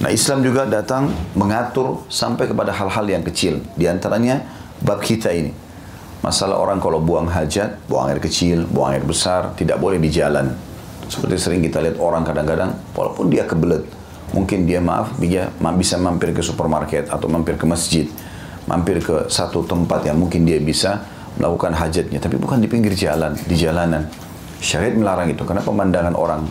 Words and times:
Nah 0.00 0.08
Islam 0.08 0.40
juga 0.40 0.64
datang 0.64 1.12
mengatur 1.36 2.08
sampai 2.08 2.48
kepada 2.48 2.72
hal-hal 2.72 3.04
yang 3.04 3.20
kecil. 3.20 3.60
Di 3.76 3.84
antaranya 3.84 4.40
bab 4.80 5.04
kita 5.04 5.28
ini. 5.28 5.52
Masalah 6.24 6.56
orang 6.56 6.80
kalau 6.80 7.00
buang 7.00 7.28
hajat, 7.28 7.80
buang 7.88 8.08
air 8.08 8.20
kecil, 8.20 8.64
buang 8.68 8.96
air 8.96 9.04
besar, 9.04 9.56
tidak 9.56 9.80
boleh 9.80 10.00
di 10.00 10.08
jalan. 10.12 10.52
Seperti 11.08 11.36
sering 11.36 11.60
kita 11.64 11.80
lihat 11.80 11.96
orang 11.96 12.24
kadang-kadang, 12.24 12.76
walaupun 12.92 13.32
dia 13.32 13.48
kebelet, 13.48 13.84
mungkin 14.36 14.68
dia 14.68 14.84
maaf, 14.84 15.16
dia 15.16 15.48
bisa 15.76 15.96
mampir 15.96 16.36
ke 16.36 16.44
supermarket 16.44 17.08
atau 17.08 17.24
mampir 17.28 17.56
ke 17.56 17.64
masjid, 17.64 18.04
mampir 18.68 19.00
ke 19.00 19.32
satu 19.32 19.64
tempat 19.64 20.04
yang 20.04 20.20
mungkin 20.20 20.44
dia 20.44 20.60
bisa 20.60 21.04
melakukan 21.40 21.72
hajatnya, 21.72 22.20
tapi 22.20 22.36
bukan 22.36 22.60
di 22.60 22.68
pinggir 22.68 22.92
jalan, 22.92 23.32
di 23.36 23.56
jalanan. 23.56 24.04
Syariat 24.60 24.92
melarang 24.92 25.32
itu 25.32 25.40
karena 25.48 25.64
pemandangan 25.64 26.12
orang 26.12 26.44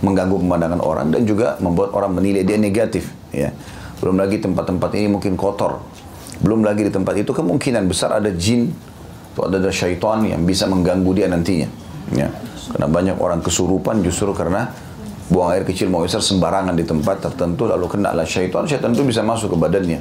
mengganggu 0.00 0.36
pemandangan 0.40 0.80
orang 0.80 1.12
dan 1.12 1.22
juga 1.28 1.60
membuat 1.60 1.92
orang 1.92 2.16
menilai 2.16 2.42
dia 2.44 2.56
negatif 2.56 3.12
ya. 3.32 3.52
Belum 4.00 4.16
lagi 4.16 4.40
tempat-tempat 4.40 4.90
ini 4.96 5.12
mungkin 5.12 5.36
kotor. 5.36 5.80
Belum 6.40 6.64
lagi 6.64 6.88
di 6.88 6.92
tempat 6.92 7.20
itu 7.20 7.36
kemungkinan 7.36 7.84
besar 7.84 8.16
ada 8.16 8.32
jin 8.32 8.72
atau 9.36 9.46
ada, 9.46 9.60
ada 9.60 9.68
syaitan 9.68 10.24
yang 10.24 10.42
bisa 10.48 10.64
mengganggu 10.64 11.10
dia 11.12 11.28
nantinya 11.28 11.68
ya. 12.16 12.32
Karena 12.70 12.86
banyak 12.88 13.16
orang 13.20 13.44
kesurupan 13.44 14.00
justru 14.00 14.32
karena 14.32 14.72
buang 15.30 15.52
air 15.52 15.62
kecil 15.62 15.92
mau 15.92 16.02
besar 16.02 16.24
sembarangan 16.24 16.74
di 16.74 16.82
tempat 16.82 17.22
tertentu 17.22 17.68
lalu 17.68 17.86
kena 17.86 18.10
lah 18.10 18.26
syaitan 18.26 18.66
syaitan 18.66 18.90
itu 18.90 19.04
bisa 19.04 19.20
masuk 19.20 19.54
ke 19.54 19.56
badannya. 19.60 20.00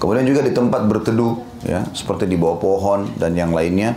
Kemudian 0.00 0.24
juga 0.24 0.40
di 0.44 0.52
tempat 0.52 0.84
berteduh 0.88 1.40
ya 1.64 1.84
seperti 1.92 2.24
di 2.28 2.36
bawah 2.36 2.56
pohon 2.56 3.00
dan 3.16 3.36
yang 3.36 3.52
lainnya 3.52 3.96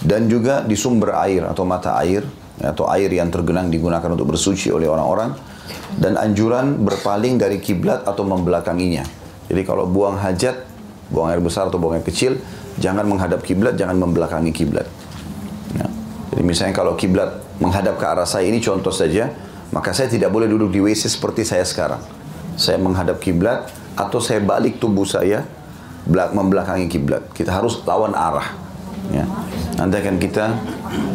dan 0.00 0.26
juga 0.28 0.64
di 0.64 0.76
sumber 0.76 1.16
air 1.24 1.44
atau 1.44 1.64
mata 1.64 1.96
air 2.00 2.24
atau 2.60 2.84
air 2.92 3.08
yang 3.08 3.32
tergenang 3.32 3.72
digunakan 3.72 4.12
untuk 4.12 4.36
bersuci 4.36 4.68
oleh 4.68 4.90
orang-orang 4.90 5.32
dan 5.96 6.16
anjuran 6.20 6.80
berpaling 6.84 7.40
dari 7.40 7.60
kiblat 7.60 8.04
atau 8.04 8.24
membelakanginya. 8.24 9.04
Jadi 9.48 9.62
kalau 9.64 9.84
buang 9.88 10.16
hajat, 10.16 10.64
buang 11.12 11.28
air 11.32 11.40
besar 11.40 11.68
atau 11.68 11.76
buang 11.76 12.00
air 12.00 12.04
kecil, 12.04 12.40
jangan 12.80 13.04
menghadap 13.04 13.44
kiblat, 13.44 13.76
jangan 13.76 14.00
membelakangi 14.00 14.52
kiblat. 14.52 14.88
Ya. 15.76 15.86
Jadi 16.32 16.42
misalnya 16.44 16.74
kalau 16.76 16.96
kiblat 16.96 17.40
menghadap 17.60 18.00
ke 18.00 18.04
arah 18.08 18.24
saya 18.24 18.48
ini 18.48 18.60
contoh 18.64 18.92
saja, 18.92 19.28
maka 19.72 19.92
saya 19.92 20.08
tidak 20.08 20.32
boleh 20.32 20.48
duduk 20.48 20.72
di 20.72 20.80
WC 20.80 21.08
seperti 21.08 21.44
saya 21.44 21.64
sekarang. 21.64 22.00
Saya 22.56 22.76
menghadap 22.80 23.20
kiblat 23.20 23.68
atau 23.96 24.20
saya 24.20 24.40
balik 24.40 24.80
tubuh 24.80 25.04
saya 25.04 25.44
membelakangi 26.08 26.88
kiblat. 26.88 27.24
Kita 27.36 27.52
harus 27.52 27.80
lawan 27.84 28.16
arah. 28.16 28.56
Ya. 29.12 29.28
Nanti 29.76 29.94
akan 30.00 30.16
kita 30.16 30.44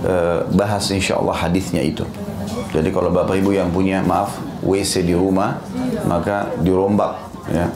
uh, 0.03 0.45
bahas 0.53 0.85
insya 0.91 1.17
Allah 1.19 1.35
hadisnya 1.35 1.81
itu. 1.83 2.03
Jadi 2.73 2.89
kalau 2.91 3.09
bapak 3.13 3.39
ibu 3.39 3.55
yang 3.55 3.71
punya 3.71 4.03
maaf 4.03 4.37
WC 4.65 5.07
di 5.07 5.15
rumah 5.15 5.61
maka 6.05 6.51
dirombak 6.59 7.17
ya, 7.49 7.71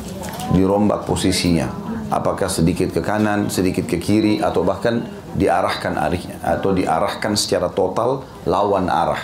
dirombak 0.54 1.08
posisinya. 1.08 1.70
Apakah 2.12 2.52
sedikit 2.52 2.92
ke 2.92 3.00
kanan, 3.00 3.48
sedikit 3.48 3.88
ke 3.88 3.96
kiri 3.96 4.44
atau 4.44 4.68
bahkan 4.68 5.08
diarahkan 5.32 5.96
arahnya 5.96 6.44
atau 6.44 6.76
diarahkan 6.76 7.40
secara 7.40 7.72
total 7.72 8.28
lawan 8.44 8.92
arah. 8.92 9.24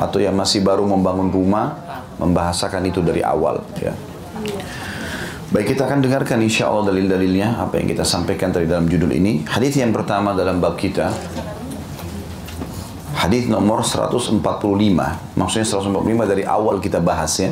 Atau 0.00 0.20
yang 0.20 0.36
masih 0.36 0.60
baru 0.60 0.84
membangun 0.84 1.32
rumah 1.32 1.80
membahasakan 2.20 2.84
itu 2.88 3.00
dari 3.00 3.24
awal 3.24 3.64
ya. 3.80 3.96
Baik 5.54 5.78
kita 5.78 5.86
akan 5.86 6.02
dengarkan 6.02 6.42
insya 6.42 6.66
Allah 6.66 6.90
dalil-dalilnya 6.90 7.62
apa 7.62 7.78
yang 7.78 7.86
kita 7.86 8.02
sampaikan 8.02 8.50
tadi 8.50 8.66
dalam 8.66 8.90
judul 8.90 9.14
ini. 9.14 9.46
Hadis 9.46 9.78
yang 9.78 9.94
pertama 9.94 10.34
dalam 10.34 10.58
bab 10.58 10.74
kita 10.74 11.14
hadis 13.23 13.49
nomor 13.49 13.81
145. 13.81 14.39
Maksudnya 15.35 15.67
145 15.67 16.31
dari 16.31 16.43
awal 16.45 16.79
kita 16.79 17.01
bahas 17.01 17.35
ya. 17.39 17.51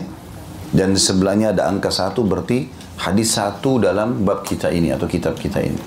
Dan 0.67 0.93
di 0.93 0.99
sebelahnya 0.99 1.55
ada 1.55 1.71
angka 1.71 1.87
satu 1.89 2.27
berarti 2.27 2.67
hadis 2.99 3.35
satu 3.35 3.79
dalam 3.79 4.27
bab 4.27 4.43
kita 4.43 4.67
ini 4.69 4.91
atau 4.91 5.07
kitab 5.07 5.39
kita 5.39 5.63
ini. 5.63 5.79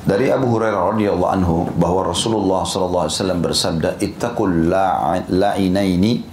Dari 0.00 0.32
Abu 0.32 0.48
Hurairah 0.48 0.96
radhiyallahu 0.96 1.32
anhu 1.34 1.56
bahwa 1.76 2.08
Rasulullah 2.08 2.64
sallallahu 2.64 3.04
alaihi 3.06 3.16
wasallam 3.20 3.40
bersabda 3.44 3.90
ittaqul 4.00 4.72
la'inaini 5.28 6.30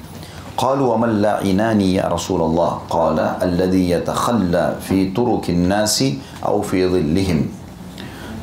قالوا 0.57 0.97
ومن 0.97 1.21
لعناني 1.21 2.01
يا 2.01 2.09
رسول 2.09 2.41
الله 2.41 2.89
قال 2.89 3.17
الذي 3.45 3.93
يتخلى 3.93 4.81
في 4.81 5.13
ترك 5.13 5.53
الناس 5.53 5.97
أو 6.41 6.65
في 6.65 6.81
ظلهم 6.89 7.39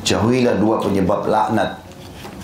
jauhilah 0.05 0.61
dua 0.61 0.77
penyebab 0.79 1.25
laknat 1.25 1.78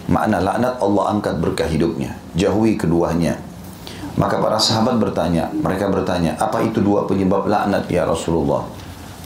makna 0.07 0.39
laknat 0.43 0.79
Allah 0.79 1.05
angkat 1.15 1.39
berkah 1.43 1.67
hidupnya 1.67 2.15
jauhi 2.39 2.79
keduanya 2.79 3.39
maka 4.17 4.41
para 4.41 4.57
sahabat 4.57 4.97
bertanya 4.97 5.53
mereka 5.53 5.93
bertanya 5.93 6.39
apa 6.41 6.65
itu 6.65 6.81
dua 6.81 7.05
penyebab 7.05 7.45
laknat 7.45 7.87
ya 7.91 8.07
Rasulullah 8.07 8.65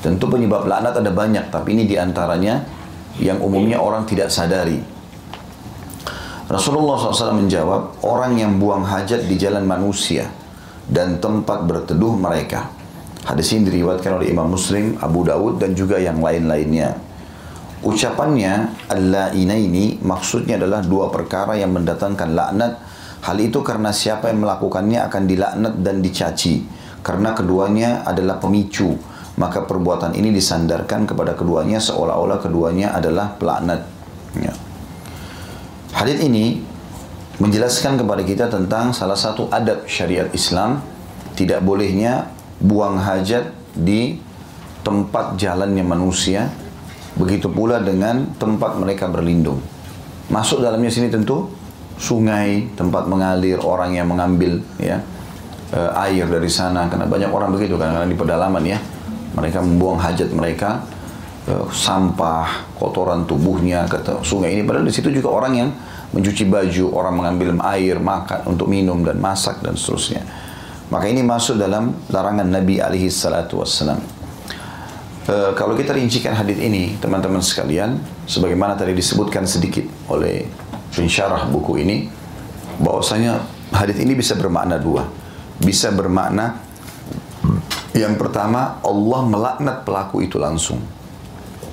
tentu 0.01 0.27
penyebab 0.27 0.67
laknat 0.67 0.99
ada 0.99 1.13
banyak 1.13 1.53
tapi 1.53 1.77
ini 1.77 1.85
di 1.85 2.01
antaranya 2.01 2.65
yang 3.21 3.39
umumnya 3.39 3.79
orang 3.79 4.09
tidak 4.09 4.33
sadari 4.33 5.01
Rasulullah 6.51 6.99
SAW 6.99 7.47
menjawab, 7.47 8.03
orang 8.03 8.35
yang 8.35 8.59
buang 8.59 8.83
hajat 8.83 9.31
di 9.31 9.39
jalan 9.39 9.63
manusia 9.63 10.27
dan 10.91 11.23
tempat 11.23 11.63
berteduh 11.63 12.19
mereka. 12.19 12.67
Hadis 13.23 13.55
ini 13.55 13.71
diriwayatkan 13.71 14.19
oleh 14.19 14.35
Imam 14.35 14.51
Muslim, 14.51 14.99
Abu 14.99 15.23
Dawud 15.23 15.63
dan 15.63 15.79
juga 15.79 16.03
yang 16.03 16.19
lain-lainnya. 16.19 16.99
Ucapannya 17.81 18.77
Allah 18.93 19.33
ini 19.33 19.97
maksudnya 20.05 20.61
adalah 20.61 20.85
dua 20.85 21.09
perkara 21.09 21.57
yang 21.57 21.73
mendatangkan 21.73 22.37
laknat. 22.37 22.73
Hal 23.25 23.37
itu 23.41 23.65
karena 23.65 23.93
siapa 23.93 24.29
yang 24.29 24.45
melakukannya 24.45 25.01
akan 25.09 25.23
dilaknat 25.25 25.75
dan 25.81 26.05
dicaci. 26.05 26.65
Karena 27.01 27.33
keduanya 27.33 28.05
adalah 28.05 28.37
pemicu. 28.37 28.93
Maka 29.41 29.65
perbuatan 29.65 30.13
ini 30.13 30.29
disandarkan 30.37 31.09
kepada 31.09 31.33
keduanya 31.33 31.81
seolah-olah 31.81 32.45
keduanya 32.45 32.93
adalah 32.93 33.33
pelaknat. 33.41 33.89
Ya. 34.37 34.53
Hadis 35.97 36.21
ini 36.21 36.61
menjelaskan 37.41 37.97
kepada 37.97 38.21
kita 38.21 38.53
tentang 38.53 38.93
salah 38.93 39.17
satu 39.17 39.49
adab 39.49 39.89
syariat 39.89 40.29
Islam 40.37 40.85
tidak 41.33 41.65
bolehnya 41.65 42.29
buang 42.61 43.01
hajat 43.01 43.49
di 43.73 44.21
tempat 44.85 45.41
jalannya 45.41 45.81
manusia 45.81 46.53
begitu 47.19 47.51
pula 47.51 47.83
dengan 47.83 48.31
tempat 48.39 48.79
mereka 48.79 49.11
berlindung 49.11 49.59
masuk 50.31 50.63
dalamnya 50.63 50.91
sini 50.93 51.11
tentu 51.11 51.51
sungai 51.99 52.71
tempat 52.79 53.11
mengalir 53.11 53.61
orang 53.61 53.95
yang 53.95 54.07
mengambil 54.09 54.63
ya 54.79 55.03
eh, 55.75 55.91
air 56.11 56.27
dari 56.31 56.49
sana 56.49 56.87
karena 56.87 57.07
banyak 57.07 57.31
orang 57.31 57.51
begitu 57.51 57.75
kan 57.77 57.93
karena 57.93 58.09
di 58.09 58.17
pedalaman 58.17 58.65
ya 58.65 58.79
mereka 59.35 59.63
membuang 59.63 59.99
hajat 60.03 60.31
mereka 60.35 60.83
uh, 61.47 61.67
sampah, 61.71 62.67
kotoran 62.77 63.25
tubuhnya 63.25 63.87
ke 63.87 64.03
sungai 64.27 64.59
ini. 64.59 64.63
Padahal 64.67 64.87
di 64.87 64.95
situ 64.95 65.09
juga 65.15 65.31
orang 65.31 65.53
yang 65.55 65.71
mencuci 66.11 66.51
baju, 66.51 66.85
orang 66.91 67.15
mengambil 67.15 67.49
air, 67.71 68.03
makan 68.03 68.51
untuk 68.51 68.67
minum 68.67 69.01
dan 69.07 69.23
masak 69.23 69.63
dan 69.63 69.79
seterusnya. 69.79 70.27
Maka 70.91 71.07
ini 71.07 71.23
masuk 71.23 71.55
dalam 71.55 71.95
larangan 72.11 72.51
Nabi 72.51 72.83
alaihi 72.83 73.07
salatu 73.07 73.63
wassalam. 73.63 74.03
E, 75.27 75.53
kalau 75.59 75.77
kita 75.77 75.93
rincikan 75.93 76.33
hadis 76.33 76.57
ini, 76.57 76.97
teman-teman 76.97 77.43
sekalian, 77.45 78.01
sebagaimana 78.25 78.77
tadi 78.77 78.97
disebutkan 78.97 79.45
sedikit 79.45 79.85
oleh 80.09 80.49
pensyarah 80.95 81.49
buku 81.49 81.83
ini, 81.83 82.09
bahwasanya 82.81 83.45
hadis 83.75 84.01
ini 84.01 84.17
bisa 84.17 84.39
bermakna 84.39 84.81
dua. 84.81 85.05
Bisa 85.61 85.93
bermakna 85.93 86.57
yang 87.91 88.15
pertama, 88.15 88.79
Allah 88.87 89.21
melaknat 89.27 89.83
pelaku 89.83 90.23
itu 90.23 90.39
langsung. 90.39 90.79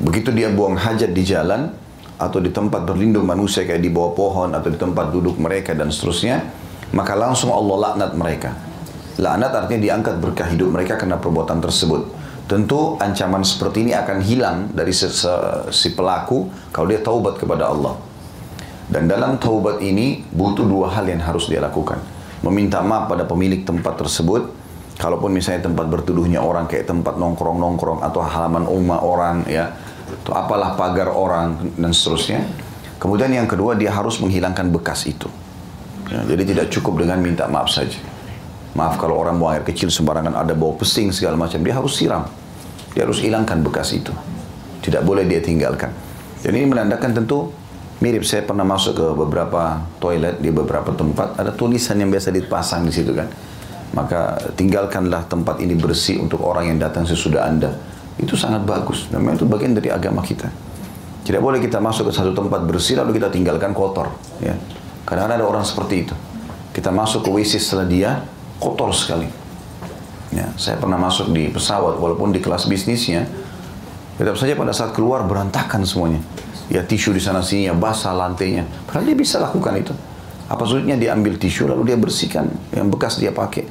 Begitu 0.02 0.34
dia 0.34 0.50
buang 0.50 0.74
hajat 0.74 1.14
di 1.14 1.22
jalan 1.22 1.69
atau 2.18 2.41
di 2.41 2.50
tempat 2.50 2.90
berlindung 2.90 3.29
manusia 3.29 3.62
kayak 3.62 3.85
di 3.85 3.94
bawah 3.94 4.18
pohon 4.18 4.50
atau 4.58 4.74
di 4.74 4.78
tempat 4.81 5.14
duduk 5.14 5.38
mereka 5.38 5.78
dan 5.78 5.94
seterusnya, 5.94 6.41
maka 6.90 7.14
langsung 7.14 7.53
Allah 7.53 7.94
laknat 7.94 8.12
mereka. 8.18 8.58
Laknat 9.22 9.52
artinya 9.53 9.81
diangkat 9.85 10.16
berkah 10.17 10.49
hidup 10.49 10.73
mereka 10.73 10.97
karena 10.97 11.22
perbuatan 11.22 11.61
tersebut. 11.61 12.16
Tentu 12.47 12.96
ancaman 12.96 13.44
seperti 13.44 13.84
ini 13.84 13.91
akan 13.91 14.23
hilang 14.23 14.58
dari 14.72 14.96
si, 14.96 15.90
pelaku 15.91 16.47
kalau 16.72 16.88
dia 16.88 17.03
taubat 17.03 17.35
kepada 17.35 17.67
Allah. 17.67 17.99
Dan 18.88 19.11
dalam 19.11 19.35
taubat 19.35 19.84
ini 19.84 20.23
butuh 20.32 20.64
dua 20.64 20.96
hal 20.96 21.11
yang 21.11 21.20
harus 21.20 21.52
dia 21.52 21.59
lakukan. 21.59 21.99
Meminta 22.47 22.79
maaf 22.79 23.11
pada 23.11 23.28
pemilik 23.28 23.67
tempat 23.67 23.99
tersebut. 23.99 24.55
Kalaupun 24.96 25.35
misalnya 25.35 25.67
tempat 25.67 25.91
bertuduhnya 25.91 26.41
orang 26.41 26.66
kayak 26.66 26.88
tempat 26.88 27.20
nongkrong-nongkrong 27.20 28.02
atau 28.02 28.23
halaman 28.23 28.66
rumah 28.66 29.03
orang 29.03 29.46
ya 29.46 29.76
atau 30.23 30.34
apalah 30.34 30.73
pagar 30.79 31.11
orang 31.11 31.76
dan 31.76 31.91
seterusnya. 31.91 32.47
Kemudian 32.97 33.29
yang 33.29 33.46
kedua 33.46 33.76
dia 33.76 33.94
harus 33.94 34.17
menghilangkan 34.23 34.72
bekas 34.73 35.05
itu. 35.05 35.29
Ya, 36.08 36.23
jadi 36.23 36.44
tidak 36.47 36.66
cukup 36.72 37.03
dengan 37.03 37.20
minta 37.20 37.46
maaf 37.46 37.67
saja. 37.70 37.99
Maaf 38.78 39.02
kalau 39.02 39.18
orang 39.18 39.41
buang 39.41 39.58
air 39.58 39.66
kecil 39.66 39.90
sembarangan 39.90 40.38
ada 40.38 40.53
bau 40.53 40.78
pesing 40.78 41.09
segala 41.09 41.34
macam, 41.34 41.58
dia 41.66 41.74
harus 41.74 41.97
siram. 41.97 42.29
Dia 42.94 43.09
harus 43.09 43.18
hilangkan 43.26 43.66
bekas 43.66 43.90
itu. 43.97 44.14
Tidak 44.85 45.02
boleh 45.02 45.26
dia 45.26 45.41
tinggalkan. 45.41 45.90
Jadi 46.46 46.53
ini 46.62 46.70
menandakan 46.70 47.18
tentu 47.18 47.50
mirip 47.97 48.22
saya 48.22 48.46
pernah 48.46 48.62
masuk 48.62 48.94
ke 48.94 49.06
beberapa 49.18 49.82
toilet 49.97 50.38
di 50.38 50.53
beberapa 50.53 50.94
tempat 50.94 51.41
ada 51.41 51.50
tulisan 51.50 51.97
yang 51.97 52.14
biasa 52.14 52.29
dipasang 52.29 52.85
di 52.85 52.94
situ 52.94 53.18
kan. 53.18 53.26
maka 53.88 54.35
tinggalkanlah 54.53 55.26
tempat 55.32 55.64
ini 55.64 55.73
bersih 55.73 56.20
untuk 56.20 56.44
orang 56.44 56.70
yang 56.70 56.78
datang 56.78 57.08
sesudah 57.08 57.47
anda. 57.47 57.72
Itu 58.20 58.35
sangat 58.35 58.68
bagus. 58.68 59.08
Memang 59.09 59.40
itu 59.40 59.47
bagian 59.47 59.73
dari 59.73 59.90
agama 59.90 60.22
kita. 60.22 60.52
Tidak 61.23 61.40
boleh 61.41 61.58
kita 61.58 61.80
masuk 61.80 62.12
ke 62.12 62.14
satu 62.14 62.35
tempat 62.35 62.68
bersih 62.68 63.00
lalu 63.00 63.18
kita 63.18 63.32
tinggalkan 63.32 63.72
kotor. 63.72 64.12
Ya. 64.44 64.53
Karena 65.08 65.40
ada 65.40 65.41
orang 65.47 65.64
seperti 65.64 66.03
itu. 66.03 66.16
Kita 66.76 66.94
masuk 66.94 67.26
ke 67.26 67.30
WC 67.32 67.58
setelah 67.58 67.88
dia 67.88 68.12
kotor 68.58 68.94
sekali. 68.94 69.30
Ya, 70.34 70.52
saya 70.59 70.76
pernah 70.76 71.00
masuk 71.00 71.32
di 71.32 71.48
pesawat 71.48 71.98
walaupun 71.98 72.36
di 72.36 72.44
kelas 72.44 72.68
bisnisnya 72.68 73.24
tetap 74.18 74.36
saja 74.36 74.58
pada 74.58 74.74
saat 74.74 74.92
keluar 74.98 75.24
berantakan 75.24 75.86
semuanya. 75.86 76.20
Ya 76.68 76.84
tisu 76.84 77.16
di 77.16 77.22
sana 77.24 77.40
sini, 77.40 77.72
ya 77.72 77.74
basah 77.78 78.12
lantainya. 78.12 78.68
Padahal 78.90 79.08
dia 79.08 79.16
bisa 79.16 79.40
lakukan 79.40 79.72
itu. 79.80 79.94
Apa 80.52 80.64
sulitnya 80.68 81.00
dia 81.00 81.16
ambil 81.16 81.40
tisu 81.40 81.68
lalu 81.68 81.94
dia 81.94 81.98
bersihkan 82.00 82.52
yang 82.76 82.92
bekas 82.92 83.20
dia 83.22 83.32
pakai. 83.32 83.64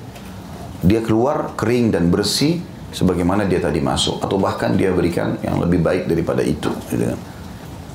Dia 0.81 1.05
keluar 1.05 1.57
kering 1.59 1.93
dan 1.93 2.09
bersih 2.09 2.63
sebagaimana 2.95 3.45
dia 3.45 3.61
tadi 3.61 3.83
masuk 3.85 4.23
atau 4.25 4.41
bahkan 4.41 4.73
dia 4.73 4.93
berikan 4.95 5.37
yang 5.45 5.61
lebih 5.61 5.85
baik 5.85 6.09
daripada 6.09 6.41
itu. 6.41 6.73
Gitu 6.89 7.05
kan. 7.05 7.21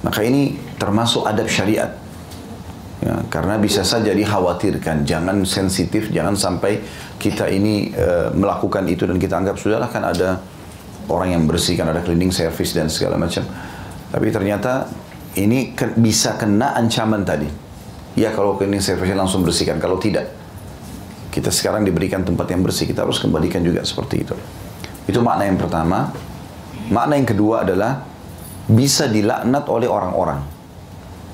Maka 0.01 0.19
ini 0.25 0.57
termasuk 0.77 1.25
adab 1.25 1.49
syariat. 1.49 1.93
Ya, 3.01 3.17
karena 3.33 3.57
bisa 3.57 3.81
saja 3.81 4.13
dikhawatirkan, 4.13 5.09
jangan 5.09 5.41
sensitif, 5.41 6.13
jangan 6.13 6.37
sampai 6.37 6.85
kita 7.17 7.49
ini 7.49 7.89
e, 7.89 8.29
melakukan 8.37 8.85
itu 8.85 9.09
dan 9.09 9.17
kita 9.17 9.41
anggap 9.41 9.57
sudahlah 9.57 9.89
kan 9.89 10.05
ada 10.05 10.37
orang 11.09 11.33
yang 11.33 11.43
bersihkan, 11.49 11.89
ada 11.89 12.05
cleaning 12.05 12.29
service 12.29 12.77
dan 12.77 12.93
segala 12.93 13.17
macam. 13.17 13.41
Tapi 14.13 14.27
ternyata 14.29 14.85
ini 15.33 15.73
ke, 15.73 15.97
bisa 15.97 16.37
kena 16.37 16.77
ancaman 16.77 17.25
tadi. 17.25 17.49
Ya 18.13 18.29
kalau 18.37 18.53
cleaning 18.61 18.85
service 18.85 19.09
langsung 19.17 19.41
bersihkan, 19.41 19.81
kalau 19.81 19.97
tidak 19.97 20.29
kita 21.31 21.47
sekarang 21.47 21.87
diberikan 21.87 22.21
tempat 22.27 22.51
yang 22.51 22.61
bersih, 22.61 22.83
kita 22.83 23.07
harus 23.07 23.17
kembalikan 23.17 23.63
juga 23.63 23.81
seperti 23.87 24.27
itu. 24.27 24.35
Itu 25.07 25.23
makna 25.23 25.47
yang 25.47 25.57
pertama. 25.57 26.11
Makna 26.91 27.15
yang 27.15 27.25
kedua 27.25 27.63
adalah 27.63 28.03
bisa 28.67 29.07
dilaknat 29.07 29.63
oleh 29.71 29.87
orang-orang. 29.87 30.43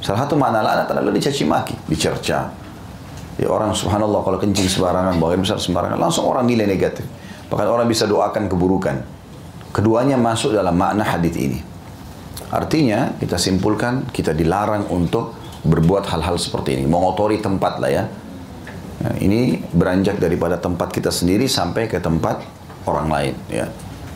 Salah 0.08 0.24
satu 0.24 0.40
makna 0.40 0.64
laknat 0.64 0.88
adalah 0.88 1.12
dicaci 1.12 1.44
maki, 1.44 1.76
dicerca. 1.84 2.48
Ya 3.36 3.52
orang 3.52 3.76
subhanallah 3.76 4.24
kalau 4.24 4.40
kencing 4.40 4.72
sembarangan, 4.72 5.20
bagian 5.20 5.44
besar 5.44 5.60
sembarangan, 5.60 6.00
langsung 6.00 6.32
orang 6.32 6.48
nilai 6.48 6.64
negatif. 6.64 7.04
Bahkan 7.52 7.68
orang 7.68 7.92
bisa 7.92 8.08
doakan 8.08 8.48
keburukan. 8.48 9.04
Keduanya 9.76 10.16
masuk 10.16 10.56
dalam 10.56 10.80
makna 10.80 11.04
hadis 11.04 11.36
ini. 11.36 11.60
Artinya 12.56 13.20
kita 13.20 13.36
simpulkan 13.36 14.08
kita 14.16 14.32
dilarang 14.32 14.88
untuk 14.96 15.36
berbuat 15.68 16.08
hal-hal 16.08 16.40
seperti 16.40 16.80
ini, 16.80 16.88
mengotori 16.88 17.44
tempat 17.44 17.84
lah 17.84 17.92
ya. 17.92 18.08
Nah, 19.04 19.14
ini 19.20 19.60
beranjak 19.60 20.24
daripada 20.24 20.56
tempat 20.56 20.88
kita 20.88 21.12
sendiri 21.12 21.52
sampai 21.52 21.92
ke 21.92 22.00
tempat 22.00 22.48
orang 22.88 23.12
lain 23.12 23.34
ya. 23.52 23.68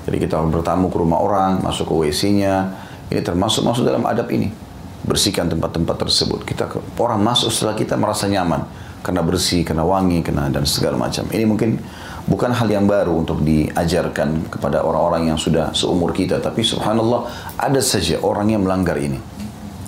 Jadi 0.07 0.23
kita 0.23 0.39
bertamu 0.39 0.87
ke 0.87 0.95
rumah 0.95 1.19
orang, 1.19 1.59
masuk 1.59 1.91
ke 1.91 1.93
WC-nya, 2.07 2.79
ini 3.11 3.19
termasuk 3.19 3.67
masuk 3.67 3.83
dalam 3.83 4.07
adab 4.07 4.31
ini 4.31 4.70
bersihkan 5.05 5.49
tempat-tempat 5.49 5.97
tersebut. 6.07 6.45
Kita 6.45 6.69
orang 7.01 7.21
masuk 7.21 7.49
setelah 7.49 7.75
kita 7.77 7.97
merasa 7.97 8.29
nyaman 8.29 8.65
karena 9.01 9.21
bersih, 9.25 9.65
karena 9.65 9.81
wangi, 9.81 10.21
karena 10.21 10.47
dan 10.53 10.63
segala 10.65 10.97
macam. 10.97 11.25
Ini 11.29 11.43
mungkin 11.49 11.81
bukan 12.29 12.53
hal 12.53 12.69
yang 12.69 12.85
baru 12.85 13.25
untuk 13.25 13.41
diajarkan 13.41 14.53
kepada 14.53 14.85
orang-orang 14.85 15.33
yang 15.33 15.39
sudah 15.41 15.73
seumur 15.73 16.13
kita, 16.13 16.37
tapi 16.37 16.61
subhanallah 16.61 17.25
ada 17.57 17.81
saja 17.81 18.21
orang 18.21 18.53
yang 18.53 18.61
melanggar 18.61 18.97
ini. 19.01 19.17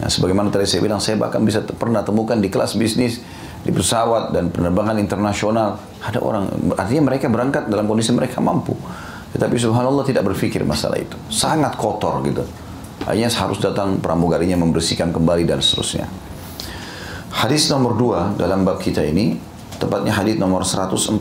Nah, 0.02 0.10
sebagaimana 0.10 0.50
tadi 0.50 0.66
saya 0.66 0.82
bilang, 0.82 0.98
saya 0.98 1.22
bahkan 1.22 1.46
bisa 1.46 1.62
pernah 1.62 2.02
temukan 2.02 2.42
di 2.42 2.50
kelas 2.50 2.74
bisnis, 2.74 3.22
di 3.62 3.72
pesawat 3.72 4.34
dan 4.34 4.50
penerbangan 4.50 4.98
internasional, 4.98 5.78
ada 6.02 6.20
orang, 6.20 6.50
artinya 6.76 7.14
mereka 7.14 7.30
berangkat 7.30 7.70
dalam 7.70 7.86
kondisi 7.86 8.12
mereka 8.12 8.42
mampu. 8.42 8.74
Tetapi 9.34 9.56
subhanallah 9.58 10.06
tidak 10.06 10.26
berpikir 10.26 10.62
masalah 10.66 10.98
itu. 10.98 11.18
Sangat 11.30 11.78
kotor 11.78 12.22
gitu. 12.26 12.44
Hanya 13.04 13.28
harus 13.28 13.60
datang 13.60 14.00
pramugarinya 14.00 14.56
membersihkan 14.56 15.12
kembali 15.12 15.44
dan 15.44 15.60
seterusnya. 15.60 16.08
Hadis 17.34 17.68
nomor 17.68 18.00
dua 18.00 18.32
dalam 18.40 18.64
bab 18.64 18.80
kita 18.80 19.04
ini, 19.04 19.36
tepatnya 19.76 20.16
hadis 20.16 20.40
nomor 20.40 20.64
146. 20.64 21.20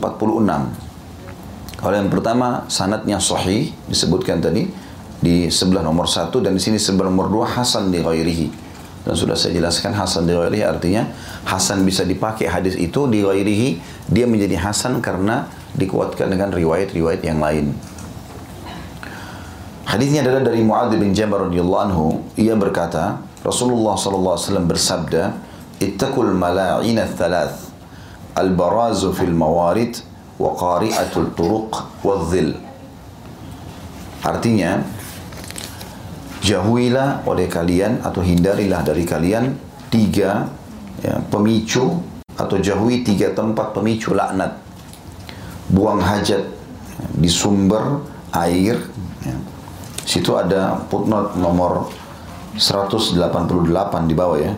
Kalau 1.83 1.95
yang 1.99 2.07
pertama 2.07 2.63
sanatnya 2.71 3.19
sahih 3.19 3.75
disebutkan 3.91 4.39
tadi 4.39 4.71
di 5.19 5.51
sebelah 5.51 5.83
nomor 5.83 6.07
satu 6.07 6.39
dan 6.39 6.55
di 6.55 6.63
sini 6.63 6.79
sebelah 6.79 7.11
nomor 7.11 7.27
dua 7.27 7.43
Hasan 7.47 7.91
di 7.91 7.99
ghairihi. 7.99 8.47
Dan 9.03 9.19
sudah 9.19 9.35
saya 9.35 9.59
jelaskan 9.59 9.91
Hasan 9.91 10.23
di 10.23 10.31
ghairihi 10.31 10.63
artinya 10.63 11.03
Hasan 11.43 11.83
bisa 11.83 12.07
dipakai 12.07 12.47
hadis 12.47 12.79
itu 12.79 13.03
di 13.11 13.19
ghairihi 13.19 13.69
dia 14.07 14.23
menjadi 14.23 14.63
Hasan 14.63 15.03
karena 15.03 15.51
dikuatkan 15.75 16.31
dengan 16.31 16.55
riwayat-riwayat 16.55 17.19
yang 17.19 17.43
lain. 17.43 17.75
Hadisnya 19.93 20.25
adalah 20.25 20.41
dari 20.41 20.65
Muadz 20.65 20.97
bin 20.97 21.13
Jabal 21.13 21.53
radhiyallahu 21.53 21.83
anhu. 21.85 22.25
Ia 22.33 22.57
berkata, 22.57 23.21
Rasulullah 23.45 23.93
sallallahu 23.93 24.33
alaihi 24.33 24.45
wasallam 24.49 24.65
bersabda, 24.65 25.23
"Ittaqul 25.77 26.33
mala'in 26.33 26.97
thalath 27.13 27.69
al-barazu 28.33 29.13
fil 29.13 29.29
mawarid 29.29 30.01
wa 30.41 30.57
qari'atul 30.57 31.37
turuq 31.37 32.01
wadh-dhil." 32.01 32.57
Artinya, 34.25 34.81
jauhilah 36.41 37.21
oleh 37.29 37.45
kalian 37.45 38.01
atau 38.01 38.25
hindarilah 38.25 38.81
dari 38.81 39.05
kalian 39.05 39.53
tiga 39.93 40.49
ya, 41.05 41.21
pemicu 41.29 42.01
atau 42.33 42.57
jauhi 42.57 43.05
tiga 43.05 43.29
tempat 43.37 43.77
pemicu 43.77 44.17
laknat. 44.17 44.57
Buang 45.69 46.01
hajat 46.01 46.49
di 47.13 47.29
sumber 47.29 48.01
air, 48.33 48.81
ya, 49.21 49.37
Situ 50.03 50.35
ada 50.35 50.83
footnote 50.91 51.39
nomor 51.39 51.87
188 52.59 53.17
di 54.05 54.13
bawah 54.13 54.39
ya. 54.39 54.53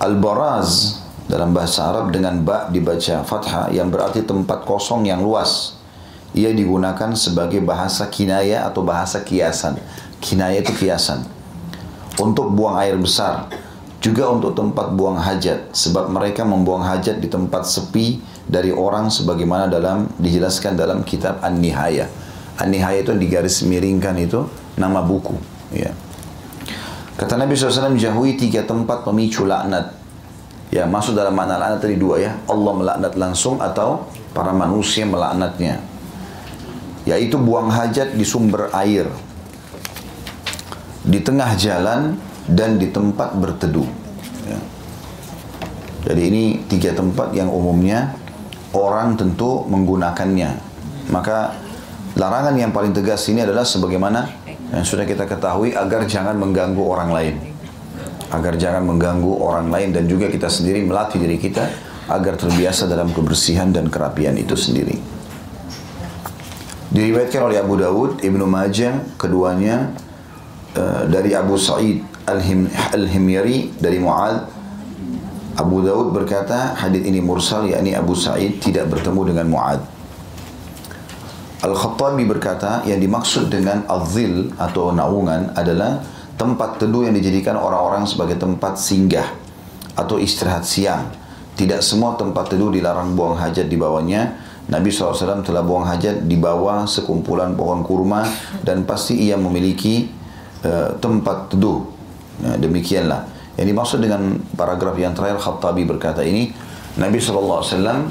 Al-Baraz 0.00 1.00
dalam 1.28 1.52
bahasa 1.52 1.88
Arab 1.92 2.12
dengan 2.12 2.40
ba 2.42 2.72
dibaca 2.72 3.22
fathah 3.22 3.68
yang 3.70 3.92
berarti 3.92 4.24
tempat 4.24 4.64
kosong 4.64 5.04
yang 5.04 5.20
luas. 5.20 5.76
Ia 6.36 6.52
digunakan 6.52 7.16
sebagai 7.16 7.64
bahasa 7.64 8.08
kinaya 8.12 8.68
atau 8.68 8.84
bahasa 8.84 9.24
kiasan. 9.24 9.80
Kinaya 10.20 10.60
itu 10.60 10.72
kiasan. 10.74 11.24
Untuk 12.16 12.52
buang 12.52 12.76
air 12.80 12.96
besar, 12.96 13.48
juga 14.00 14.32
untuk 14.32 14.56
tempat 14.56 14.92
buang 14.96 15.16
hajat 15.16 15.72
sebab 15.76 16.08
mereka 16.12 16.44
membuang 16.44 16.84
hajat 16.84 17.20
di 17.20 17.28
tempat 17.28 17.68
sepi 17.68 18.20
dari 18.48 18.72
orang 18.72 19.12
sebagaimana 19.12 19.68
dalam 19.68 20.08
dijelaskan 20.20 20.76
dalam 20.76 21.04
kitab 21.04 21.40
An-Nihayah 21.40 22.25
An-Nihaya 22.56 23.04
itu 23.04 23.12
digaris 23.12 23.60
miringkan 23.68 24.16
itu 24.16 24.48
nama 24.80 25.04
buku. 25.04 25.36
Ya. 25.72 25.92
Kata 27.16 27.40
Nabi 27.40 27.56
SAW 27.56 27.96
jauhi 27.96 28.36
tiga 28.36 28.64
tempat 28.64 29.04
pemicu 29.04 29.48
laknat. 29.48 29.96
Ya 30.72 30.84
masuk 30.84 31.16
dalam 31.16 31.32
makna 31.32 31.56
laknat 31.56 31.80
tadi 31.84 31.96
dua 31.96 32.20
ya. 32.20 32.32
Allah 32.48 32.72
melaknat 32.76 33.12
langsung 33.16 33.60
atau 33.60 34.08
para 34.36 34.52
manusia 34.52 35.08
melaknatnya. 35.08 35.80
Yaitu 37.08 37.40
buang 37.40 37.72
hajat 37.72 38.16
di 38.16 38.24
sumber 38.24 38.72
air. 38.72 39.08
Di 41.06 41.22
tengah 41.22 41.56
jalan 41.56 42.18
dan 42.48 42.76
di 42.76 42.88
tempat 42.92 43.36
berteduh. 43.36 43.88
Ya. 44.48 44.58
Jadi 46.12 46.22
ini 46.28 46.44
tiga 46.68 46.92
tempat 46.92 47.32
yang 47.32 47.48
umumnya 47.48 48.16
orang 48.76 49.16
tentu 49.16 49.64
menggunakannya. 49.66 50.50
Maka 51.08 51.65
Larangan 52.16 52.56
yang 52.56 52.72
paling 52.72 52.96
tegas 52.96 53.28
ini 53.28 53.44
adalah 53.44 53.68
sebagaimana 53.68 54.24
yang 54.72 54.84
sudah 54.88 55.04
kita 55.04 55.28
ketahui 55.28 55.76
agar 55.76 56.08
jangan 56.08 56.32
mengganggu 56.40 56.80
orang 56.80 57.12
lain. 57.12 57.34
Agar 58.32 58.56
jangan 58.56 58.88
mengganggu 58.88 59.36
orang 59.36 59.68
lain 59.68 59.92
dan 59.92 60.08
juga 60.08 60.32
kita 60.32 60.48
sendiri 60.48 60.80
melatih 60.80 61.20
diri 61.20 61.36
kita 61.36 61.68
agar 62.08 62.40
terbiasa 62.40 62.88
dalam 62.88 63.12
kebersihan 63.12 63.68
dan 63.68 63.92
kerapian 63.92 64.32
itu 64.40 64.56
sendiri. 64.56 64.96
Diriwayatkan 66.88 67.42
oleh 67.52 67.60
Abu 67.60 67.76
Dawud, 67.76 68.24
Ibnu 68.24 68.48
Majah, 68.48 68.96
keduanya 69.20 69.92
uh, 70.72 71.04
dari 71.12 71.36
Abu 71.36 71.60
Sa'id 71.60 72.00
Al-Himyari 72.26 73.76
dari 73.78 74.00
Mu'ad 74.02 74.50
Abu 75.56 75.80
Dawud 75.80 76.10
berkata 76.10 76.74
hadis 76.74 77.06
ini 77.06 77.22
mursal 77.22 77.70
yakni 77.70 77.94
Abu 77.94 78.18
Sa'id 78.18 78.58
tidak 78.58 78.90
bertemu 78.90 79.32
dengan 79.32 79.46
Mu'ad 79.52 79.95
Al-Khattabi 81.56 82.28
berkata 82.28 82.84
yang 82.84 83.00
dimaksud 83.00 83.48
dengan 83.48 83.88
azil 83.88 84.52
atau 84.60 84.92
naungan 84.92 85.56
adalah 85.56 86.04
tempat 86.36 86.76
teduh 86.76 87.08
yang 87.08 87.16
dijadikan 87.16 87.56
orang-orang 87.56 88.04
sebagai 88.04 88.36
tempat 88.36 88.76
singgah 88.76 89.24
atau 89.96 90.20
istirahat 90.20 90.68
siang. 90.68 91.08
Tidak 91.56 91.80
semua 91.80 92.20
tempat 92.20 92.52
teduh 92.52 92.68
dilarang 92.68 93.16
buang 93.16 93.40
hajat 93.40 93.72
di 93.72 93.80
bawahnya. 93.80 94.36
Nabi 94.68 94.92
SAW 94.92 95.40
telah 95.40 95.64
buang 95.64 95.88
hajat 95.88 96.28
di 96.28 96.36
bawah 96.36 96.84
sekumpulan 96.84 97.56
pohon 97.56 97.80
kurma 97.80 98.28
dan 98.60 98.84
pasti 98.84 99.16
ia 99.16 99.40
memiliki 99.40 100.12
uh, 100.60 100.92
tempat 101.00 101.56
teduh. 101.56 101.88
Ya, 102.44 102.60
demikianlah. 102.60 103.24
Yang 103.56 103.66
dimaksud 103.72 103.98
dengan 104.04 104.36
paragraf 104.52 104.92
yang 105.00 105.16
terakhir 105.16 105.40
Khattabi 105.40 105.88
berkata 105.88 106.20
ini 106.20 106.52
Nabi 107.00 107.16
SAW 107.16 107.64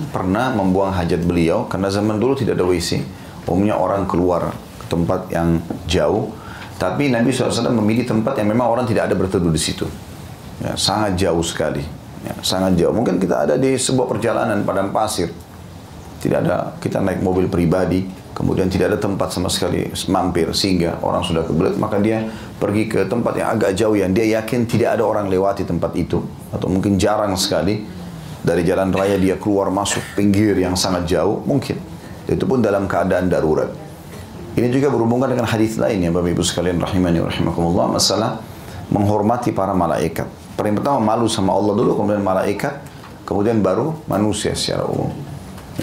pernah 0.10 0.50
membuang 0.58 0.90
hajat 0.98 1.22
beliau 1.22 1.70
karena 1.70 1.94
zaman 1.94 2.18
dulu 2.18 2.34
tidak 2.34 2.58
ada 2.58 2.66
WC. 2.66 3.06
Umumnya 3.46 3.78
orang 3.78 4.10
keluar 4.10 4.54
ke 4.82 4.86
tempat 4.90 5.30
yang 5.30 5.62
jauh. 5.86 6.34
Tapi 6.76 7.08
Nabi 7.08 7.32
SAW 7.32 7.72
memilih 7.72 8.04
tempat 8.04 8.36
yang 8.36 8.52
memang 8.52 8.68
orang 8.68 8.86
tidak 8.86 9.08
ada 9.08 9.16
berteduh 9.16 9.54
di 9.54 9.62
situ. 9.62 9.88
Ya, 10.60 10.76
sangat 10.76 11.16
jauh 11.16 11.44
sekali. 11.46 11.86
Ya, 12.26 12.36
sangat 12.44 12.76
jauh. 12.76 12.92
Mungkin 12.92 13.22
kita 13.22 13.48
ada 13.48 13.56
di 13.56 13.80
sebuah 13.80 14.10
perjalanan 14.12 14.66
padang 14.68 14.92
pasir. 14.92 15.32
Tidak 16.20 16.40
ada, 16.42 16.74
kita 16.82 17.00
naik 17.06 17.22
mobil 17.22 17.46
pribadi, 17.46 18.02
kemudian 18.36 18.68
tidak 18.68 18.94
ada 18.94 19.00
tempat 19.00 19.32
sama 19.32 19.48
sekali 19.48 19.88
mampir 20.12 20.52
sehingga 20.52 21.00
orang 21.00 21.24
sudah 21.24 21.48
kebelet 21.48 21.80
maka 21.80 22.04
dia 22.04 22.28
pergi 22.60 22.92
ke 22.92 23.08
tempat 23.08 23.40
yang 23.40 23.48
agak 23.56 23.72
jauh 23.80 23.96
yang 23.96 24.12
dia 24.12 24.44
yakin 24.44 24.68
tidak 24.68 25.00
ada 25.00 25.08
orang 25.08 25.32
lewati 25.32 25.64
tempat 25.64 25.96
itu 25.96 26.20
atau 26.52 26.68
mungkin 26.68 27.00
jarang 27.00 27.32
sekali 27.40 27.88
dari 28.44 28.68
jalan 28.68 28.92
raya 28.92 29.16
dia 29.16 29.40
keluar 29.40 29.72
masuk 29.72 30.04
pinggir 30.20 30.60
yang 30.60 30.76
sangat 30.76 31.08
jauh 31.08 31.40
mungkin 31.48 31.80
itu 32.26 32.44
pun 32.46 32.62
dalam 32.62 32.90
keadaan 32.90 33.30
darurat. 33.30 33.70
Ini 34.56 34.72
juga 34.72 34.88
berhubungan 34.88 35.28
dengan 35.28 35.46
hadis 35.46 35.76
lain 35.76 36.00
ya 36.00 36.10
Bapak 36.16 36.32
Ibu 36.32 36.44
sekalian 36.44 36.80
rahimani 36.80 37.20
rahimakumullah. 37.20 37.92
Masalah 37.92 38.40
menghormati 38.88 39.52
para 39.52 39.76
malaikat. 39.76 40.26
Paling 40.56 40.80
pertama 40.80 41.04
malu 41.04 41.28
sama 41.28 41.52
Allah 41.52 41.76
dulu 41.76 42.00
kemudian 42.00 42.24
malaikat 42.24 42.80
kemudian 43.28 43.60
baru 43.60 44.00
manusia 44.08 44.56
secara 44.56 44.88
umum. 44.88 45.12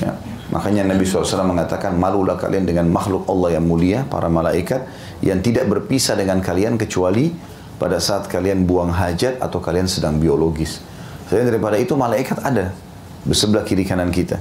Ya. 0.01 0.17
Makanya 0.53 0.85
Nabi 0.85 1.05
SAW 1.09 1.49
mengatakan 1.49 1.97
malulah 1.97 2.37
kalian 2.37 2.69
dengan 2.69 2.89
makhluk 2.89 3.25
Allah 3.29 3.57
yang 3.57 3.65
mulia 3.65 4.05
para 4.09 4.29
malaikat 4.29 4.85
yang 5.25 5.41
tidak 5.41 5.65
berpisah 5.69 6.17
dengan 6.17 6.41
kalian 6.45 6.77
kecuali 6.77 7.33
pada 7.81 7.97
saat 7.97 8.29
kalian 8.29 8.69
buang 8.69 8.93
hajat 8.93 9.41
atau 9.41 9.59
kalian 9.61 9.89
sedang 9.89 10.21
biologis. 10.21 10.85
Selain 11.29 11.49
daripada 11.49 11.81
itu 11.81 11.97
malaikat 11.97 12.41
ada 12.45 12.73
bersebelah 13.25 13.65
kiri 13.65 13.89
kanan 13.89 14.13
kita. 14.13 14.37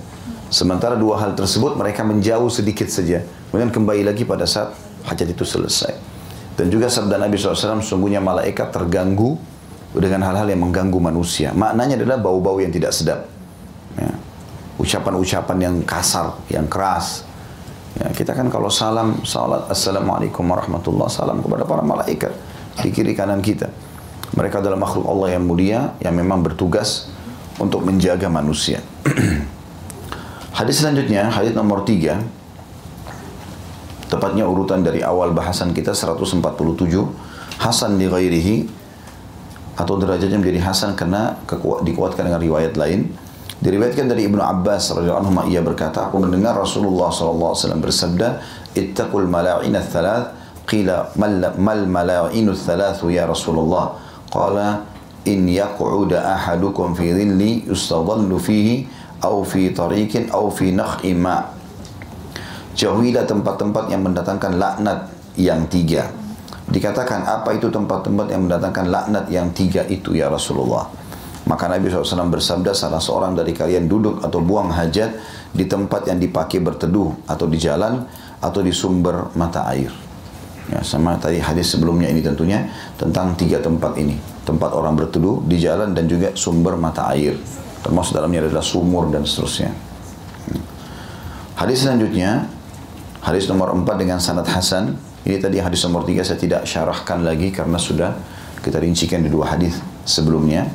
Sementara 0.51 0.99
dua 0.99 1.15
hal 1.23 1.31
tersebut 1.31 1.79
mereka 1.79 2.03
menjauh 2.03 2.51
sedikit 2.51 2.91
saja. 2.91 3.23
Kemudian 3.47 3.71
kembali 3.71 4.03
lagi 4.03 4.27
pada 4.27 4.43
saat 4.43 4.75
hajat 5.07 5.31
itu 5.31 5.47
selesai. 5.47 5.95
Dan 6.59 6.67
juga 6.67 6.91
sabda 6.91 7.15
Nabi 7.15 7.39
SAW, 7.39 7.79
sungguhnya 7.79 8.19
malaikat 8.19 8.67
terganggu 8.75 9.39
dengan 9.95 10.27
hal-hal 10.27 10.51
yang 10.51 10.59
mengganggu 10.59 10.99
manusia. 10.99 11.55
Maknanya 11.55 12.03
adalah 12.03 12.19
bau-bau 12.19 12.59
yang 12.59 12.67
tidak 12.67 12.91
sedap. 12.91 13.31
Ya. 13.95 14.11
Ucapan-ucapan 14.75 15.57
yang 15.63 15.75
kasar, 15.87 16.35
yang 16.51 16.67
keras. 16.67 17.23
Ya, 17.95 18.11
kita 18.11 18.35
kan 18.35 18.51
kalau 18.51 18.67
salam, 18.67 19.23
salat, 19.23 19.71
Assalamualaikum 19.71 20.43
warahmatullahi 20.43 21.11
salam 21.11 21.39
kepada 21.39 21.63
para 21.63 21.83
malaikat 21.83 22.35
di 22.83 22.91
kiri 22.91 23.15
kanan 23.15 23.39
kita. 23.39 23.71
Mereka 24.35 24.59
adalah 24.59 24.79
makhluk 24.79 25.07
Allah 25.07 25.39
yang 25.39 25.47
mulia 25.47 25.95
yang 26.03 26.11
memang 26.11 26.43
bertugas 26.43 27.07
untuk 27.55 27.87
menjaga 27.87 28.27
manusia. 28.27 28.83
hadis 30.61 30.85
selanjutnya, 30.85 31.25
hadis 31.33 31.57
nomor 31.57 31.81
3. 31.81 32.21
Tepatnya 34.13 34.45
urutan 34.45 34.85
dari 34.85 35.01
awal 35.01 35.33
bahasan 35.33 35.73
kita 35.73 35.97
147. 35.97 36.37
Hasan 37.57 37.97
di 37.97 38.05
ghairihi 38.05 38.69
atau 39.73 39.97
derajatnya 39.97 40.37
menjadi 40.37 40.61
hasan 40.61 40.93
karena 40.93 41.33
dikuatkan 41.81 42.29
dengan 42.29 42.41
riwayat 42.43 42.77
lain. 42.77 43.09
Diriwayatkan 43.61 44.09
dari 44.09 44.25
Ibnu 44.25 44.41
Abbas 44.41 44.89
radhiyallahu 44.93 45.21
anhu 45.21 45.49
ia 45.49 45.61
berkata, 45.61 46.09
aku 46.09 46.17
mendengar 46.21 46.57
Rasulullah 46.57 47.13
sallallahu 47.13 47.53
alaihi 47.53 47.61
wasallam 47.65 47.81
bersabda, 47.81 48.27
"Ittaqul 48.73 49.29
mala'in 49.29 49.73
ats-tsalath." 49.77 50.37
Qila 50.65 51.13
mal 51.17 51.81
mala'inu 51.85 52.53
ats-tsalath 52.53 53.05
ya 53.09 53.29
Rasulullah? 53.29 53.97
Qala 54.33 54.81
in 55.29 55.45
yaq'uda 55.45 56.25
ahadukum 56.41 56.97
fi 56.97 57.13
dhilli 57.13 57.69
yustadhallu 57.69 58.41
fihi 58.41 58.89
au 59.21 59.45
fi 59.45 59.69
tariqin 59.71 60.29
au 60.33 60.49
fi 60.49 60.73
nakh'i 60.73 61.13
ma. 61.13 61.45
Jauhilah 62.73 63.27
tempat-tempat 63.29 63.91
yang 63.93 64.01
mendatangkan 64.01 64.57
laknat 64.57 64.99
yang 65.37 65.67
tiga. 65.69 66.09
Dikatakan 66.71 67.27
apa 67.27 67.51
itu 67.51 67.67
tempat-tempat 67.67 68.31
yang 68.31 68.47
mendatangkan 68.47 68.87
laknat 68.87 69.25
yang 69.27 69.51
tiga 69.51 69.83
itu 69.91 70.15
ya 70.15 70.31
Rasulullah. 70.31 70.87
Maka 71.51 71.67
Nabi 71.67 71.91
SAW 71.91 72.31
bersabda 72.31 72.71
salah 72.71 73.01
seorang 73.01 73.35
dari 73.35 73.51
kalian 73.51 73.89
duduk 73.89 74.23
atau 74.23 74.39
buang 74.39 74.71
hajat 74.71 75.19
di 75.51 75.67
tempat 75.67 76.07
yang 76.07 76.21
dipakai 76.21 76.63
berteduh 76.63 77.27
atau 77.27 77.43
di 77.49 77.59
jalan 77.59 78.07
atau 78.39 78.63
di 78.63 78.71
sumber 78.71 79.35
mata 79.35 79.67
air. 79.67 79.91
Ya, 80.71 80.79
sama 80.85 81.19
tadi 81.19 81.43
hadis 81.43 81.75
sebelumnya 81.75 82.07
ini 82.07 82.23
tentunya 82.23 82.71
tentang 82.95 83.35
tiga 83.35 83.59
tempat 83.59 83.99
ini. 83.99 84.15
Tempat 84.47 84.71
orang 84.71 84.95
berteduh 84.95 85.43
di 85.43 85.59
jalan 85.59 85.91
dan 85.91 86.07
juga 86.07 86.31
sumber 86.39 86.79
mata 86.79 87.11
air. 87.11 87.35
Termasuk 87.81 88.17
dalamnya 88.17 88.45
adalah 88.45 88.65
sumur 88.65 89.09
dan 89.09 89.25
seterusnya. 89.25 89.73
Hadis 91.57 91.85
selanjutnya, 91.85 92.49
hadis 93.21 93.45
nomor 93.45 93.73
4 93.73 93.85
dengan 94.01 94.17
sanad 94.17 94.49
Hasan. 94.49 94.97
Ini 95.21 95.37
tadi 95.37 95.61
hadis 95.61 95.85
nomor 95.85 96.01
3 96.05 96.25
saya 96.25 96.39
tidak 96.41 96.61
syarahkan 96.65 97.21
lagi 97.21 97.53
karena 97.53 97.77
sudah 97.77 98.17
kita 98.61 98.81
rincikan 98.81 99.21
di 99.21 99.29
dua 99.29 99.57
hadis 99.57 99.77
sebelumnya. 100.05 100.65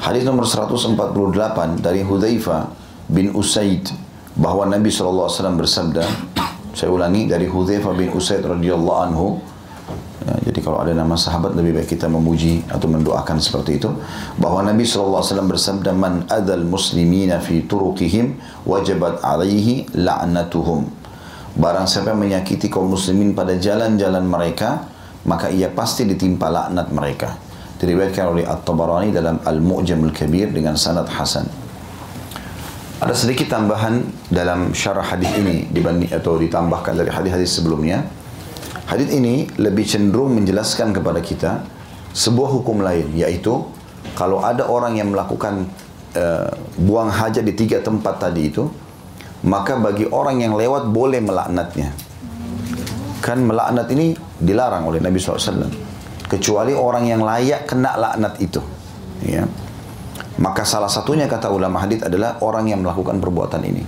Hadis 0.00 0.24
nomor 0.24 0.48
148 0.48 1.84
dari 1.84 2.00
Hudzaifah 2.00 2.72
bin 3.08 3.32
Usaid 3.36 3.92
bahwa 4.38 4.64
Nabi 4.68 4.88
SAW 4.88 5.28
bersabda, 5.58 6.04
saya 6.72 6.88
ulangi 6.88 7.26
dari 7.26 7.44
Hudzaifah 7.50 7.92
bin 7.92 8.08
Usaid 8.14 8.44
radhiyallahu 8.46 9.00
anhu. 9.04 9.26
Ya, 10.18 10.34
jadi 10.50 10.58
kalau 10.64 10.82
ada 10.82 10.90
nama 10.96 11.14
sahabat 11.14 11.54
lebih 11.54 11.78
baik 11.78 11.94
kita 11.94 12.10
memuji 12.10 12.66
atau 12.66 12.90
mendoakan 12.90 13.38
seperti 13.38 13.78
itu. 13.78 13.90
Bahwa 14.40 14.66
Nabi 14.66 14.82
SAW 14.82 15.22
bersabda 15.22 15.94
man 15.94 16.26
adal 16.26 16.66
muslimina 16.66 17.38
fi 17.38 17.62
turuqihim 17.62 18.38
wajabat 18.66 19.22
alaihi 19.22 19.86
la'natuhum. 19.94 20.90
Barang 21.58 21.86
siapa 21.86 22.14
yang 22.14 22.22
menyakiti 22.22 22.70
kaum 22.70 22.90
muslimin 22.90 23.34
pada 23.34 23.54
jalan-jalan 23.58 24.26
mereka 24.26 24.86
maka 25.28 25.52
ia 25.52 25.68
pasti 25.68 26.08
ditimpa 26.08 26.48
laknat 26.48 26.88
mereka. 26.88 27.36
Diriwayatkan 27.78 28.24
oleh 28.32 28.44
At-Tabarani 28.48 29.12
dalam 29.14 29.38
Al-Mu'jam 29.44 30.02
Al-Kabir 30.02 30.50
dengan 30.50 30.74
sanad 30.74 31.06
hasan. 31.06 31.46
Ada 32.98 33.14
sedikit 33.14 33.46
tambahan 33.46 34.02
dalam 34.26 34.74
syarah 34.74 35.06
hadis 35.06 35.30
ini 35.38 35.70
dibanding 35.70 36.10
atau 36.10 36.34
ditambahkan 36.34 36.98
dari 36.98 37.10
hadis-hadis 37.14 37.62
sebelumnya. 37.62 38.02
Hadis 38.88 39.12
ini 39.12 39.44
lebih 39.60 39.84
cenderung 39.84 40.32
menjelaskan 40.32 40.96
kepada 40.96 41.20
kita 41.20 41.60
sebuah 42.16 42.48
hukum 42.56 42.80
lain 42.80 43.12
yaitu 43.12 43.68
kalau 44.16 44.40
ada 44.40 44.64
orang 44.64 44.96
yang 44.96 45.12
melakukan 45.12 45.68
uh, 46.16 46.48
buang 46.80 47.12
hajat 47.12 47.44
di 47.44 47.52
tiga 47.52 47.84
tempat 47.84 48.16
tadi 48.16 48.48
itu 48.48 48.64
maka 49.44 49.76
bagi 49.76 50.08
orang 50.08 50.40
yang 50.40 50.56
lewat 50.56 50.88
boleh 50.88 51.20
melaknatnya. 51.20 51.92
Kan 53.20 53.44
melaknat 53.44 53.86
ini 53.92 54.16
dilarang 54.40 54.88
oleh 54.88 54.98
Nabi 54.98 55.20
SAW. 55.20 55.68
Kecuali 56.26 56.72
orang 56.72 57.04
yang 57.06 57.22
layak 57.22 57.68
kena 57.68 57.92
laknat 57.94 58.40
itu. 58.40 58.58
Ya. 59.22 59.46
Maka 60.38 60.62
salah 60.62 60.90
satunya 60.90 61.26
kata 61.26 61.50
ulama 61.50 61.82
hadith 61.82 62.06
adalah 62.06 62.40
orang 62.40 62.70
yang 62.70 62.80
melakukan 62.82 63.20
perbuatan 63.20 63.62
ini. 63.68 63.82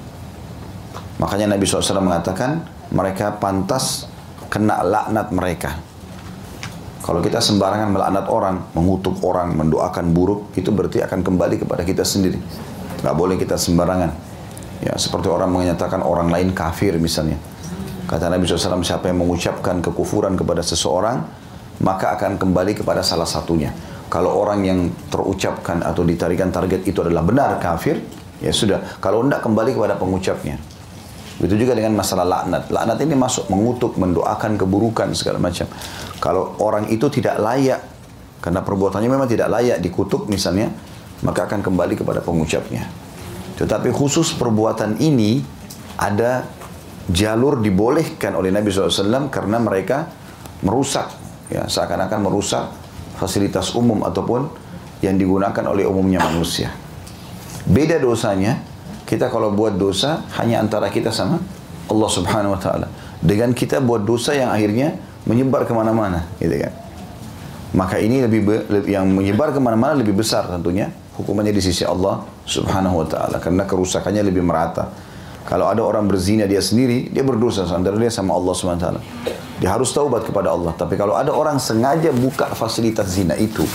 Makanya 1.23 1.57
Nabi 1.57 1.65
SAW 1.67 2.05
mengatakan 2.05 2.67
mereka 2.91 3.39
pantas 3.39 4.10
kena 4.51 4.83
laknat 4.83 5.31
mereka. 5.31 5.79
Kalau 7.01 7.25
kita 7.25 7.41
sembarangan 7.41 7.97
melaknat 7.97 8.27
orang, 8.29 8.57
mengutuk 8.77 9.25
orang, 9.25 9.57
mendoakan 9.57 10.13
buruk, 10.13 10.53
itu 10.59 10.69
berarti 10.69 11.01
akan 11.01 11.25
kembali 11.25 11.65
kepada 11.65 11.81
kita 11.87 12.05
sendiri. 12.05 12.37
Gak 13.01 13.17
boleh 13.17 13.41
kita 13.41 13.57
sembarangan. 13.57 14.13
Ya, 14.85 14.93
seperti 15.01 15.33
orang 15.33 15.49
menyatakan 15.49 16.05
orang 16.05 16.29
lain 16.29 16.53
kafir 16.53 16.93
misalnya. 17.01 17.41
Kata 18.05 18.29
Nabi 18.29 18.45
SAW, 18.45 18.85
siapa 18.85 19.09
yang 19.09 19.23
mengucapkan 19.23 19.81
kekufuran 19.81 20.37
kepada 20.37 20.61
seseorang, 20.61 21.25
maka 21.81 22.19
akan 22.19 22.37
kembali 22.37 22.77
kepada 22.83 23.01
salah 23.01 23.29
satunya. 23.29 23.73
Kalau 24.11 24.35
orang 24.37 24.67
yang 24.67 24.91
terucapkan 25.09 25.81
atau 25.87 26.03
ditarikan 26.03 26.51
target 26.51 26.85
itu 26.85 27.01
adalah 27.01 27.23
benar 27.23 27.57
kafir, 27.63 28.03
ya 28.43 28.51
sudah. 28.51 28.99
Kalau 28.99 29.23
tidak 29.25 29.41
kembali 29.47 29.71
kepada 29.79 29.95
pengucapnya. 29.97 30.59
Itu 31.41 31.57
juga 31.57 31.73
dengan 31.73 31.97
masalah 31.97 32.29
laknat. 32.29 32.69
Laknat 32.69 32.99
ini 33.01 33.17
masuk 33.17 33.49
mengutuk, 33.49 33.97
mendoakan 33.97 34.61
keburukan 34.61 35.09
segala 35.17 35.41
macam. 35.41 35.65
Kalau 36.21 36.61
orang 36.61 36.93
itu 36.93 37.09
tidak 37.09 37.41
layak 37.41 37.81
karena 38.41 38.61
perbuatannya 38.65 39.09
memang 39.09 39.29
tidak 39.29 39.49
layak 39.49 39.81
dikutuk 39.81 40.29
misalnya, 40.29 40.73
maka 41.25 41.49
akan 41.49 41.61
kembali 41.65 41.97
kepada 41.97 42.21
pengucapnya. 42.25 42.89
Tetapi 43.57 43.93
khusus 43.93 44.33
perbuatan 44.37 44.97
ini 45.01 45.45
ada 46.01 46.49
jalur 47.13 47.61
dibolehkan 47.61 48.33
oleh 48.33 48.49
Nabi 48.49 48.73
SAW 48.73 49.29
karena 49.29 49.61
mereka 49.61 50.09
merusak, 50.65 51.13
ya 51.53 51.69
seakan-akan 51.69 52.21
merusak 52.25 52.65
fasilitas 53.21 53.77
umum 53.77 54.01
ataupun 54.05 54.49
yang 55.05 55.21
digunakan 55.21 55.65
oleh 55.69 55.85
umumnya 55.85 56.25
manusia. 56.25 56.73
Beda 57.69 58.01
dosanya, 58.01 58.57
kita 59.11 59.27
kalau 59.27 59.51
buat 59.51 59.75
dosa 59.75 60.23
hanya 60.39 60.63
antara 60.63 60.87
kita 60.87 61.11
sama 61.11 61.43
Allah 61.91 62.11
Subhanahu 62.15 62.55
wa 62.55 62.61
taala. 62.63 62.87
Dengan 63.19 63.51
kita 63.51 63.83
buat 63.83 64.07
dosa 64.07 64.39
yang 64.39 64.55
akhirnya 64.55 64.95
menyebar 65.27 65.67
ke 65.67 65.75
mana-mana, 65.75 66.31
gitu 66.39 66.55
kan. 66.55 66.73
Maka 67.75 67.99
ini 67.99 68.23
lebih, 68.23 68.71
yang 68.87 69.11
menyebar 69.11 69.51
ke 69.51 69.59
mana-mana 69.59 69.99
lebih 69.99 70.15
besar 70.15 70.47
tentunya 70.47 70.95
hukumannya 71.19 71.51
di 71.51 71.63
sisi 71.63 71.83
Allah 71.83 72.23
Subhanahu 72.47 73.03
wa 73.03 73.07
taala 73.11 73.43
karena 73.43 73.67
kerusakannya 73.67 74.23
lebih 74.31 74.47
merata. 74.47 74.95
Kalau 75.51 75.67
ada 75.67 75.83
orang 75.83 76.07
berzina 76.07 76.47
dia 76.47 76.63
sendiri, 76.63 77.11
dia 77.11 77.27
berdosa 77.27 77.67
antara 77.67 77.99
dia 77.99 78.15
sama 78.15 78.39
Allah 78.39 78.55
Subhanahu 78.55 78.79
wa 78.79 78.85
taala. 78.87 79.01
Dia 79.59 79.75
harus 79.75 79.91
taubat 79.91 80.25
kepada 80.25 80.55
Allah. 80.55 80.73
Tapi 80.73 80.95
kalau 80.95 81.19
ada 81.19 81.35
orang 81.35 81.59
sengaja 81.59 82.15
buka 82.15 82.55
fasilitas 82.55 83.13
zina 83.13 83.37
itu, 83.37 83.67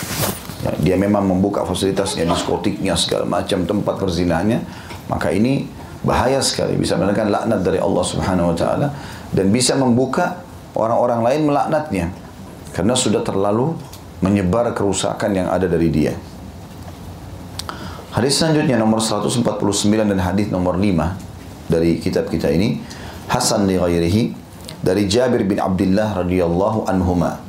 ya, 0.66 0.72
dia 0.82 0.96
memang 0.98 1.28
membuka 1.28 1.62
fasilitasnya, 1.68 2.26
diskotiknya, 2.26 2.98
segala 2.98 3.30
macam 3.30 3.68
tempat 3.70 4.02
perzinahannya, 4.02 4.66
maka 5.08 5.34
ini 5.34 5.68
bahaya 6.06 6.40
sekali. 6.40 6.78
Bisa 6.78 6.96
mendatangkan 6.96 7.30
laknat 7.34 7.60
dari 7.66 7.80
Allah 7.82 8.04
Subhanahu 8.06 8.54
wa 8.54 8.56
taala 8.56 8.88
dan 9.34 9.50
bisa 9.50 9.74
membuka 9.76 10.46
orang-orang 10.78 11.22
lain 11.26 11.42
melaknatnya 11.50 12.06
karena 12.76 12.94
sudah 12.94 13.24
terlalu 13.24 13.74
menyebar 14.20 14.72
kerusakan 14.76 15.32
yang 15.34 15.48
ada 15.50 15.66
dari 15.66 15.90
dia. 15.92 16.14
Hadis 18.16 18.40
selanjutnya 18.40 18.80
nomor 18.80 19.04
149 19.04 19.44
dan 19.92 20.20
hadis 20.24 20.48
nomor 20.48 20.80
5 20.80 21.68
dari 21.68 22.00
kitab 22.00 22.32
kita 22.32 22.48
ini 22.48 22.80
Hasan 23.28 23.66
li 23.66 23.76
ghairihi 23.76 24.24
dari 24.86 25.10
Jabir 25.10 25.44
bin 25.44 25.58
Abdullah 25.58 26.24
radhiyallahu 26.24 26.86
anhuma. 26.86 27.42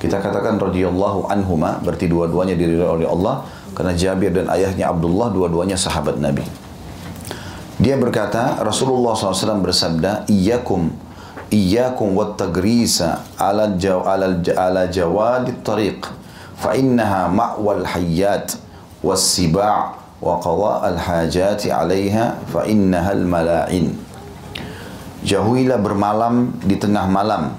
Kita 0.00 0.18
katakan 0.18 0.56
radhiyallahu 0.56 1.28
anhuma 1.28 1.78
berarti 1.84 2.08
dua-duanya 2.08 2.56
diridhoi 2.56 3.02
oleh 3.02 3.06
Allah 3.06 3.44
karena 3.76 3.92
Jabir 3.92 4.32
dan 4.32 4.48
ayahnya 4.48 4.88
Abdullah 4.90 5.28
dua-duanya 5.30 5.76
sahabat 5.76 6.16
Nabi. 6.18 6.67
Dia 7.78 7.94
berkata, 7.94 8.58
Rasulullah 8.58 9.14
SAW 9.14 9.62
bersabda, 9.62 10.26
Iyakum, 10.26 10.90
iyakum 11.46 12.10
wat 12.18 12.34
tagrisa 12.34 13.22
ala, 13.38 13.70
jaw, 13.78 14.02
ala, 14.02 14.34
ala 14.34 14.90
jawadi 14.90 15.54
tariq, 15.62 16.02
fa 16.58 16.74
innaha 16.74 17.30
ma'wal 17.30 17.86
hayyat, 17.86 18.58
was 18.98 19.22
siba' 19.22 19.94
wa 20.18 20.42
qawa 20.42 20.90
al 20.90 20.98
hajati 20.98 21.70
alaiha, 21.70 22.42
fa 22.50 22.66
innaha 22.66 23.14
al 23.14 23.22
mala'in. 23.22 23.94
Jauhilah 25.22 25.78
bermalam 25.78 26.58
di 26.58 26.82
tengah 26.82 27.06
malam. 27.06 27.54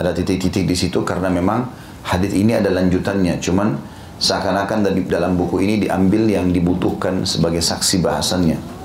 Ada 0.00 0.16
titik-titik 0.16 0.64
di 0.64 0.72
situ 0.72 1.04
karena 1.04 1.28
memang 1.28 1.68
hadis 2.08 2.32
ini 2.32 2.56
ada 2.56 2.72
lanjutannya. 2.72 3.36
Cuman 3.36 3.76
seakan-akan 4.16 4.88
dalam 5.12 5.36
buku 5.36 5.60
ini 5.60 5.84
diambil 5.84 6.24
yang 6.24 6.48
dibutuhkan 6.56 7.28
sebagai 7.28 7.60
saksi 7.60 8.00
bahasannya. 8.00 8.79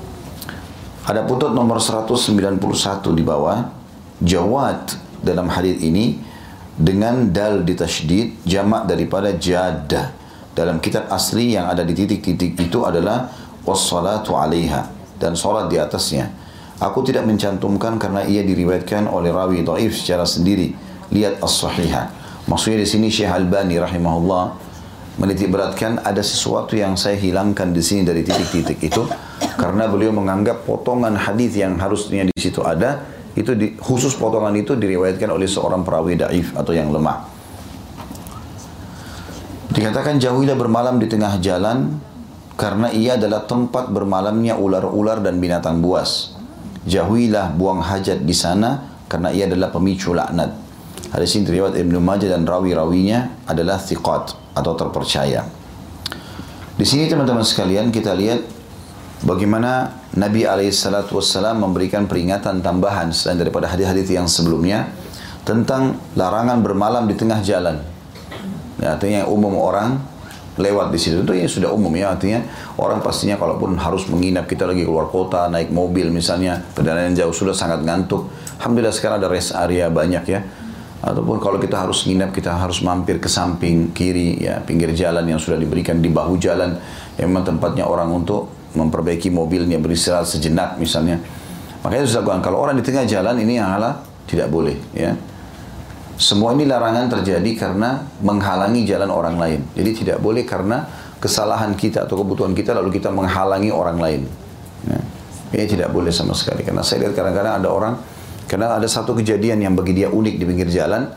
Ada 1.06 1.22
putut 1.22 1.54
nomor 1.54 1.78
191 1.78 2.58
di 3.14 3.22
bawah. 3.22 3.62
Jawad 4.18 4.90
dalam 5.22 5.46
hadis 5.46 5.78
ini 5.78 6.18
dengan 6.74 7.30
dal 7.30 7.62
ditasydid 7.62 8.42
jamak 8.42 8.90
daripada 8.90 9.30
jadah. 9.30 10.10
Dalam 10.50 10.82
kitab 10.82 11.06
asli 11.06 11.54
yang 11.54 11.70
ada 11.70 11.86
di 11.86 11.94
titik-titik 11.94 12.58
itu 12.58 12.82
adalah 12.82 13.30
wassalatu 13.62 14.34
alaiha 14.34 14.90
dan 15.22 15.38
salat 15.38 15.70
di 15.70 15.78
atasnya. 15.78 16.26
Aku 16.82 17.06
tidak 17.06 17.22
mencantumkan 17.22 18.02
karena 18.02 18.26
ia 18.26 18.42
diriwayatkan 18.42 19.06
oleh 19.06 19.30
rawi 19.30 19.62
dhaif 19.62 19.94
secara 19.94 20.26
sendiri. 20.26 20.74
Lihat 21.14 21.38
as-sahihah. 21.38 22.10
Maksudnya 22.50 22.82
di 22.82 22.88
sini 22.88 23.06
Syekh 23.14 23.30
Albani 23.30 23.78
rahimahullah 23.78 24.65
menitik 25.16 25.48
beratkan 25.48 25.96
ada 26.04 26.20
sesuatu 26.20 26.76
yang 26.76 26.92
saya 26.92 27.16
hilangkan 27.16 27.72
di 27.72 27.80
sini 27.80 28.04
dari 28.04 28.20
titik-titik 28.20 28.76
itu 28.84 29.08
karena 29.56 29.88
beliau 29.88 30.12
menganggap 30.12 30.68
potongan 30.68 31.16
hadis 31.16 31.56
yang 31.56 31.80
harusnya 31.80 32.28
di 32.28 32.36
situ 32.36 32.60
ada 32.60 33.00
itu 33.32 33.56
di, 33.56 33.76
khusus 33.80 34.12
potongan 34.16 34.52
itu 34.56 34.76
diriwayatkan 34.76 35.28
oleh 35.32 35.48
seorang 35.48 35.84
perawi 35.84 36.16
daif 36.16 36.56
atau 36.56 36.72
yang 36.72 36.88
lemah. 36.88 37.28
Dikatakan 39.76 40.16
jauhilah 40.16 40.56
bermalam 40.56 40.96
di 40.96 41.04
tengah 41.04 41.36
jalan 41.40 42.00
karena 42.56 42.88
ia 42.92 43.20
adalah 43.20 43.44
tempat 43.44 43.92
bermalamnya 43.92 44.56
ular-ular 44.56 45.20
dan 45.20 45.36
binatang 45.36 45.84
buas. 45.84 46.32
Jauhilah 46.88 47.52
buang 47.56 47.84
hajat 47.84 48.24
di 48.24 48.32
sana 48.32 48.88
karena 49.04 49.28
ia 49.36 49.44
adalah 49.44 49.68
pemicu 49.68 50.16
laknat. 50.16 50.56
Hadis 51.12 51.36
ini 51.36 51.60
riwayat 51.60 51.76
Ibnu 51.76 52.00
Majah 52.00 52.32
dan 52.32 52.48
rawi-rawinya 52.48 53.44
adalah 53.44 53.76
thiqat 53.76 54.45
atau 54.56 54.72
terpercaya. 54.72 55.44
Di 56.76 56.84
sini 56.84 57.08
teman-teman 57.08 57.44
sekalian 57.44 57.92
kita 57.92 58.16
lihat 58.16 58.40
bagaimana 59.24 59.92
Nabi 60.16 60.48
alaihissalatu 60.48 61.20
wassalam 61.20 61.60
memberikan 61.60 62.08
peringatan 62.08 62.64
tambahan 62.64 63.12
selain 63.12 63.36
daripada 63.36 63.68
hadis-hadis 63.68 64.08
yang 64.08 64.24
sebelumnya 64.24 64.88
tentang 65.44 66.00
larangan 66.16 66.64
bermalam 66.64 67.04
di 67.04 67.14
tengah 67.14 67.40
jalan. 67.44 67.80
Ya, 68.80 68.96
artinya 68.96 69.24
umum 69.28 69.56
orang 69.56 70.00
lewat 70.56 70.88
di 70.88 70.98
situ 71.00 71.20
itu 71.20 71.32
ya 71.36 71.48
sudah 71.48 71.68
umum 71.68 71.92
ya 71.92 72.16
artinya 72.16 72.40
orang 72.80 73.04
pastinya 73.04 73.36
kalaupun 73.36 73.76
harus 73.76 74.08
menginap 74.08 74.48
kita 74.48 74.64
lagi 74.64 74.88
keluar 74.88 75.12
kota 75.12 75.52
naik 75.52 75.68
mobil 75.68 76.08
misalnya 76.08 76.64
perjalanan 76.72 77.12
jauh 77.12 77.32
sudah 77.32 77.52
sangat 77.52 77.84
ngantuk 77.84 78.32
alhamdulillah 78.60 78.92
sekarang 78.92 79.20
ada 79.20 79.28
rest 79.28 79.52
area 79.52 79.92
banyak 79.92 80.24
ya 80.24 80.40
ataupun 81.04 81.36
kalau 81.38 81.60
kita 81.60 81.76
harus 81.76 82.08
nginap 82.08 82.32
kita 82.32 82.56
harus 82.56 82.80
mampir 82.80 83.20
ke 83.20 83.28
samping 83.28 83.92
kiri 83.92 84.40
ya 84.40 84.58
pinggir 84.64 84.90
jalan 84.96 85.28
yang 85.28 85.36
sudah 85.36 85.60
diberikan 85.60 86.00
di 86.00 86.08
bahu 86.08 86.40
jalan. 86.40 86.76
Yang 87.16 87.26
memang 87.32 87.44
tempatnya 87.44 87.84
orang 87.88 88.12
untuk 88.12 88.52
memperbaiki 88.76 89.32
mobilnya 89.32 89.80
beristirahat 89.80 90.28
sejenak 90.28 90.76
misalnya. 90.76 91.20
Makanya 91.80 92.04
susah 92.04 92.20
lakukan 92.24 92.42
kalau 92.44 92.58
orang 92.60 92.76
di 92.76 92.84
tengah 92.84 93.08
jalan 93.08 93.36
ini 93.40 93.56
yang 93.56 93.72
halah 93.72 94.04
tidak 94.28 94.50
boleh 94.52 94.76
ya. 94.92 95.16
Semua 96.16 96.56
ini 96.56 96.64
larangan 96.64 97.12
terjadi 97.12 97.50
karena 97.60 98.00
menghalangi 98.24 98.88
jalan 98.88 99.12
orang 99.12 99.36
lain. 99.36 99.60
Jadi 99.76 99.90
tidak 100.04 100.18
boleh 100.24 100.48
karena 100.48 100.88
kesalahan 101.20 101.76
kita 101.76 102.08
atau 102.08 102.24
kebutuhan 102.24 102.56
kita 102.56 102.72
lalu 102.72 102.96
kita 102.96 103.12
menghalangi 103.12 103.68
orang 103.68 104.00
lain. 104.00 104.22
Ya. 104.88 105.00
ini 105.52 105.68
tidak 105.68 105.92
boleh 105.92 106.08
sama 106.08 106.32
sekali. 106.32 106.64
Karena 106.64 106.80
saya 106.80 107.04
lihat 107.04 107.12
kadang-kadang 107.12 107.54
ada 107.60 107.68
orang 107.68 107.94
karena 108.46 108.78
ada 108.78 108.86
satu 108.86 109.14
kejadian 109.18 109.58
yang 109.58 109.74
bagi 109.74 109.94
dia 109.94 110.06
unik 110.06 110.34
di 110.38 110.44
pinggir 110.46 110.70
jalan, 110.70 111.10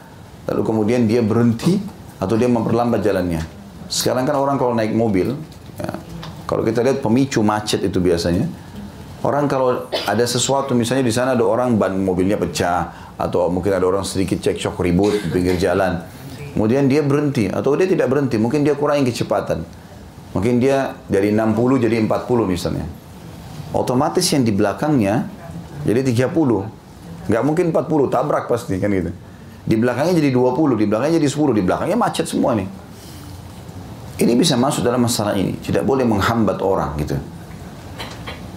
lalu 0.50 0.62
kemudian 0.66 1.06
dia 1.06 1.22
berhenti 1.22 1.78
atau 2.18 2.36
dia 2.36 2.50
memperlambat 2.50 3.06
jalannya. 3.06 3.46
Sekarang 3.86 4.26
kan 4.26 4.38
orang 4.38 4.58
kalau 4.58 4.74
naik 4.74 4.94
mobil, 4.98 5.38
ya, 5.78 5.94
kalau 6.50 6.66
kita 6.66 6.82
lihat 6.82 7.06
pemicu 7.06 7.46
macet 7.46 7.86
itu 7.86 8.02
biasanya, 8.02 8.50
orang 9.22 9.46
kalau 9.46 9.86
ada 10.10 10.26
sesuatu 10.26 10.74
misalnya 10.74 11.06
di 11.06 11.14
sana 11.14 11.38
ada 11.38 11.46
orang 11.46 11.78
ban 11.78 11.94
mobilnya 11.94 12.42
pecah 12.42 13.14
atau 13.14 13.50
mungkin 13.54 13.78
ada 13.78 13.86
orang 13.86 14.02
sedikit 14.02 14.42
cekcok 14.42 14.82
ribut 14.82 15.22
di 15.22 15.30
pinggir 15.30 15.58
jalan, 15.62 16.02
kemudian 16.58 16.90
dia 16.90 17.06
berhenti 17.06 17.46
atau 17.46 17.78
dia 17.78 17.86
tidak 17.86 18.10
berhenti, 18.10 18.42
mungkin 18.42 18.66
dia 18.66 18.74
kurangi 18.74 19.06
kecepatan, 19.06 19.62
mungkin 20.34 20.58
dia 20.58 20.98
dari 21.06 21.30
60 21.30 21.78
jadi 21.78 21.96
40 22.10 22.10
misalnya, 22.50 22.90
otomatis 23.70 24.26
yang 24.34 24.42
di 24.42 24.50
belakangnya 24.50 25.30
jadi 25.86 26.02
30 26.02 26.80
Nggak 27.30 27.44
mungkin 27.46 27.66
40, 27.70 28.10
tabrak 28.10 28.50
pasti 28.50 28.82
kan 28.82 28.90
gitu. 28.90 29.14
Di 29.70 29.78
belakangnya 29.78 30.18
jadi 30.18 30.34
20, 30.34 30.82
di 30.82 30.86
belakangnya 30.90 31.22
jadi 31.22 31.30
10, 31.30 31.54
di 31.54 31.62
belakangnya 31.62 31.98
macet 31.98 32.26
semua 32.26 32.58
nih. 32.58 32.66
Ini 34.20 34.34
bisa 34.36 34.58
masuk 34.58 34.82
dalam 34.82 35.06
masalah 35.06 35.38
ini. 35.38 35.56
Tidak 35.62 35.86
boleh 35.86 36.04
menghambat 36.04 36.60
orang 36.60 36.98
gitu. 36.98 37.16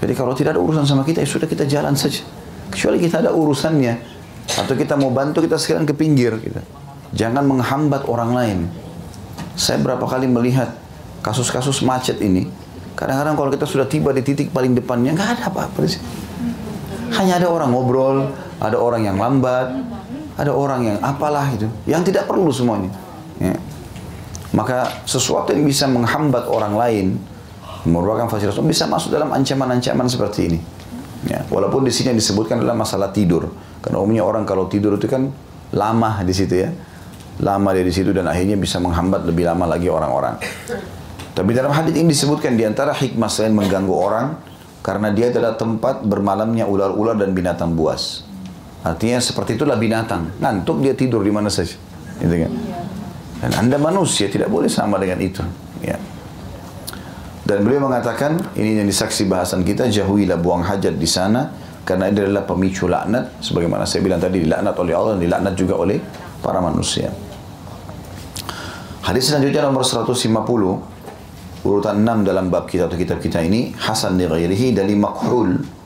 Jadi 0.02 0.12
kalau 0.18 0.34
tidak 0.34 0.58
ada 0.58 0.60
urusan 0.64 0.82
sama 0.82 1.06
kita, 1.06 1.22
ya 1.22 1.28
sudah 1.28 1.46
kita 1.46 1.68
jalan 1.68 1.94
saja. 1.94 2.24
Kecuali 2.72 2.98
kita 2.98 3.22
ada 3.22 3.30
urusannya. 3.30 3.94
Atau 4.58 4.74
kita 4.74 4.98
mau 4.98 5.14
bantu, 5.14 5.38
kita 5.44 5.54
sekarang 5.60 5.86
ke 5.86 5.94
pinggir. 5.94 6.34
Gitu. 6.42 6.58
Jangan 7.14 7.46
menghambat 7.46 8.08
orang 8.10 8.30
lain. 8.34 8.58
Saya 9.54 9.78
berapa 9.78 10.02
kali 10.02 10.26
melihat 10.26 10.74
kasus-kasus 11.22 11.84
macet 11.86 12.18
ini. 12.18 12.50
Kadang-kadang 12.98 13.38
kalau 13.38 13.50
kita 13.54 13.68
sudah 13.68 13.86
tiba 13.86 14.10
di 14.10 14.26
titik 14.26 14.50
paling 14.50 14.74
depannya, 14.74 15.14
nggak 15.14 15.28
ada 15.38 15.42
apa-apa 15.52 15.86
sini. 15.86 16.02
Hanya 17.14 17.38
ada 17.38 17.46
orang 17.52 17.70
ngobrol, 17.70 18.32
ada 18.62 18.78
orang 18.78 19.02
yang 19.02 19.18
lambat, 19.18 19.74
ada 20.38 20.54
orang 20.54 20.86
yang 20.86 20.98
apalah 21.02 21.50
itu, 21.50 21.66
yang 21.90 22.06
tidak 22.06 22.30
perlu 22.30 22.54
semuanya. 22.54 22.94
Ya. 23.42 23.58
Maka 24.54 25.02
sesuatu 25.02 25.50
yang 25.50 25.66
bisa 25.66 25.90
menghambat 25.90 26.46
orang 26.46 26.78
lain, 26.78 27.06
merupakan 27.82 28.30
fasilitas 28.30 28.62
bisa 28.62 28.86
masuk 28.86 29.10
dalam 29.10 29.34
ancaman-ancaman 29.34 30.06
seperti 30.06 30.40
ini. 30.46 30.60
Ya. 31.26 31.42
Walaupun 31.50 31.82
di 31.82 31.90
sini 31.90 32.14
disebutkan 32.14 32.62
adalah 32.62 32.78
masalah 32.78 33.10
tidur, 33.10 33.50
karena 33.82 33.98
umumnya 33.98 34.22
orang 34.22 34.46
kalau 34.46 34.70
tidur 34.70 34.94
itu 34.94 35.10
kan 35.10 35.34
lama 35.74 36.22
di 36.22 36.30
situ 36.30 36.54
ya, 36.62 36.70
lama 37.42 37.74
dia 37.74 37.82
di 37.82 37.90
situ 37.90 38.14
dan 38.14 38.30
akhirnya 38.30 38.54
bisa 38.54 38.78
menghambat 38.78 39.26
lebih 39.26 39.50
lama 39.50 39.66
lagi 39.66 39.90
orang-orang. 39.90 40.38
Tapi 41.32 41.50
dalam 41.56 41.72
hadis 41.72 41.96
ini 41.96 42.12
disebutkan 42.12 42.54
di 42.54 42.62
antara 42.62 42.92
hikmah 42.94 43.26
selain 43.26 43.56
mengganggu 43.56 43.94
orang, 43.96 44.26
karena 44.84 45.10
dia 45.10 45.32
adalah 45.32 45.56
tempat 45.56 46.04
bermalamnya 46.04 46.68
ular-ular 46.68 47.16
dan 47.16 47.32
binatang 47.32 47.72
buas. 47.72 48.28
Artinya 48.82 49.22
seperti 49.22 49.54
itulah 49.54 49.78
binatang. 49.78 50.34
Ngantuk 50.42 50.82
dia 50.82 50.94
tidur 50.94 51.22
di 51.22 51.30
mana 51.30 51.46
saja. 51.46 51.78
Gitu 52.18 52.34
kan? 52.34 52.52
Dan 53.42 53.50
anda 53.58 53.76
manusia 53.78 54.26
tidak 54.30 54.50
boleh 54.50 54.70
sama 54.70 54.98
dengan 54.98 55.18
itu. 55.22 55.42
Ya. 55.82 55.98
Dan 57.42 57.66
beliau 57.66 57.90
mengatakan, 57.90 58.38
ini 58.54 58.78
yang 58.78 58.86
disaksi 58.86 59.26
bahasan 59.26 59.66
kita, 59.66 59.90
jauhilah 59.90 60.38
buang 60.38 60.62
hajat 60.62 60.94
di 60.94 61.08
sana, 61.10 61.50
karena 61.82 62.06
ini 62.06 62.22
adalah 62.22 62.46
pemicu 62.46 62.86
laknat, 62.86 63.42
sebagaimana 63.42 63.82
saya 63.82 64.06
bilang 64.06 64.22
tadi, 64.22 64.46
dilaknat 64.46 64.74
oleh 64.78 64.94
Allah 64.94 65.18
dan 65.18 65.22
dilaknat 65.26 65.54
juga 65.58 65.74
oleh 65.74 65.98
para 66.38 66.62
manusia. 66.62 67.10
Hadis 69.02 69.34
selanjutnya 69.34 69.66
nomor 69.66 69.82
150 69.82 70.14
urutan 71.66 71.96
6 71.98 72.22
dalam 72.22 72.46
bab 72.50 72.70
kita 72.70 72.86
atau 72.86 72.98
kitab 72.98 73.18
kita 73.18 73.42
ini 73.42 73.74
Hasan 73.74 74.14
li 74.18 74.70
dari 74.70 74.94
Makhul 74.94 75.81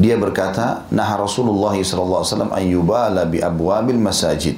dia 0.00 0.16
berkata 0.16 0.88
nah 0.88 1.12
Rasulullah 1.20 1.76
sallallahu 1.76 2.20
alaihi 2.24 2.32
wasallam 2.32 2.52
an 2.56 2.64
yubala 2.64 3.22
bi 3.28 3.44
abwabil 3.44 4.00
masajid 4.00 4.56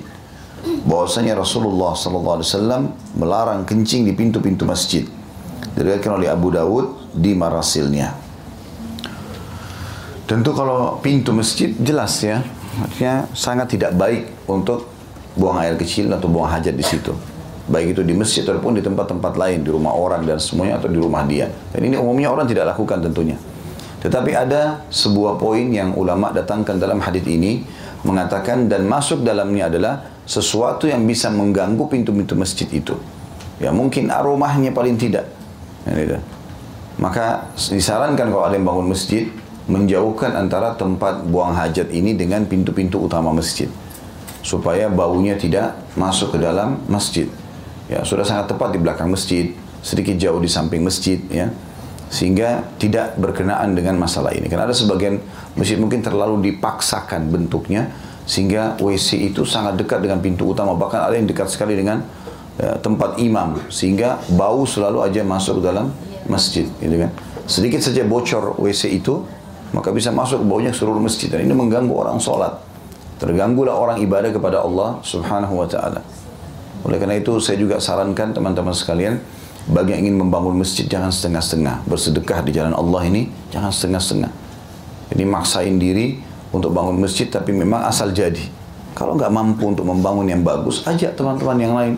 bahwasanya 0.86 1.34
Rasulullah 1.34 1.98
sallallahu 1.98 2.38
alaihi 2.38 2.48
wasallam 2.54 2.82
melarang 3.18 3.66
kencing 3.66 4.06
di 4.06 4.14
pintu-pintu 4.14 4.62
masjid 4.62 5.02
diriwayatkan 5.74 6.22
oleh 6.22 6.30
Abu 6.30 6.54
Dawud 6.54 7.10
di 7.10 7.34
marasilnya 7.34 8.14
tentu 10.30 10.54
kalau 10.54 11.02
pintu 11.02 11.34
masjid 11.34 11.74
jelas 11.82 12.22
ya 12.22 12.46
artinya 12.78 13.26
sangat 13.34 13.74
tidak 13.74 13.98
baik 13.98 14.30
untuk 14.46 14.86
buang 15.34 15.58
air 15.58 15.74
kecil 15.74 16.06
atau 16.14 16.30
buang 16.30 16.46
hajat 16.46 16.78
di 16.78 16.86
situ 16.86 17.10
baik 17.66 17.98
itu 17.98 18.02
di 18.06 18.14
masjid 18.14 18.42
ataupun 18.42 18.74
di 18.74 18.82
tempat-tempat 18.82 19.38
lain, 19.38 19.62
di 19.62 19.70
rumah 19.70 19.94
orang 19.94 20.26
dan 20.26 20.42
semuanya 20.42 20.82
atau 20.82 20.90
di 20.90 20.98
rumah 20.98 21.22
dia. 21.22 21.46
Dan 21.70 21.86
ini 21.86 21.94
umumnya 21.94 22.34
orang 22.34 22.50
tidak 22.50 22.74
lakukan 22.74 22.98
tentunya. 22.98 23.38
Tetapi 24.02 24.34
ada 24.34 24.82
sebuah 24.90 25.38
poin 25.38 25.70
yang 25.70 25.94
ulama 25.94 26.34
datangkan 26.34 26.76
dalam 26.76 26.98
hadis 26.98 27.22
ini 27.22 27.62
mengatakan 28.02 28.66
dan 28.66 28.84
masuk 28.90 29.22
dalamnya 29.22 29.70
adalah 29.70 29.94
sesuatu 30.26 30.90
yang 30.90 31.06
bisa 31.06 31.30
mengganggu 31.30 31.86
pintu-pintu 31.86 32.34
masjid 32.34 32.66
itu. 32.74 32.98
Ya 33.62 33.70
mungkin 33.70 34.10
aromanya 34.10 34.74
paling 34.74 34.98
tidak. 34.98 35.30
Ya, 35.86 36.18
Maka 36.98 37.50
disarankan 37.54 38.30
kalau 38.30 38.44
ada 38.46 38.58
yang 38.58 38.66
bangun 38.66 38.90
masjid 38.90 39.30
menjauhkan 39.70 40.34
antara 40.34 40.74
tempat 40.74 41.22
buang 41.30 41.54
hajat 41.54 41.94
ini 41.94 42.18
dengan 42.18 42.42
pintu-pintu 42.46 43.06
utama 43.06 43.30
masjid 43.30 43.70
supaya 44.42 44.90
baunya 44.90 45.38
tidak 45.38 45.78
masuk 45.94 46.34
ke 46.34 46.38
dalam 46.42 46.82
masjid 46.90 47.30
ya 47.92 48.00
sudah 48.06 48.24
sangat 48.24 48.48
tepat 48.48 48.72
di 48.72 48.78
belakang 48.80 49.12
masjid, 49.12 49.52
sedikit 49.84 50.16
jauh 50.16 50.40
di 50.40 50.48
samping 50.48 50.80
masjid 50.80 51.20
ya. 51.28 51.52
Sehingga 52.12 52.76
tidak 52.76 53.16
berkenaan 53.16 53.72
dengan 53.72 53.96
masalah 53.96 54.36
ini. 54.36 54.52
Karena 54.52 54.68
ada 54.68 54.76
sebagian 54.76 55.16
masjid 55.56 55.80
mungkin 55.80 56.04
terlalu 56.04 56.52
dipaksakan 56.52 57.32
bentuknya 57.32 57.88
sehingga 58.22 58.78
WC 58.78 59.34
itu 59.34 59.42
sangat 59.42 59.74
dekat 59.82 59.98
dengan 59.98 60.22
pintu 60.22 60.46
utama 60.46 60.78
bahkan 60.78 61.02
ada 61.02 61.18
yang 61.18 61.26
dekat 61.26 61.50
sekali 61.50 61.74
dengan 61.74 62.06
ya, 62.54 62.78
tempat 62.78 63.18
imam 63.18 63.58
sehingga 63.66 64.22
bau 64.38 64.62
selalu 64.62 65.02
aja 65.02 65.26
masuk 65.26 65.58
dalam 65.58 65.90
masjid 66.30 66.68
gitu 66.78 66.96
kan. 67.02 67.10
Sedikit 67.50 67.82
saja 67.82 68.06
bocor 68.06 68.54
WC 68.62 69.02
itu 69.02 69.26
maka 69.74 69.90
bisa 69.90 70.14
masuk 70.14 70.44
baunya 70.46 70.70
seluruh 70.70 71.02
masjid 71.02 71.32
dan 71.32 71.42
ini 71.42 71.50
mengganggu 71.56 71.90
orang 71.90 72.22
sholat. 72.22 72.62
Terganggulah 73.18 73.74
orang 73.74 73.98
ibadah 74.02 74.30
kepada 74.30 74.62
Allah 74.62 75.02
Subhanahu 75.02 75.58
wa 75.58 75.66
taala. 75.66 76.02
Oleh 76.82 76.98
karena 76.98 77.18
itu 77.18 77.38
saya 77.38 77.58
juga 77.58 77.78
sarankan 77.78 78.34
teman-teman 78.34 78.74
sekalian 78.74 79.18
bagi 79.70 79.94
yang 79.94 80.10
ingin 80.10 80.16
membangun 80.26 80.58
masjid 80.58 80.88
jangan 80.90 81.14
setengah-setengah. 81.14 81.86
Bersedekah 81.86 82.42
di 82.42 82.50
jalan 82.50 82.74
Allah 82.74 83.02
ini 83.06 83.30
jangan 83.54 83.70
setengah-setengah. 83.70 84.32
Jadi 85.14 85.22
maksain 85.28 85.76
diri 85.78 86.18
untuk 86.50 86.74
bangun 86.74 86.98
masjid 86.98 87.30
tapi 87.30 87.54
memang 87.54 87.86
asal 87.86 88.10
jadi. 88.10 88.42
Kalau 88.92 89.16
nggak 89.16 89.32
mampu 89.32 89.64
untuk 89.70 89.88
membangun 89.88 90.28
yang 90.28 90.42
bagus, 90.44 90.84
ajak 90.84 91.16
teman-teman 91.16 91.56
yang 91.60 91.74
lain. 91.76 91.94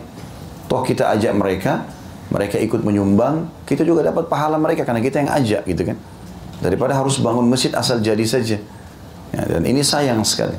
Toh 0.70 0.82
kita 0.86 1.10
ajak 1.10 1.34
mereka, 1.34 1.86
mereka 2.30 2.56
ikut 2.58 2.80
menyumbang, 2.86 3.50
kita 3.66 3.82
juga 3.82 4.06
dapat 4.06 4.30
pahala 4.30 4.60
mereka 4.60 4.86
karena 4.86 5.02
kita 5.02 5.22
yang 5.24 5.30
ajak 5.34 5.62
gitu 5.66 5.82
kan. 5.90 5.98
Daripada 6.62 6.94
harus 6.94 7.18
bangun 7.18 7.46
masjid 7.50 7.74
asal 7.74 7.98
jadi 7.98 8.22
saja. 8.22 8.58
Ya, 9.34 9.42
dan 9.50 9.66
ini 9.66 9.82
sayang 9.82 10.22
sekali. 10.22 10.54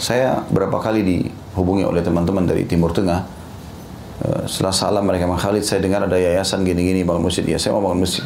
Saya 0.00 0.40
berapa 0.48 0.80
kali 0.80 1.04
dihubungi 1.04 1.84
oleh 1.84 2.00
teman-teman 2.00 2.48
dari 2.48 2.64
Timur 2.64 2.90
Tengah. 2.90 3.41
Eh, 4.22 4.46
setelah 4.46 4.70
salam 4.70 5.02
mereka 5.02 5.26
Bang 5.26 5.40
Khalid, 5.40 5.66
saya 5.66 5.82
dengar 5.82 6.06
ada 6.06 6.14
yayasan 6.14 6.62
gini-gini 6.62 7.02
bangun 7.02 7.26
masjid. 7.26 7.42
Ya, 7.42 7.58
saya 7.58 7.74
mau 7.74 7.90
bangun 7.90 8.06
masjid. 8.06 8.22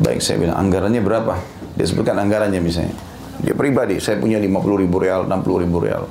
Baik, 0.00 0.24
saya 0.24 0.40
bilang 0.40 0.56
anggarannya 0.56 1.04
berapa? 1.04 1.36
Dia 1.76 1.84
sebutkan 1.84 2.16
anggarannya 2.16 2.56
misalnya. 2.56 2.96
Dia 3.44 3.52
pribadi, 3.52 4.00
saya 4.00 4.16
punya 4.16 4.40
50 4.40 4.80
ribu 4.80 4.96
real, 4.96 5.28
60 5.28 5.64
ribu 5.64 5.76
real. 5.84 6.08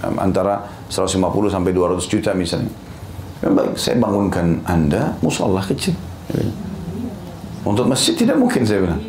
Antara 0.00 0.64
150 0.88 1.52
sampai 1.52 1.76
200 1.76 2.08
juta 2.08 2.32
misalnya. 2.32 2.72
Ya, 3.44 3.52
baik, 3.52 3.76
saya 3.76 4.00
bangunkan 4.00 4.64
Anda 4.64 5.12
musola 5.20 5.60
kecil. 5.60 5.92
Untuk 7.68 7.84
masjid 7.84 8.16
tidak 8.16 8.40
mungkin 8.40 8.64
saya 8.64 8.80
bilang. 8.80 9.00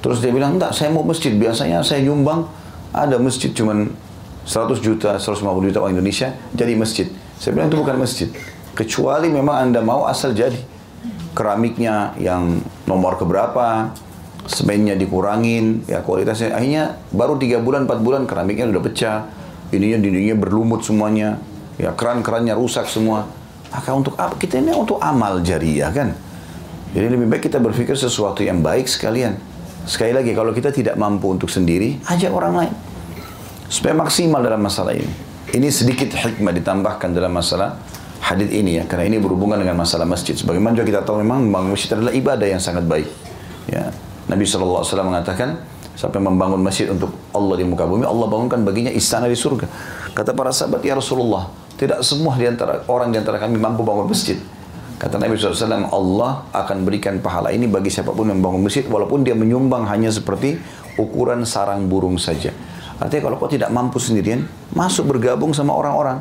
Terus 0.00 0.18
dia 0.24 0.32
bilang, 0.32 0.56
enggak, 0.56 0.72
saya 0.72 0.88
mau 0.88 1.04
masjid. 1.04 1.30
Biasanya 1.36 1.84
saya 1.84 2.00
nyumbang 2.00 2.48
ada 2.96 3.20
masjid 3.20 3.52
cuman 3.52 3.92
100 4.48 4.80
juta, 4.80 5.20
150 5.20 5.68
juta 5.68 5.78
orang 5.84 6.00
Indonesia 6.00 6.32
jadi 6.56 6.72
masjid. 6.72 7.12
Saya 7.42 7.58
bilang 7.58 7.74
itu 7.74 7.78
bukan 7.82 7.98
masjid. 7.98 8.30
Kecuali 8.78 9.26
memang 9.26 9.66
Anda 9.66 9.82
mau 9.82 10.06
asal 10.06 10.30
jadi. 10.30 10.62
Keramiknya 11.34 12.14
yang 12.22 12.62
nomor 12.86 13.18
keberapa, 13.18 13.90
semennya 14.46 14.94
dikurangin, 14.94 15.82
ya 15.90 16.06
kualitasnya. 16.06 16.54
Akhirnya 16.54 17.02
baru 17.10 17.34
3 17.34 17.58
bulan, 17.58 17.90
4 17.90 17.98
bulan 17.98 18.22
keramiknya 18.30 18.70
sudah 18.70 18.82
pecah. 18.86 19.18
Ininya 19.74 19.98
dindingnya 19.98 20.38
berlumut 20.38 20.86
semuanya. 20.86 21.42
Ya 21.82 21.90
keran-kerannya 21.90 22.54
rusak 22.54 22.86
semua. 22.86 23.26
Maka 23.74 23.90
untuk 23.90 24.14
apa? 24.22 24.38
Kita 24.38 24.62
ini 24.62 24.70
untuk 24.70 25.02
amal 25.02 25.42
jariah 25.42 25.90
kan. 25.90 26.14
Jadi 26.94 27.10
lebih 27.10 27.26
baik 27.26 27.50
kita 27.50 27.58
berpikir 27.58 27.98
sesuatu 27.98 28.46
yang 28.46 28.62
baik 28.62 28.86
sekalian. 28.86 29.34
Sekali 29.82 30.14
lagi, 30.14 30.30
kalau 30.30 30.54
kita 30.54 30.70
tidak 30.70 30.94
mampu 30.94 31.26
untuk 31.34 31.50
sendiri, 31.50 31.98
ajak 32.06 32.30
orang 32.30 32.54
lain. 32.54 32.74
Supaya 33.66 33.98
maksimal 33.98 34.38
dalam 34.38 34.62
masalah 34.62 34.94
ini. 34.94 35.31
Ini 35.52 35.68
sedikit 35.68 36.16
hikmah 36.16 36.56
ditambahkan 36.56 37.12
dalam 37.12 37.36
masalah 37.36 37.76
hadis 38.24 38.48
ini 38.48 38.80
ya. 38.80 38.88
Karena 38.88 39.12
ini 39.12 39.20
berhubungan 39.20 39.60
dengan 39.60 39.76
masalah 39.76 40.08
masjid. 40.08 40.32
Sebagaimana 40.32 40.72
juga 40.72 40.88
kita 40.88 41.00
tahu 41.04 41.20
memang 41.20 41.44
membangun 41.44 41.76
masjid 41.76 41.92
adalah 41.92 42.16
ibadah 42.16 42.48
yang 42.48 42.56
sangat 42.56 42.88
baik. 42.88 43.04
Ya. 43.68 43.92
Nabi 44.32 44.48
SAW 44.48 44.80
mengatakan, 45.04 45.60
sampai 45.92 46.24
membangun 46.24 46.56
masjid 46.56 46.88
untuk 46.88 47.12
Allah 47.36 47.60
di 47.60 47.68
muka 47.68 47.84
bumi, 47.84 48.08
Allah 48.08 48.26
bangunkan 48.32 48.64
baginya 48.64 48.88
istana 48.88 49.28
di 49.28 49.36
surga. 49.36 49.68
Kata 50.16 50.32
para 50.32 50.56
sahabat, 50.56 50.80
ya 50.80 50.96
Rasulullah, 50.96 51.52
tidak 51.76 52.00
semua 52.00 52.32
di 52.40 52.48
antara 52.48 52.88
orang 52.88 53.12
di 53.12 53.20
antara 53.20 53.36
kami 53.36 53.60
mampu 53.60 53.84
bangun 53.84 54.08
masjid. 54.08 54.40
Kata 54.96 55.20
Nabi 55.20 55.36
SAW, 55.36 55.92
Allah 55.92 56.48
akan 56.54 56.86
berikan 56.88 57.20
pahala 57.20 57.52
ini 57.52 57.68
bagi 57.68 57.92
siapa 57.92 58.14
pun 58.14 58.32
yang 58.32 58.40
bangun 58.40 58.64
masjid, 58.64 58.88
walaupun 58.88 59.20
dia 59.20 59.36
menyumbang 59.36 59.84
hanya 59.84 60.08
seperti 60.08 60.56
ukuran 60.96 61.44
sarang 61.44 61.92
burung 61.92 62.16
saja. 62.16 62.56
Artinya 63.00 63.22
kalau 63.30 63.36
kau 63.40 63.48
tidak 63.48 63.70
mampu 63.72 63.96
sendirian, 64.02 64.44
masuk 64.74 65.16
bergabung 65.16 65.54
sama 65.56 65.72
orang-orang. 65.72 66.20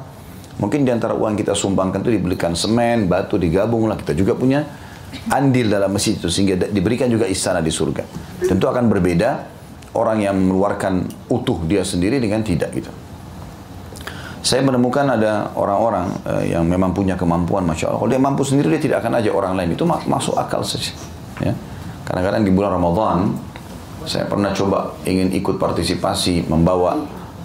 Mungkin 0.60 0.86
di 0.86 0.92
antara 0.94 1.18
uang 1.18 1.40
kita 1.40 1.58
sumbangkan 1.58 2.06
itu 2.06 2.22
dibelikan 2.22 2.54
semen, 2.54 3.10
batu, 3.10 3.40
digabung 3.42 3.90
lah. 3.90 3.98
Kita 3.98 4.14
juga 4.14 4.38
punya 4.38 4.62
andil 5.32 5.68
dalam 5.68 5.92
masjid 5.92 6.16
itu, 6.16 6.30
sehingga 6.30 6.70
diberikan 6.70 7.10
juga 7.10 7.26
istana 7.26 7.60
di 7.60 7.74
surga. 7.74 8.04
Tentu 8.46 8.70
akan 8.70 8.88
berbeda 8.88 9.30
orang 9.98 10.24
yang 10.24 10.36
mengeluarkan 10.38 11.10
utuh 11.28 11.60
dia 11.68 11.84
sendiri 11.84 12.22
dengan 12.22 12.46
tidak 12.46 12.72
gitu. 12.78 12.92
Saya 14.42 14.66
menemukan 14.66 15.06
ada 15.06 15.54
orang-orang 15.54 16.18
uh, 16.26 16.42
yang 16.42 16.66
memang 16.66 16.98
punya 16.98 17.14
kemampuan, 17.14 17.62
masya 17.62 17.94
Allah. 17.94 18.02
Kalau 18.02 18.10
dia 18.10 18.22
mampu 18.22 18.42
sendiri, 18.42 18.74
dia 18.74 18.82
tidak 18.82 18.98
akan 19.06 19.22
ajak 19.22 19.34
orang 19.38 19.54
lain. 19.54 19.78
Itu 19.78 19.86
masuk 19.86 20.34
akal 20.34 20.66
saja. 20.66 20.90
Ya. 21.38 21.54
Kadang-kadang 22.10 22.42
di 22.42 22.50
bulan 22.50 22.74
Ramadan, 22.74 23.38
saya 24.06 24.26
pernah 24.26 24.50
coba 24.54 24.98
ingin 25.06 25.30
ikut 25.36 25.62
partisipasi, 25.62 26.50
membawa 26.50 27.02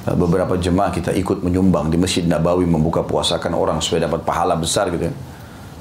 uh, 0.09 0.17
beberapa 0.17 0.57
jemaah 0.57 0.89
kita 0.93 1.13
ikut 1.13 1.45
menyumbang 1.45 1.93
di 1.93 2.01
Masjid 2.01 2.25
Nabawi 2.25 2.65
membuka 2.65 3.05
puasakan 3.05 3.53
orang 3.53 3.79
supaya 3.85 4.09
dapat 4.09 4.25
pahala 4.25 4.57
besar 4.57 4.89
gitu. 4.93 5.11
Ya. 5.11 5.15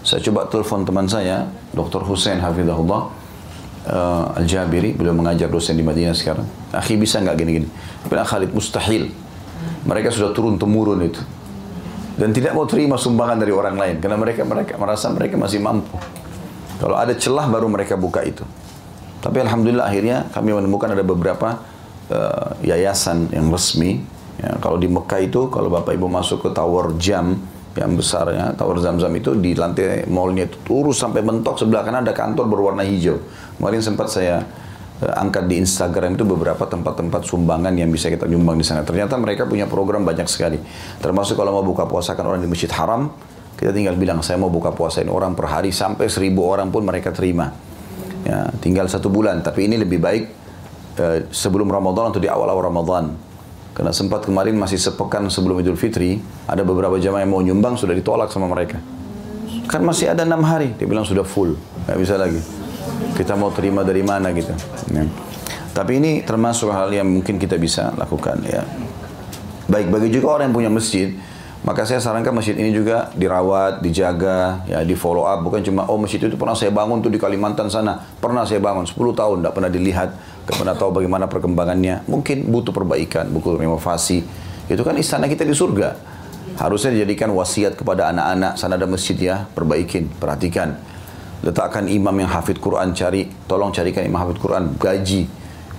Saya 0.06 0.22
coba 0.22 0.46
telepon 0.46 0.86
teman 0.86 1.10
saya, 1.10 1.50
Dr. 1.74 2.06
Hussein 2.06 2.38
Hafizahullah, 2.38 3.02
uh, 3.90 4.38
Al-Jabiri, 4.38 4.94
beliau 4.94 5.18
mengajar 5.18 5.50
dosen 5.50 5.74
di 5.74 5.82
Madinah 5.82 6.14
sekarang. 6.14 6.46
Akhi 6.70 7.00
bisa 7.00 7.18
nggak 7.24 7.36
gini-gini? 7.40 7.68
Bilang 8.06 8.28
Khalid 8.28 8.54
mustahil 8.54 9.10
mereka 9.86 10.10
sudah 10.12 10.34
turun 10.34 10.58
temurun 10.60 11.02
itu. 11.02 11.22
Dan 12.16 12.32
tidak 12.32 12.56
mau 12.56 12.64
terima 12.64 12.96
sumbangan 12.96 13.44
dari 13.44 13.52
orang 13.52 13.76
lain 13.76 13.96
karena 14.00 14.16
mereka 14.16 14.48
mereka 14.48 14.80
merasa 14.80 15.12
mereka 15.12 15.36
masih 15.36 15.60
mampu. 15.60 16.00
Kalau 16.80 16.96
ada 16.96 17.12
celah 17.16 17.48
baru 17.48 17.68
mereka 17.68 18.00
buka 18.00 18.24
itu. 18.24 18.44
Tapi 19.26 19.42
alhamdulillah 19.42 19.90
akhirnya 19.90 20.30
kami 20.30 20.54
menemukan 20.54 20.94
ada 20.94 21.02
beberapa 21.02 21.66
uh, 22.14 22.54
yayasan 22.62 23.34
yang 23.34 23.50
resmi. 23.50 24.06
Ya, 24.38 24.54
kalau 24.62 24.78
di 24.78 24.86
Mekah 24.86 25.26
itu 25.26 25.50
kalau 25.50 25.74
Bapak 25.74 25.98
Ibu 25.98 26.06
masuk 26.06 26.46
ke 26.46 26.50
tower 26.54 26.94
jam 27.02 27.40
yang 27.76 27.92
besarnya 27.98 28.56
tower 28.56 28.80
Zam-Zam 28.80 29.12
itu 29.20 29.36
di 29.36 29.52
lantai 29.52 30.08
mallnya 30.08 30.48
itu 30.48 30.56
turun 30.64 30.96
sampai 30.96 31.20
mentok 31.20 31.60
sebelah 31.60 31.84
kanan 31.84 32.06
ada 32.06 32.14
kantor 32.14 32.46
berwarna 32.48 32.86
hijau. 32.86 33.20
Kemarin 33.58 33.82
sempat 33.82 34.08
saya 34.14 34.46
Eh, 34.96 35.12
angkat 35.12 35.52
di 35.52 35.60
Instagram 35.60 36.16
itu 36.16 36.24
beberapa 36.24 36.64
tempat-tempat 36.64 37.28
sumbangan 37.28 37.76
yang 37.76 37.92
bisa 37.92 38.08
kita 38.08 38.32
nyumbang 38.32 38.56
di 38.56 38.64
sana. 38.64 38.80
Ternyata 38.80 39.20
mereka 39.20 39.44
punya 39.44 39.68
program 39.68 40.08
banyak 40.08 40.24
sekali. 40.24 40.56
Termasuk 41.04 41.36
kalau 41.36 41.52
mau 41.52 41.68
buka 41.68 41.84
puasa 41.84 42.16
kan 42.16 42.24
orang 42.24 42.40
di 42.40 42.48
Masjid 42.48 42.72
Haram, 42.72 43.12
kita 43.60 43.76
tinggal 43.76 44.00
bilang 44.00 44.24
saya 44.24 44.40
mau 44.40 44.48
buka 44.48 44.72
puasain 44.72 45.12
orang 45.12 45.36
per 45.36 45.52
hari 45.52 45.76
sampai 45.76 46.08
seribu 46.08 46.48
orang 46.48 46.72
pun 46.72 46.88
mereka 46.88 47.12
terima. 47.12 47.52
Ya, 48.26 48.50
tinggal 48.60 48.90
satu 48.90 49.08
bulan. 49.08 49.46
Tapi 49.46 49.70
ini 49.70 49.78
lebih 49.78 50.02
baik 50.02 50.24
eh, 50.98 51.30
sebelum 51.30 51.70
Ramadan 51.70 52.10
atau 52.10 52.20
di 52.20 52.28
awal-awal 52.28 52.74
Ramadan. 52.74 53.14
Karena 53.76 53.92
sempat 53.92 54.24
kemarin 54.24 54.56
masih 54.56 54.80
sepekan 54.80 55.28
sebelum 55.28 55.60
Idul 55.60 55.76
Fitri, 55.76 56.18
ada 56.48 56.64
beberapa 56.64 56.96
jamaah 56.96 57.28
yang 57.28 57.32
mau 57.36 57.44
nyumbang 57.44 57.76
sudah 57.76 57.92
ditolak 57.92 58.32
sama 58.32 58.48
mereka. 58.48 58.80
Kan 59.68 59.84
masih 59.84 60.16
ada 60.16 60.24
enam 60.24 60.42
hari. 60.48 60.72
Dia 60.80 60.88
bilang 60.88 61.04
sudah 61.04 61.28
full, 61.28 61.60
nggak 61.84 61.98
bisa 62.00 62.16
lagi. 62.16 62.40
Kita 63.20 63.36
mau 63.36 63.52
terima 63.52 63.84
dari 63.84 64.00
mana 64.00 64.32
gitu. 64.32 64.56
Ya. 64.96 65.04
Tapi 65.76 66.00
ini 66.00 66.12
termasuk 66.24 66.72
hal 66.72 66.88
yang 66.96 67.04
mungkin 67.04 67.36
kita 67.36 67.60
bisa 67.60 67.92
lakukan 68.00 68.40
ya. 68.48 68.64
Baik 69.68 69.92
bagi 69.92 70.08
juga 70.08 70.40
orang 70.40 70.48
yang 70.50 70.56
punya 70.56 70.72
masjid, 70.72 71.12
maka 71.66 71.82
saya 71.82 71.98
sarankan 71.98 72.30
masjid 72.30 72.54
ini 72.54 72.70
juga 72.70 73.10
dirawat, 73.18 73.82
dijaga, 73.82 74.62
ya 74.70 74.86
di 74.86 74.94
follow 74.94 75.26
up. 75.26 75.42
Bukan 75.42 75.66
cuma 75.66 75.90
oh 75.90 75.98
masjid 75.98 76.22
itu 76.22 76.38
pernah 76.38 76.54
saya 76.54 76.70
bangun 76.70 77.02
tuh 77.02 77.10
di 77.10 77.18
Kalimantan 77.18 77.74
sana, 77.74 77.98
pernah 78.22 78.46
saya 78.46 78.62
bangun 78.62 78.86
10 78.86 78.94
tahun, 78.94 79.38
tidak 79.42 79.54
pernah 79.58 79.72
dilihat, 79.74 80.14
tidak 80.46 80.56
pernah 80.62 80.76
tahu 80.78 80.94
bagaimana 80.94 81.26
perkembangannya. 81.26 82.06
Mungkin 82.06 82.54
butuh 82.54 82.70
perbaikan, 82.70 83.34
butuh 83.34 83.58
renovasi. 83.58 84.22
Itu 84.70 84.86
kan 84.86 84.94
istana 85.02 85.26
kita 85.26 85.42
di 85.42 85.58
surga. 85.58 85.98
Harusnya 86.62 87.02
dijadikan 87.02 87.34
wasiat 87.34 87.74
kepada 87.74 88.14
anak-anak, 88.14 88.62
sana 88.62 88.78
ada 88.78 88.86
masjid 88.86 89.18
ya, 89.18 89.50
perbaikin, 89.50 90.06
perhatikan. 90.22 90.78
Letakkan 91.42 91.90
imam 91.90 92.14
yang 92.14 92.30
hafid 92.30 92.62
Quran, 92.62 92.94
cari, 92.94 93.26
tolong 93.50 93.74
carikan 93.74 94.06
imam 94.06 94.22
hafid 94.22 94.38
Quran, 94.38 94.78
gaji, 94.78 95.26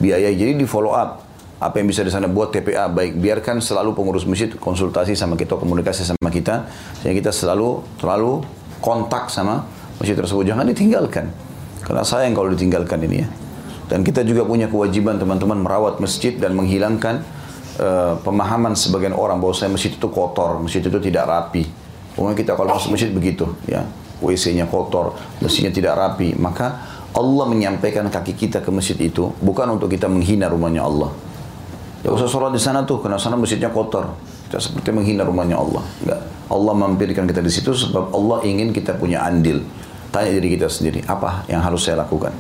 biaya. 0.02 0.34
Jadi 0.34 0.58
di 0.58 0.66
follow 0.66 0.98
up 0.98 1.25
apa 1.56 1.80
yang 1.80 1.88
bisa 1.88 2.04
di 2.04 2.12
sana 2.12 2.28
buat 2.28 2.52
TPA 2.52 2.92
baik 2.92 3.16
biarkan 3.16 3.64
selalu 3.64 3.96
pengurus 3.96 4.28
masjid 4.28 4.52
konsultasi 4.52 5.16
sama 5.16 5.40
kita 5.40 5.56
komunikasi 5.56 6.04
sama 6.04 6.28
kita 6.28 6.68
sehingga 7.00 7.16
kita 7.24 7.32
selalu 7.32 7.80
selalu 7.96 8.44
kontak 8.84 9.32
sama 9.32 9.64
masjid 9.96 10.12
tersebut. 10.12 10.44
Jangan 10.44 10.68
ditinggalkan. 10.68 11.32
Karena 11.80 12.02
sayang 12.04 12.36
kalau 12.36 12.52
ditinggalkan 12.52 13.00
ini 13.08 13.24
ya. 13.24 13.28
Dan 13.86 14.02
kita 14.02 14.26
juga 14.26 14.42
punya 14.44 14.66
kewajiban 14.66 15.16
teman-teman 15.16 15.62
merawat 15.62 16.02
masjid 16.02 16.34
dan 16.34 16.52
menghilangkan 16.58 17.22
uh, 17.78 18.18
pemahaman 18.20 18.74
sebagian 18.74 19.14
orang 19.14 19.38
bahwa 19.38 19.54
saya 19.54 19.70
masjid 19.70 19.94
itu 19.94 20.08
kotor 20.10 20.60
masjid 20.60 20.82
itu 20.82 20.98
tidak 21.00 21.24
rapi. 21.24 21.64
Pokoknya 22.12 22.36
kita 22.36 22.52
kalau 22.52 22.76
masuk 22.76 22.92
masjid 22.92 23.08
begitu 23.08 23.48
ya. 23.64 23.86
WC-nya 24.20 24.68
kotor 24.68 25.16
masjidnya 25.40 25.72
tidak 25.72 25.94
rapi. 25.96 26.36
Maka 26.36 26.84
Allah 27.16 27.44
menyampaikan 27.48 28.04
kaki 28.12 28.36
kita 28.36 28.60
ke 28.60 28.68
masjid 28.68 28.96
itu 29.00 29.32
bukan 29.40 29.72
untuk 29.72 29.88
kita 29.88 30.04
menghina 30.04 30.52
rumahnya 30.52 30.84
Allah 30.84 31.25
Ya 32.06 32.14
usah 32.14 32.30
sholat 32.30 32.54
di 32.54 32.62
sana 32.62 32.86
tuh, 32.86 33.02
karena 33.02 33.18
sana 33.18 33.34
masjidnya 33.34 33.66
kotor. 33.74 34.14
Kita 34.46 34.62
seperti 34.62 34.94
menghina 34.94 35.26
rumahnya 35.26 35.58
Allah. 35.58 35.82
Enggak. 36.06 36.20
Allah 36.46 36.74
mampirkan 36.78 37.26
kita 37.26 37.42
di 37.42 37.50
situ 37.50 37.74
sebab 37.74 38.14
Allah 38.14 38.46
ingin 38.46 38.70
kita 38.70 38.94
punya 38.94 39.26
andil. 39.26 39.66
Tanya 40.14 40.30
diri 40.30 40.54
kita 40.54 40.70
sendiri, 40.70 41.02
apa 41.10 41.42
yang 41.50 41.66
harus 41.66 41.82
saya 41.82 41.98
lakukan? 42.06 42.30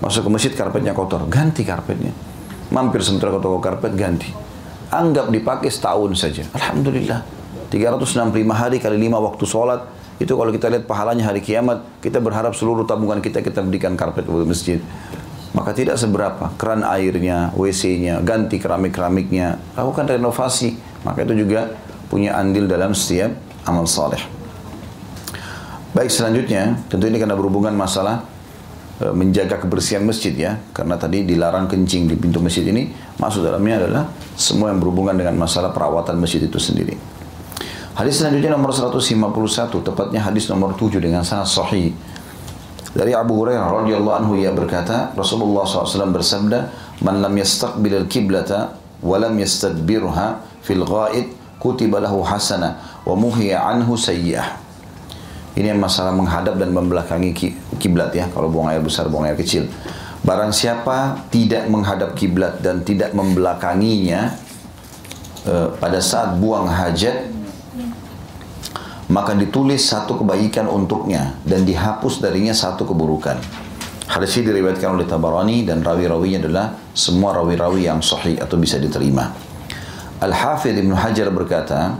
Masuk 0.00 0.24
ke 0.24 0.30
masjid 0.32 0.52
karpetnya 0.56 0.96
kotor, 0.96 1.28
ganti 1.28 1.60
karpetnya. 1.60 2.08
Mampir 2.72 3.04
sementara 3.04 3.36
ke 3.36 3.40
toko 3.44 3.60
karpet, 3.60 3.92
ganti. 4.00 4.32
Anggap 4.88 5.28
dipakai 5.28 5.68
setahun 5.68 6.16
saja. 6.16 6.48
Alhamdulillah. 6.56 7.20
365 7.68 8.32
hari 8.48 8.80
kali 8.80 8.96
5 8.96 9.12
waktu 9.12 9.44
sholat, 9.44 9.80
itu 10.16 10.32
kalau 10.32 10.48
kita 10.48 10.72
lihat 10.72 10.88
pahalanya 10.88 11.28
hari 11.28 11.44
kiamat, 11.44 11.84
kita 12.00 12.16
berharap 12.16 12.56
seluruh 12.56 12.88
tabungan 12.88 13.20
kita 13.20 13.44
kita 13.44 13.60
berikan 13.60 13.92
karpet 13.92 14.24
buat 14.24 14.48
masjid 14.48 14.80
maka 15.56 15.72
tidak 15.72 15.96
seberapa. 15.96 16.52
Keran 16.60 16.84
airnya, 16.84 17.50
WC-nya, 17.56 18.20
ganti 18.20 18.60
keramik-keramiknya, 18.60 19.56
lakukan 19.72 20.04
renovasi, 20.04 20.76
maka 21.00 21.24
itu 21.24 21.48
juga 21.48 21.72
punya 22.12 22.36
andil 22.36 22.68
dalam 22.68 22.92
setiap 22.92 23.32
amal 23.64 23.88
saleh. 23.88 24.20
Baik 25.96 26.12
selanjutnya, 26.12 26.76
tentu 26.92 27.08
ini 27.08 27.16
karena 27.16 27.32
berhubungan 27.32 27.72
masalah 27.72 28.20
e, 29.00 29.08
menjaga 29.16 29.56
kebersihan 29.56 30.04
masjid 30.04 30.36
ya, 30.36 30.60
karena 30.76 31.00
tadi 31.00 31.24
dilarang 31.24 31.72
kencing 31.72 32.04
di 32.04 32.20
pintu 32.20 32.44
masjid 32.44 32.68
ini, 32.68 32.92
masuk 33.16 33.48
dalamnya 33.48 33.80
adalah 33.80 34.04
semua 34.36 34.76
yang 34.76 34.78
berhubungan 34.84 35.16
dengan 35.16 35.40
masalah 35.40 35.72
perawatan 35.72 36.20
masjid 36.20 36.44
itu 36.44 36.60
sendiri. 36.60 37.00
Hadis 37.96 38.20
selanjutnya 38.20 38.52
nomor 38.52 38.76
151, 38.76 39.72
tepatnya 39.80 40.20
hadis 40.20 40.52
nomor 40.52 40.76
7 40.76 41.00
dengan 41.00 41.24
sangat 41.24 41.48
sahih 41.48 41.96
dari 42.96 43.12
Abu 43.12 43.44
Hurairah 43.44 43.84
radhiyallahu 43.84 44.16
anhu 44.24 44.32
ia 44.40 44.48
berkata, 44.56 45.12
Rasulullah 45.12 45.68
SAW 45.68 46.16
bersabda, 46.16 46.72
"Man 47.04 47.20
lam 47.20 47.36
yastaqbil 47.36 47.92
al-qiblata 47.92 48.72
wa 49.04 49.20
lam 49.20 49.36
yastadbirha 49.36 50.40
fil 50.64 50.80
ghaid 50.80 51.28
kutiba 51.60 52.00
lahu 52.00 52.24
hasanah 52.24 53.04
wa 53.04 53.12
muhiya 53.12 53.60
anhu 53.60 54.00
sayyi'ah." 54.00 54.64
Ini 55.60 55.76
yang 55.76 55.80
masalah 55.80 56.16
menghadap 56.16 56.56
dan 56.56 56.72
membelakangi 56.72 57.36
kiblat 57.76 58.16
ya, 58.16 58.32
kalau 58.32 58.48
buang 58.48 58.72
air 58.72 58.80
besar, 58.80 59.12
buang 59.12 59.28
air 59.28 59.36
kecil. 59.36 59.68
Barang 60.24 60.52
siapa 60.56 61.28
tidak 61.28 61.68
menghadap 61.68 62.16
kiblat 62.16 62.64
dan 62.64 62.80
tidak 62.80 63.12
membelakanginya 63.12 64.36
eh, 65.44 65.68
pada 65.76 66.00
saat 66.00 66.40
buang 66.40 66.68
hajat, 66.68 67.35
maka 69.06 69.38
ditulis 69.38 69.86
satu 69.86 70.18
kebaikan 70.18 70.66
untuknya 70.66 71.38
dan 71.46 71.62
dihapus 71.62 72.18
darinya 72.18 72.50
satu 72.50 72.82
keburukan. 72.82 73.38
Hadis 74.06 74.38
ini 74.38 74.54
diriwayatkan 74.54 74.94
oleh 74.94 75.06
Tabarani 75.06 75.66
dan 75.66 75.82
rawi-rawinya 75.82 76.46
adalah 76.46 76.66
semua 76.94 77.34
rawi-rawi 77.34 77.90
yang 77.90 77.98
sahih 77.98 78.38
atau 78.38 78.54
bisa 78.54 78.78
diterima. 78.78 79.34
Al-Hafidh 80.22 80.78
Ibn 80.78 80.94
Hajar 80.94 81.28
berkata, 81.34 81.98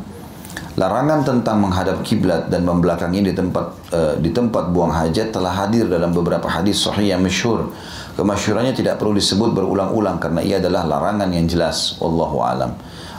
larangan 0.78 1.26
tentang 1.26 1.58
menghadap 1.58 2.06
kiblat 2.06 2.46
dan 2.46 2.62
membelakangi 2.62 3.26
di 3.26 3.32
tempat 3.34 3.66
uh, 3.90 4.14
di 4.22 4.30
tempat 4.30 4.70
buang 4.70 4.94
hajat 4.94 5.34
telah 5.34 5.50
hadir 5.50 5.90
dalam 5.90 6.14
beberapa 6.14 6.46
hadis 6.46 6.78
sahih 6.78 7.10
yang 7.16 7.20
masyhur. 7.26 7.74
Kemasyhurannya 8.16 8.72
tidak 8.72 8.96
perlu 8.96 9.12
disebut 9.12 9.52
berulang-ulang 9.52 10.16
karena 10.16 10.40
ia 10.40 10.56
adalah 10.56 10.88
larangan 10.88 11.28
yang 11.28 11.44
jelas. 11.44 12.00
Wallahu 12.00 12.40
alam. 12.40 12.72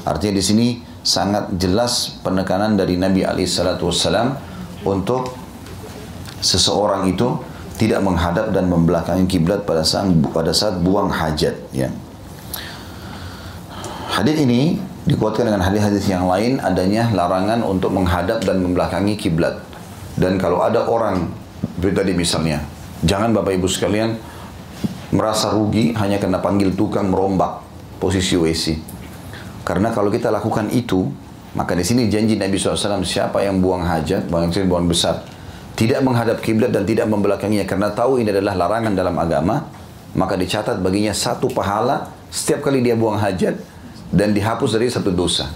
Artinya 0.08 0.39
di 0.39 0.43
sini 0.43 0.67
sangat 1.08 1.56
jelas 1.56 2.20
penekanan 2.20 2.76
dari 2.76 3.00
Nabi 3.00 3.24
Alaihissalam 3.24 4.36
untuk 4.84 5.39
seseorang 6.43 7.08
itu 7.08 7.39
tidak 7.80 8.04
menghadap 8.04 8.52
dan 8.52 8.67
membelakangi 8.67 9.24
kiblat 9.24 9.63
pada 9.63 9.88
saat 9.88 10.12
pada 10.36 10.52
saat 10.52 10.84
buang 10.84 11.08
hajat 11.08 11.56
ya. 11.72 11.88
Hadis 14.12 14.36
ini 14.36 14.82
dikuatkan 15.08 15.48
dengan 15.48 15.63
hadis-hadis 15.63 16.04
yang 16.12 16.28
lain 16.28 16.60
adanya 16.60 17.08
larangan 17.15 17.63
untuk 17.63 17.96
menghadap 17.96 18.43
dan 18.43 18.60
membelakangi 18.60 19.15
kiblat. 19.15 19.63
Dan 20.17 20.36
kalau 20.41 20.65
ada 20.65 20.84
orang 20.89 21.32
tadi 21.80 22.17
misalnya, 22.17 22.65
jangan 23.06 23.32
Bapak 23.32 23.56
Ibu 23.56 23.70
sekalian 23.70 24.17
merasa 25.13 25.54
rugi 25.54 25.93
hanya 25.96 26.17
karena 26.17 26.41
panggil 26.41 26.74
tukang 26.74 27.13
merombak 27.13 27.62
posisi 28.02 28.34
WC. 28.36 28.97
Karena 29.68 29.92
kalau 29.92 30.08
kita 30.08 30.32
lakukan 30.32 30.72
itu, 30.72 31.12
maka 31.60 31.76
di 31.76 31.84
sini 31.84 32.08
janji 32.08 32.40
Nabi 32.40 32.56
SAW 32.56 33.04
siapa 33.04 33.44
yang 33.44 33.60
buang 33.60 33.84
hajat, 33.84 34.32
buang 34.32 34.48
kecil, 34.48 34.64
buang 34.64 34.88
besar, 34.88 35.28
tidak 35.76 36.00
menghadap 36.08 36.40
kiblat 36.40 36.72
dan 36.72 36.88
tidak 36.88 37.12
membelakanginya 37.12 37.68
karena 37.68 37.92
tahu 37.92 38.24
ini 38.24 38.32
adalah 38.32 38.56
larangan 38.56 38.96
dalam 38.96 39.20
agama, 39.20 39.68
maka 40.16 40.40
dicatat 40.40 40.80
baginya 40.80 41.12
satu 41.12 41.52
pahala 41.52 42.16
setiap 42.32 42.64
kali 42.64 42.80
dia 42.80 42.96
buang 42.96 43.20
hajat 43.20 43.60
dan 44.08 44.32
dihapus 44.32 44.80
dari 44.80 44.88
satu 44.88 45.12
dosa. 45.12 45.52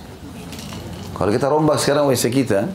Kalau 1.15 1.31
kita 1.31 1.47
rombak 1.47 1.79
sekarang 1.79 2.11
WC 2.11 2.35
kita, 2.35 2.67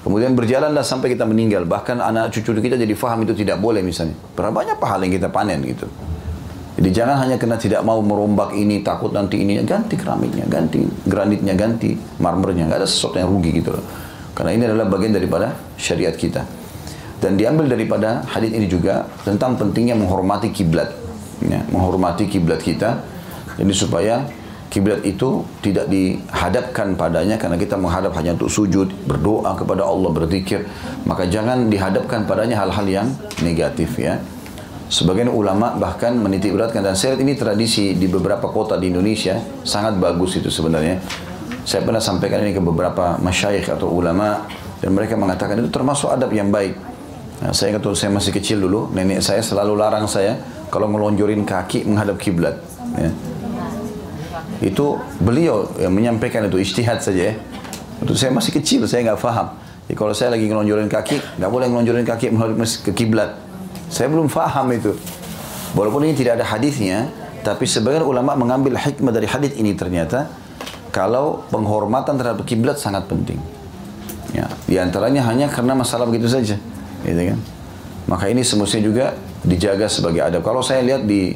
kemudian 0.00 0.32
berjalanlah 0.32 0.80
sampai 0.80 1.12
kita 1.12 1.28
meninggal, 1.28 1.68
bahkan 1.68 2.00
anak 2.00 2.32
cucu 2.32 2.56
kita 2.56 2.80
jadi 2.80 2.94
faham 2.96 3.28
itu 3.28 3.36
tidak 3.36 3.60
boleh 3.60 3.84
misalnya. 3.84 4.16
Berapa 4.32 4.64
banyak 4.64 4.80
pahala 4.80 5.04
yang 5.04 5.20
kita 5.20 5.28
panen 5.28 5.60
gitu. 5.60 5.84
Jadi 6.80 6.96
jangan 6.96 7.20
hanya 7.20 7.36
karena 7.36 7.60
tidak 7.60 7.84
mau 7.84 8.00
merombak 8.00 8.56
ini, 8.56 8.80
takut 8.80 9.12
nanti 9.12 9.44
ini, 9.44 9.60
ganti 9.68 10.00
keramiknya, 10.00 10.48
ganti 10.48 10.80
granitnya, 11.04 11.52
ganti 11.52 11.92
marmernya. 12.16 12.72
Nggak 12.72 12.80
ada 12.80 12.88
sesuatu 12.88 13.20
yang 13.20 13.28
rugi 13.28 13.60
gitu 13.60 13.76
loh. 13.76 13.84
Karena 14.32 14.56
ini 14.56 14.64
adalah 14.64 14.88
bagian 14.88 15.12
daripada 15.12 15.52
syariat 15.76 16.16
kita. 16.16 16.40
Dan 17.20 17.36
diambil 17.36 17.68
daripada 17.68 18.24
hadis 18.24 18.56
ini 18.56 18.64
juga 18.64 19.04
tentang 19.28 19.60
pentingnya 19.60 19.92
menghormati 19.92 20.48
kiblat. 20.56 20.88
Ya, 21.44 21.60
menghormati 21.68 22.24
kiblat 22.24 22.64
kita. 22.64 23.04
Jadi 23.60 23.72
supaya 23.76 24.24
kiblat 24.72 25.04
itu 25.04 25.44
tidak 25.60 25.84
dihadapkan 25.92 26.96
padanya 26.96 27.36
karena 27.36 27.60
kita 27.60 27.76
menghadap 27.76 28.16
hanya 28.16 28.32
untuk 28.40 28.48
sujud, 28.48 28.88
berdoa 29.04 29.52
kepada 29.52 29.84
Allah, 29.84 30.08
berzikir. 30.16 30.64
Maka 31.04 31.28
jangan 31.28 31.68
dihadapkan 31.68 32.24
padanya 32.24 32.64
hal-hal 32.64 32.88
yang 32.88 33.06
negatif 33.44 34.00
ya. 34.00 34.16
Sebagian 34.90 35.30
ulama 35.30 35.78
bahkan 35.78 36.18
menitik 36.18 36.50
beratkan 36.50 36.82
dan 36.82 36.98
saya 36.98 37.14
ini 37.14 37.38
tradisi 37.38 37.94
di 37.94 38.10
beberapa 38.10 38.50
kota 38.50 38.74
di 38.74 38.90
Indonesia 38.90 39.38
sangat 39.62 39.94
bagus 40.02 40.34
itu 40.34 40.50
sebenarnya. 40.50 40.98
Saya 41.62 41.86
pernah 41.86 42.02
sampaikan 42.02 42.42
ini 42.42 42.50
ke 42.50 42.58
beberapa 42.58 43.14
masyayikh 43.22 43.70
atau 43.70 43.86
ulama 43.86 44.50
dan 44.82 44.90
mereka 44.90 45.14
mengatakan 45.14 45.62
itu 45.62 45.70
termasuk 45.70 46.10
adab 46.10 46.34
yang 46.34 46.50
baik. 46.50 46.74
Nah, 47.38 47.54
saya 47.54 47.70
ingat 47.70 47.86
saya 47.94 48.10
masih 48.10 48.34
kecil 48.34 48.58
dulu, 48.66 48.90
nenek 48.90 49.22
saya 49.22 49.38
selalu 49.46 49.78
larang 49.78 50.10
saya 50.10 50.34
kalau 50.74 50.90
ngelonjorin 50.90 51.46
kaki 51.46 51.86
menghadap 51.86 52.18
kiblat. 52.18 52.58
Ya. 52.98 53.14
Itu 54.58 54.98
beliau 55.22 55.70
yang 55.78 55.94
menyampaikan 55.94 56.50
itu 56.50 56.58
istihad 56.58 56.98
saja 56.98 57.30
ya. 57.30 57.34
Itu 58.02 58.18
saya 58.18 58.34
masih 58.34 58.58
kecil, 58.58 58.90
saya 58.90 59.06
nggak 59.06 59.22
paham. 59.22 59.54
Jadi 59.86 59.94
kalau 59.94 60.12
saya 60.18 60.34
lagi 60.34 60.50
ngelonjorin 60.50 60.90
kaki, 60.90 61.38
nggak 61.38 61.50
boleh 61.54 61.66
ngelonjorin 61.70 62.02
kaki 62.02 62.34
menghadap 62.34 62.58
ke 62.82 62.90
kiblat. 62.90 63.49
Saya 63.90 64.06
belum 64.06 64.30
faham 64.30 64.70
itu. 64.70 64.94
Walaupun 65.74 66.06
ini 66.06 66.14
tidak 66.14 66.38
ada 66.38 66.46
hadisnya, 66.46 67.10
tapi 67.42 67.66
sebagian 67.66 68.06
ulama 68.06 68.38
mengambil 68.38 68.78
hikmah 68.78 69.10
dari 69.10 69.26
hadis 69.26 69.58
ini 69.58 69.74
ternyata 69.74 70.30
kalau 70.94 71.46
penghormatan 71.50 72.18
terhadap 72.18 72.42
kiblat 72.46 72.78
sangat 72.78 73.06
penting. 73.10 73.38
Ya, 74.30 74.46
di 74.70 74.78
antaranya 74.78 75.26
hanya 75.26 75.50
karena 75.50 75.74
masalah 75.74 76.06
begitu 76.06 76.30
saja, 76.30 76.54
gitu 77.02 77.22
kan? 77.34 77.38
Maka 78.06 78.30
ini 78.30 78.46
semestinya 78.46 78.86
juga 78.86 79.06
dijaga 79.42 79.90
sebagai 79.90 80.22
adab. 80.22 80.46
Kalau 80.46 80.62
saya 80.62 80.86
lihat 80.86 81.02
di 81.06 81.34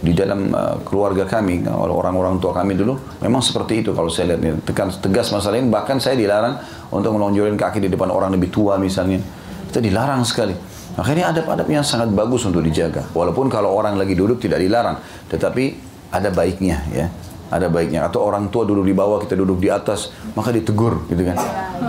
di 0.00 0.16
dalam 0.16 0.48
uh, 0.56 0.80
keluarga 0.80 1.28
kami, 1.28 1.68
orang-orang 1.68 2.40
tua 2.40 2.56
kami 2.56 2.72
dulu, 2.72 2.96
memang 3.20 3.44
seperti 3.44 3.84
itu 3.84 3.92
kalau 3.92 4.08
saya 4.08 4.32
lihat 4.32 4.64
tekan 4.64 4.88
tegas 4.88 5.28
masalah 5.28 5.60
ini. 5.60 5.68
Bahkan 5.68 6.00
saya 6.00 6.16
dilarang 6.16 6.56
untuk 6.88 7.12
melonjorin 7.12 7.60
kaki 7.60 7.84
di 7.84 7.88
depan 7.92 8.08
orang 8.08 8.32
lebih 8.32 8.48
tua 8.48 8.80
misalnya. 8.80 9.20
Itu 9.68 9.84
dilarang 9.84 10.24
sekali. 10.24 10.69
Akhirnya 10.98 11.30
adab-adab 11.30 11.68
yang 11.70 11.86
sangat 11.86 12.10
bagus 12.10 12.42
untuk 12.46 12.62
dijaga. 12.64 13.06
Walaupun 13.14 13.46
kalau 13.46 13.74
orang 13.74 13.94
lagi 13.94 14.18
duduk 14.18 14.42
tidak 14.42 14.58
dilarang, 14.62 14.98
tetapi 15.30 15.78
ada 16.10 16.28
baiknya 16.34 16.82
ya 16.90 17.06
ada 17.50 17.66
baiknya. 17.66 18.06
Atau 18.06 18.22
orang 18.22 18.48
tua 18.48 18.62
duduk 18.62 18.86
di 18.86 18.94
bawah, 18.94 19.18
kita 19.18 19.34
duduk 19.34 19.58
di 19.58 19.68
atas, 19.68 20.14
maka 20.38 20.54
ditegur 20.54 21.04
gitu 21.10 21.26
kan. 21.26 21.36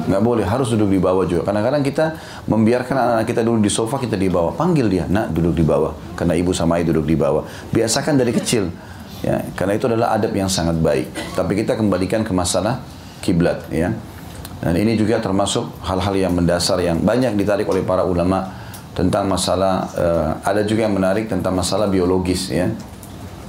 Nggak 0.09 0.21
boleh, 0.25 0.43
harus 0.43 0.73
duduk 0.73 0.89
di 0.89 0.97
bawah 0.97 1.23
juga. 1.29 1.45
Kadang-kadang 1.53 1.85
kita 1.85 2.05
membiarkan 2.49 2.95
anak-anak 2.97 3.25
kita 3.29 3.41
duduk 3.45 3.61
di 3.61 3.71
sofa, 3.71 4.01
kita 4.01 4.17
di 4.17 4.27
bawah. 4.27 4.57
Panggil 4.57 4.89
dia, 4.89 5.05
nak 5.05 5.29
duduk 5.31 5.53
di 5.53 5.63
bawah. 5.63 5.93
Karena 6.17 6.33
ibu 6.33 6.51
sama 6.51 6.81
ayah 6.81 6.91
duduk 6.91 7.05
di 7.05 7.15
bawah. 7.15 7.45
Biasakan 7.69 8.17
dari 8.17 8.33
kecil. 8.33 8.73
Ya, 9.21 9.45
karena 9.53 9.77
itu 9.77 9.85
adalah 9.85 10.17
adab 10.17 10.33
yang 10.33 10.49
sangat 10.49 10.81
baik. 10.81 11.13
Tapi 11.37 11.53
kita 11.53 11.77
kembalikan 11.77 12.25
ke 12.25 12.33
masalah 12.33 12.81
kiblat 13.21 13.69
ya. 13.69 13.93
Dan 14.61 14.73
ini 14.77 14.97
juga 14.97 15.21
termasuk 15.21 15.77
hal-hal 15.85 16.13
yang 16.17 16.33
mendasar 16.33 16.81
yang 16.81 17.01
banyak 17.01 17.37
ditarik 17.37 17.69
oleh 17.69 17.85
para 17.85 18.01
ulama 18.01 18.60
tentang 19.01 19.25
masalah 19.25 19.89
uh, 19.97 20.29
ada 20.45 20.61
juga 20.61 20.85
yang 20.85 20.93
menarik 20.93 21.25
tentang 21.25 21.57
masalah 21.57 21.89
biologis 21.89 22.53
ya 22.53 22.69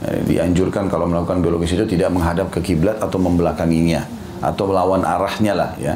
Eh, 0.02 0.18
dianjurkan 0.26 0.90
kalau 0.90 1.06
melakukan 1.06 1.38
biologis 1.38 1.78
itu 1.78 1.86
tidak 1.86 2.10
menghadap 2.10 2.50
ke 2.50 2.58
kiblat 2.58 2.98
atau 2.98 3.22
membelakanginya 3.22 4.02
atau 4.42 4.66
melawan 4.66 5.06
arahnya 5.06 5.54
lah 5.54 5.70
ya. 5.78 5.94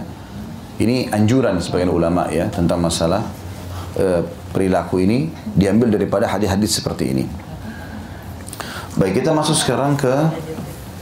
Ini 0.78 1.10
anjuran 1.10 1.58
sebagian 1.58 1.90
ulama 1.90 2.30
ya 2.30 2.46
tentang 2.52 2.84
masalah 2.84 3.24
e, 3.96 4.22
perilaku 4.52 5.00
ini 5.02 5.32
diambil 5.56 5.88
daripada 5.88 6.28
hadis-hadis 6.28 6.78
seperti 6.78 7.16
ini. 7.16 7.24
Baik 8.94 9.24
kita 9.24 9.32
masuk 9.32 9.56
sekarang 9.56 9.96
ke 9.96 10.14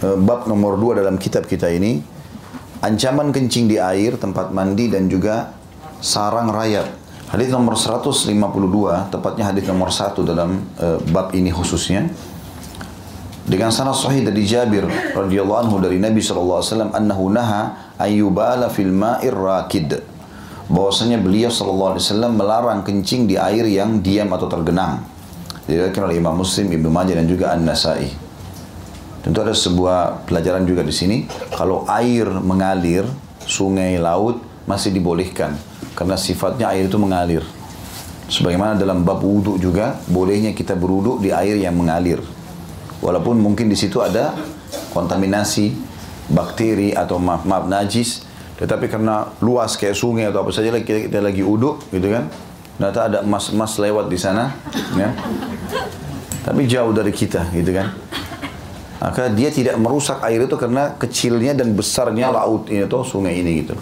e, 0.00 0.08
bab 0.24 0.46
nomor 0.46 0.78
dua 0.78 1.02
dalam 1.02 1.18
kitab 1.18 1.44
kita 1.44 1.68
ini 1.68 2.00
ancaman 2.80 3.34
kencing 3.34 3.66
di 3.66 3.82
air 3.82 4.14
tempat 4.16 4.54
mandi 4.54 4.88
dan 4.88 5.10
juga 5.10 5.52
sarang 6.00 6.48
rayap. 6.54 6.88
Hadis 7.34 7.50
nomor 7.50 7.74
152 7.74 8.30
tepatnya 9.10 9.50
hadis 9.50 9.66
nomor 9.66 9.90
satu 9.90 10.22
dalam 10.22 10.62
e, 10.78 11.02
bab 11.10 11.34
ini 11.34 11.50
khususnya. 11.50 12.06
Dengan 13.42 13.74
sanad 13.74 13.98
sahih 13.98 14.22
dari 14.22 14.46
Jabir 14.46 14.86
radhiyallahu 15.18 15.66
anhu 15.66 15.82
dari 15.82 15.98
Nabi 15.98 16.22
sallallahu 16.22 16.62
alaihi 16.62 16.70
wasallam 16.70 16.90
annahu 16.94 17.34
naha 17.34 17.90
ayyubala 17.98 18.70
fil 18.70 18.94
ma'ir 18.94 19.34
rakid. 19.34 19.98
Bahwasanya 20.70 21.18
beliau 21.18 21.50
sallallahu 21.50 21.98
alaihi 21.98 22.06
wasallam 22.06 22.32
melarang 22.38 22.80
kencing 22.86 23.26
di 23.26 23.34
air 23.34 23.66
yang 23.66 23.98
diam 23.98 24.30
atau 24.30 24.46
tergenang. 24.46 25.02
Diriwayatkan 25.66 26.06
oleh 26.06 26.22
Imam 26.22 26.38
Muslim, 26.38 26.70
Ibnu 26.70 26.86
Majah 26.86 27.18
dan 27.18 27.26
juga 27.26 27.50
An-Nasai. 27.50 28.14
Tentu 29.26 29.42
ada 29.42 29.50
sebuah 29.50 30.22
pelajaran 30.30 30.62
juga 30.70 30.86
di 30.86 30.94
sini. 30.94 31.26
Kalau 31.50 31.82
air 31.90 32.30
mengalir 32.30 33.02
sungai 33.42 33.98
laut 33.98 34.38
masih 34.64 34.90
dibolehkan 34.92 35.56
karena 35.94 36.16
sifatnya 36.18 36.72
air 36.72 36.88
itu 36.88 36.98
mengalir. 37.00 37.44
Sebagaimana 38.24 38.72
dalam 38.74 39.04
bab 39.04 39.20
wudhu 39.20 39.60
juga 39.60 40.00
bolehnya 40.08 40.56
kita 40.56 40.72
berwudhu 40.72 41.20
di 41.20 41.28
air 41.28 41.60
yang 41.60 41.76
mengalir. 41.76 42.24
Walaupun 43.04 43.36
mungkin 43.36 43.68
di 43.68 43.76
situ 43.76 44.00
ada 44.00 44.32
kontaminasi 44.96 45.76
bakteri 46.32 46.96
atau 46.96 47.20
maaf, 47.20 47.44
maaf 47.44 47.68
najis, 47.68 48.24
tetapi 48.56 48.88
karena 48.88 49.28
luas 49.44 49.76
kayak 49.76 49.92
sungai 49.92 50.32
atau 50.32 50.40
apa 50.40 50.50
saja 50.56 50.72
kita, 50.72 51.12
kita 51.12 51.20
lagi 51.20 51.44
uduk 51.44 51.84
gitu 51.92 52.08
kan, 52.08 52.32
ternyata 52.80 53.00
ada 53.12 53.18
emas-emas 53.20 53.76
lewat 53.76 54.08
di 54.08 54.16
sana, 54.16 54.56
ya. 54.96 55.12
Tapi 56.48 56.64
jauh 56.64 56.96
dari 56.96 57.12
kita 57.12 57.52
gitu 57.52 57.76
kan. 57.76 57.92
Maka 59.04 59.28
dia 59.28 59.52
tidak 59.52 59.76
merusak 59.76 60.24
air 60.24 60.48
itu 60.48 60.56
karena 60.56 60.96
kecilnya 60.96 61.52
dan 61.52 61.76
besarnya 61.76 62.32
laut 62.32 62.72
ini 62.72 62.88
atau 62.88 63.04
sungai 63.04 63.36
ini 63.36 63.60
gitu. 63.60 63.76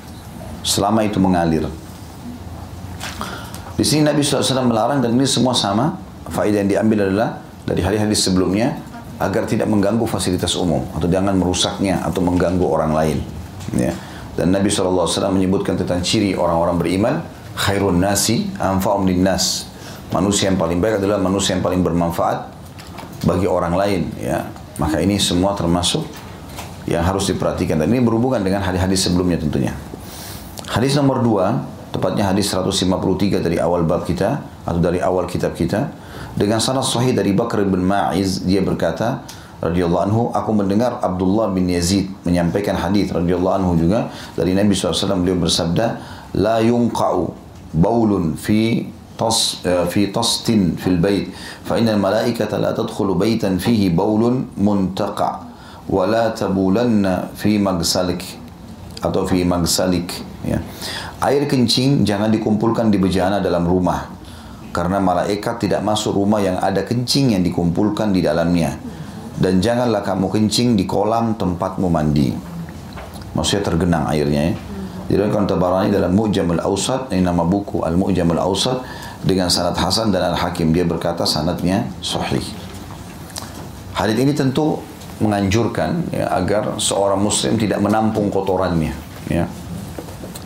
Selama 0.63 1.03
itu 1.03 1.19
mengalir. 1.19 1.67
Di 3.75 3.85
sini 3.85 4.07
Nabi 4.07 4.23
SAW 4.23 4.63
melarang 4.63 5.03
dan 5.03 5.19
ini 5.19 5.27
semua 5.27 5.59
sama. 5.59 5.99
Faedah 6.31 6.65
yang 6.65 6.71
diambil 6.71 7.11
adalah 7.11 7.43
dari 7.67 7.83
hari-hari 7.83 8.15
sebelumnya 8.15 8.79
agar 9.19 9.47
tidak 9.47 9.67
mengganggu 9.71 10.07
fasilitas 10.07 10.55
umum 10.59 10.87
atau 10.95 11.07
jangan 11.11 11.35
merusaknya 11.35 12.03
atau 12.03 12.23
mengganggu 12.23 12.63
orang 12.63 12.95
lain. 12.95 13.19
Ya. 13.75 13.93
Dan 14.33 14.55
Nabi 14.55 14.73
SAW 14.73 15.07
menyebutkan 15.35 15.77
tentang 15.77 16.01
ciri 16.01 16.33
orang-orang 16.33 16.77
beriman, 16.81 17.15
khairun 17.59 18.01
nasi 18.01 18.49
anfa'um 18.57 19.05
nas. 19.21 19.69
Manusia 20.13 20.53
yang 20.53 20.61
paling 20.61 20.81
baik 20.81 21.01
adalah 21.01 21.17
manusia 21.21 21.57
yang 21.57 21.65
paling 21.65 21.81
bermanfaat 21.81 22.49
bagi 23.25 23.47
orang 23.51 23.75
lain. 23.77 24.01
Ya. 24.21 24.49
Maka 24.81 25.01
ini 25.05 25.21
semua 25.21 25.53
termasuk 25.59 26.05
yang 26.89 27.05
harus 27.05 27.29
diperhatikan. 27.29 27.79
Dan 27.81 27.93
ini 27.93 28.01
berhubungan 28.01 28.41
dengan 28.41 28.65
hadis-hadis 28.65 29.11
sebelumnya 29.11 29.41
tentunya. 29.41 29.73
Hadis 30.73 30.97
nomor 30.97 31.21
dua, 31.21 31.69
tepatnya 31.93 32.33
hadis 32.33 32.49
153 32.49 33.45
dari 33.45 33.61
awal 33.61 33.85
bab 33.85 34.09
kita, 34.09 34.41
atau 34.65 34.81
dari 34.81 35.05
awal 35.05 35.29
kitab 35.29 35.53
kita. 35.53 35.93
Dengan 36.33 36.65
sanad 36.65 36.89
sahih 36.89 37.13
dari 37.13 37.37
Bakr 37.37 37.69
bin 37.69 37.85
Ma'iz, 37.85 38.41
dia 38.41 38.65
berkata, 38.65 39.21
radhiyallahu 39.61 40.03
anhu 40.09 40.23
aku 40.33 40.51
mendengar 40.57 40.97
Abdullah 41.05 41.53
bin 41.53 41.71
Yazid 41.71 42.11
menyampaikan 42.27 42.75
hadis 42.75 43.15
radhiyallahu 43.15 43.63
anhu 43.63 43.73
juga 43.79 44.11
dari 44.35 44.59
Nabi 44.59 44.75
SAW 44.75 45.23
beliau 45.23 45.39
bersabda 45.39 46.03
la 46.35 46.59
ينقع 46.59 47.15
baulun 47.73 48.37
fi 48.37 48.85
tas 49.17 49.65
eh, 49.65 49.89
fi 49.89 50.13
tastin 50.13 50.77
fil 50.77 51.01
bait 51.01 51.33
fa 51.65 51.81
innal 51.81 51.97
malaikata 51.97 52.61
la 52.61 52.77
tadkhulu 52.77 53.17
baitan 53.17 53.57
fihi 53.57 53.89
baulun 53.89 54.53
muntaqa 54.61 55.49
wa 55.89 56.05
la 56.05 56.33
tabulanna 56.37 57.33
fi 57.33 57.57
magsalik 57.57 58.42
atau 59.03 59.27
fi 59.27 59.43
magsalik 59.43 60.15
ya. 60.47 60.63
Air 61.23 61.51
kencing 61.51 62.07
jangan 62.07 62.31
dikumpulkan 62.31 62.89
di 62.89 62.99
bejana 63.03 63.43
dalam 63.43 63.67
rumah 63.67 64.09
karena 64.73 65.03
malaikat 65.03 65.69
tidak 65.69 65.85
masuk 65.85 66.17
rumah 66.17 66.41
yang 66.41 66.57
ada 66.57 66.81
kencing 66.87 67.37
yang 67.37 67.43
dikumpulkan 67.45 68.15
di 68.15 68.25
dalamnya. 68.25 68.79
Dan 69.37 69.59
janganlah 69.59 70.01
kamu 70.07 70.31
kencing 70.31 70.79
di 70.79 70.87
kolam 70.87 71.35
tempatmu 71.35 71.89
mandi. 71.91 72.31
Maksudnya 73.33 73.63
tergenang 73.65 74.05
airnya 74.09 74.53
ya. 74.53 74.55
Diriwayatkan 75.13 75.45
Tabarani 75.45 75.93
dalam 75.93 76.15
Mu'jamul 76.17 76.63
Awsat, 76.63 77.13
ini 77.13 77.27
nama 77.27 77.45
buku 77.45 77.85
Al-Mu'jamul 77.85 78.39
Awsat 78.39 78.81
dengan 79.27 79.53
sanad 79.53 79.77
Hasan 79.77 80.09
dan 80.09 80.33
Al-Hakim. 80.33 80.73
Dia 80.73 80.89
berkata 80.89 81.29
sanadnya 81.29 81.85
sahih. 82.01 82.41
Hadis 83.93 84.17
ini 84.17 84.33
tentu 84.33 84.81
menganjurkan 85.21 86.09
ya, 86.15 86.31
agar 86.33 86.81
seorang 86.81 87.21
muslim 87.21 87.59
tidak 87.61 87.83
menampung 87.83 88.33
kotorannya 88.33 88.95
ya. 89.29 89.45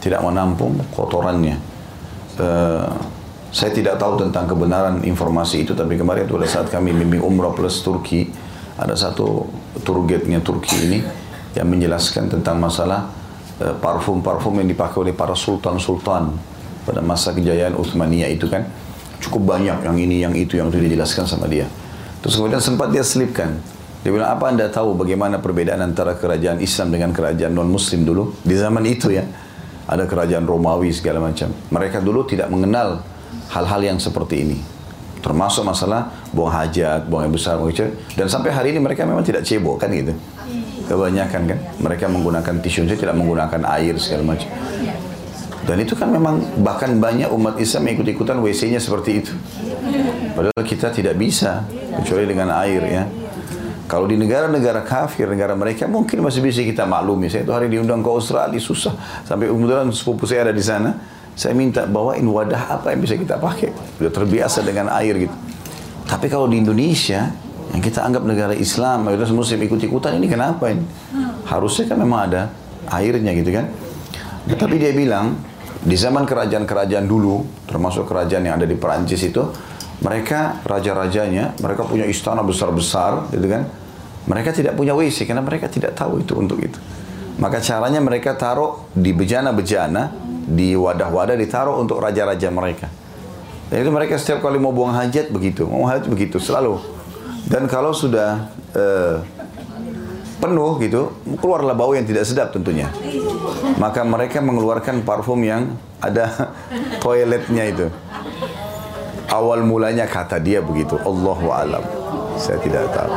Tidak 0.02 0.22
menampung 0.22 0.78
kotorannya. 0.94 1.58
Uh, 2.38 2.86
saya 3.56 3.72
tidak 3.72 3.96
tahu 3.96 4.20
tentang 4.20 4.44
kebenaran 4.44 5.00
informasi 5.00 5.64
itu, 5.64 5.72
tapi 5.72 5.96
kemarin 5.96 6.28
pada 6.28 6.44
saat 6.44 6.68
kami 6.68 6.92
bimbing 6.92 7.24
umrah 7.24 7.56
plus 7.56 7.80
Turki, 7.80 8.28
ada 8.76 8.92
satu 8.92 9.48
tour 9.80 10.04
guide-nya 10.04 10.44
Turki 10.44 10.76
ini 10.76 11.00
yang 11.56 11.64
menjelaskan 11.72 12.28
tentang 12.28 12.60
masalah 12.60 13.08
eh, 13.56 13.72
parfum-parfum 13.72 14.52
uh, 14.52 14.58
yang 14.60 14.68
dipakai 14.68 15.08
oleh 15.08 15.14
para 15.16 15.32
sultan-sultan 15.32 16.36
pada 16.84 17.00
masa 17.00 17.32
kejayaan 17.32 17.72
Utsmaniyah 17.80 18.28
itu 18.28 18.44
kan 18.52 18.68
cukup 19.24 19.56
banyak 19.56 19.80
yang 19.80 19.96
ini, 19.96 20.16
yang 20.20 20.34
itu, 20.36 20.60
yang 20.60 20.68
itu 20.68 20.76
dijelaskan 20.76 21.24
sama 21.24 21.48
dia. 21.48 21.64
Terus 22.20 22.36
kemudian 22.36 22.60
sempat 22.60 22.92
dia 22.92 23.00
selipkan. 23.00 23.56
Dia 24.06 24.14
bilang, 24.14 24.30
apa 24.30 24.54
anda 24.54 24.70
tahu 24.70 24.94
bagaimana 24.94 25.42
perbedaan 25.42 25.82
antara 25.82 26.14
kerajaan 26.14 26.62
Islam 26.62 26.94
dengan 26.94 27.10
kerajaan 27.10 27.50
non-Muslim 27.50 28.06
dulu? 28.06 28.38
Di 28.38 28.54
zaman 28.54 28.86
itu 28.86 29.10
ya, 29.10 29.26
ada 29.82 30.06
kerajaan 30.06 30.46
Romawi 30.46 30.94
segala 30.94 31.18
macam. 31.18 31.50
Mereka 31.74 32.06
dulu 32.06 32.22
tidak 32.22 32.46
mengenal 32.46 33.02
hal-hal 33.50 33.82
yang 33.82 33.98
seperti 33.98 34.46
ini. 34.46 34.62
Termasuk 35.18 35.66
masalah 35.66 36.14
buang 36.30 36.54
hajat, 36.54 37.10
buang 37.10 37.26
yang 37.26 37.34
besar, 37.34 37.58
buang 37.58 37.74
kecil. 37.74 37.98
Dan 38.14 38.30
sampai 38.30 38.54
hari 38.54 38.70
ini 38.70 38.78
mereka 38.78 39.02
memang 39.02 39.26
tidak 39.26 39.42
cebok 39.42 39.82
kan 39.82 39.90
gitu. 39.90 40.14
Kebanyakan 40.86 41.40
kan. 41.50 41.58
Mereka 41.82 42.06
menggunakan 42.06 42.54
tisu, 42.62 42.86
saja 42.86 42.94
tidak 42.94 43.18
menggunakan 43.18 43.58
air 43.74 43.98
segala 43.98 44.38
macam. 44.38 44.46
Dan 45.66 45.82
itu 45.82 45.98
kan 45.98 46.14
memang 46.14 46.62
bahkan 46.62 46.94
banyak 46.94 47.26
umat 47.26 47.58
Islam 47.58 47.90
yang 47.90 47.98
ikut-ikutan 47.98 48.38
WC-nya 48.38 48.78
seperti 48.78 49.10
itu. 49.18 49.34
Padahal 50.38 50.62
kita 50.62 50.94
tidak 50.94 51.18
bisa 51.18 51.66
kecuali 51.98 52.22
dengan 52.22 52.54
air 52.54 52.86
ya. 52.86 53.25
Kalau 53.86 54.10
di 54.10 54.18
negara-negara 54.18 54.82
kafir, 54.82 55.30
negara 55.30 55.54
mereka 55.54 55.86
mungkin 55.86 56.26
masih 56.26 56.42
bisa 56.42 56.62
kita 56.62 56.82
maklumi. 56.82 57.30
Saya 57.30 57.46
itu 57.46 57.54
hari 57.54 57.70
diundang 57.70 58.02
ke 58.02 58.10
Australia 58.10 58.58
susah. 58.58 58.94
Sampai 59.22 59.46
kemudian 59.46 59.90
sepupu 59.94 60.26
saya 60.26 60.50
ada 60.50 60.54
di 60.54 60.62
sana 60.62 61.16
saya 61.36 61.52
minta 61.52 61.84
bawain 61.84 62.24
wadah 62.24 62.80
apa 62.80 62.96
yang 62.96 63.04
bisa 63.04 63.14
kita 63.14 63.36
pakai. 63.36 63.70
Sudah 64.00 64.08
terbiasa 64.08 64.64
dengan 64.64 64.88
air 64.88 65.28
gitu. 65.28 65.36
Tapi 66.08 66.32
kalau 66.32 66.48
di 66.48 66.56
Indonesia, 66.64 67.28
yang 67.76 67.82
kita 67.84 68.00
anggap 68.00 68.24
negara 68.24 68.56
Islam, 68.56 69.04
mayoritas 69.04 69.36
muslim 69.36 69.60
ikut-ikutan, 69.68 70.16
ini 70.16 70.32
kenapa 70.32 70.72
ini? 70.72 70.80
Harusnya 71.44 71.92
kan 71.92 72.00
memang 72.00 72.32
ada 72.32 72.48
airnya 72.88 73.36
gitu 73.36 73.52
kan. 73.52 73.68
Tapi 74.48 74.80
dia 74.80 74.96
bilang, 74.96 75.36
di 75.84 75.92
zaman 75.92 76.24
kerajaan-kerajaan 76.24 77.04
dulu, 77.04 77.44
termasuk 77.68 78.08
kerajaan 78.08 78.42
yang 78.48 78.56
ada 78.56 78.64
di 78.64 78.78
Perancis 78.78 79.20
itu, 79.20 79.44
mereka 80.00 80.60
raja-rajanya, 80.68 81.56
mereka 81.60 81.88
punya 81.88 82.04
istana 82.04 82.44
besar-besar, 82.44 83.32
gitu 83.32 83.48
kan? 83.48 83.64
Mereka 84.26 84.52
tidak 84.52 84.74
punya 84.74 84.92
WC 84.92 85.24
karena 85.24 85.40
mereka 85.40 85.70
tidak 85.70 85.94
tahu 85.96 86.20
itu 86.20 86.34
untuk 86.36 86.58
itu. 86.60 86.76
Maka 87.36 87.60
caranya 87.60 88.00
mereka 88.00 88.34
taruh 88.34 88.88
di 88.92 89.12
bejana-bejana, 89.12 90.12
di 90.46 90.72
wadah-wadah 90.74 91.36
ditaruh 91.36 91.76
untuk 91.78 92.00
raja-raja 92.00 92.48
mereka. 92.48 92.88
Dan 93.66 93.82
itu 93.82 93.90
mereka 93.90 94.14
setiap 94.16 94.46
kali 94.46 94.62
mau 94.62 94.70
buang 94.70 94.94
hajat 94.94 95.34
begitu, 95.34 95.66
mau 95.66 95.90
hajat 95.90 96.06
begitu 96.06 96.38
selalu. 96.38 96.78
Dan 97.46 97.66
kalau 97.66 97.94
sudah 97.94 98.50
uh, 98.74 99.22
penuh 100.38 100.78
gitu, 100.82 101.14
keluarlah 101.42 101.74
bau 101.74 101.94
yang 101.94 102.06
tidak 102.06 102.26
sedap 102.26 102.54
tentunya. 102.54 102.90
Maka 103.78 104.06
mereka 104.06 104.38
mengeluarkan 104.38 105.02
parfum 105.02 105.42
yang 105.42 105.74
ada 105.98 106.54
toiletnya 107.04 107.64
itu. 107.66 107.86
Awal 109.36 109.68
mulanya 109.68 110.08
kata 110.08 110.40
dia 110.40 110.64
begitu, 110.64 110.96
Allahu 111.04 111.52
alam. 111.52 111.84
Saya 112.40 112.56
tidak 112.60 112.88
tahu. 112.92 113.12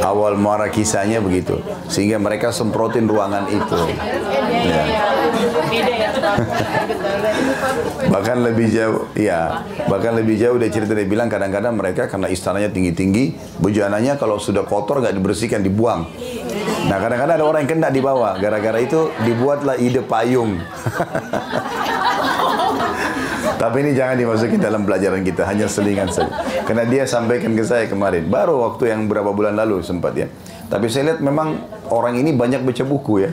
Awal 0.00 0.40
muara 0.40 0.72
kisahnya 0.72 1.20
begitu. 1.20 1.60
Sehingga 1.92 2.16
mereka 2.16 2.48
semprotin 2.56 3.04
ruangan 3.04 3.48
itu. 3.52 3.80
Ya. 4.64 4.84
bahkan 8.12 8.40
lebih 8.40 8.68
jauh, 8.72 9.08
ya, 9.16 9.64
bahkan 9.88 10.14
lebih 10.16 10.38
jauh 10.38 10.56
dia 10.60 10.70
cerita 10.72 10.92
dia 10.96 11.08
bilang 11.08 11.28
kadang-kadang 11.28 11.74
mereka 11.76 12.08
karena 12.08 12.28
istananya 12.30 12.70
tinggi-tinggi, 12.72 13.36
bejananya 13.58 14.16
kalau 14.16 14.38
sudah 14.38 14.64
kotor 14.64 15.00
nggak 15.02 15.16
dibersihkan 15.16 15.60
dibuang. 15.64 16.06
Nah 16.88 16.96
kadang-kadang 17.00 17.36
ada 17.42 17.46
orang 17.46 17.60
yang 17.66 17.72
kena 17.76 17.88
di 17.90 18.00
bawah, 18.00 18.38
gara-gara 18.38 18.78
itu 18.80 19.10
dibuatlah 19.24 19.76
ide 19.80 20.00
payung. 20.04 20.60
Tapi 23.62 23.78
ini 23.78 23.94
jangan 23.94 24.18
dimasukin 24.18 24.58
dalam 24.58 24.82
pelajaran 24.82 25.22
kita, 25.22 25.46
hanya 25.46 25.70
selingan 25.70 26.10
saja. 26.10 26.34
Karena 26.66 26.82
dia 26.82 27.06
sampaikan 27.06 27.54
ke 27.54 27.62
saya 27.62 27.86
kemarin, 27.86 28.26
baru 28.26 28.58
waktu 28.58 28.90
yang 28.90 29.06
berapa 29.06 29.30
bulan 29.30 29.54
lalu 29.54 29.78
sempat 29.86 30.18
ya. 30.18 30.26
Tapi 30.66 30.90
saya 30.90 31.14
lihat 31.14 31.22
memang 31.22 31.62
orang 31.86 32.18
ini 32.18 32.34
banyak 32.34 32.58
baca 32.66 32.82
buku 32.82 33.22
ya. 33.22 33.30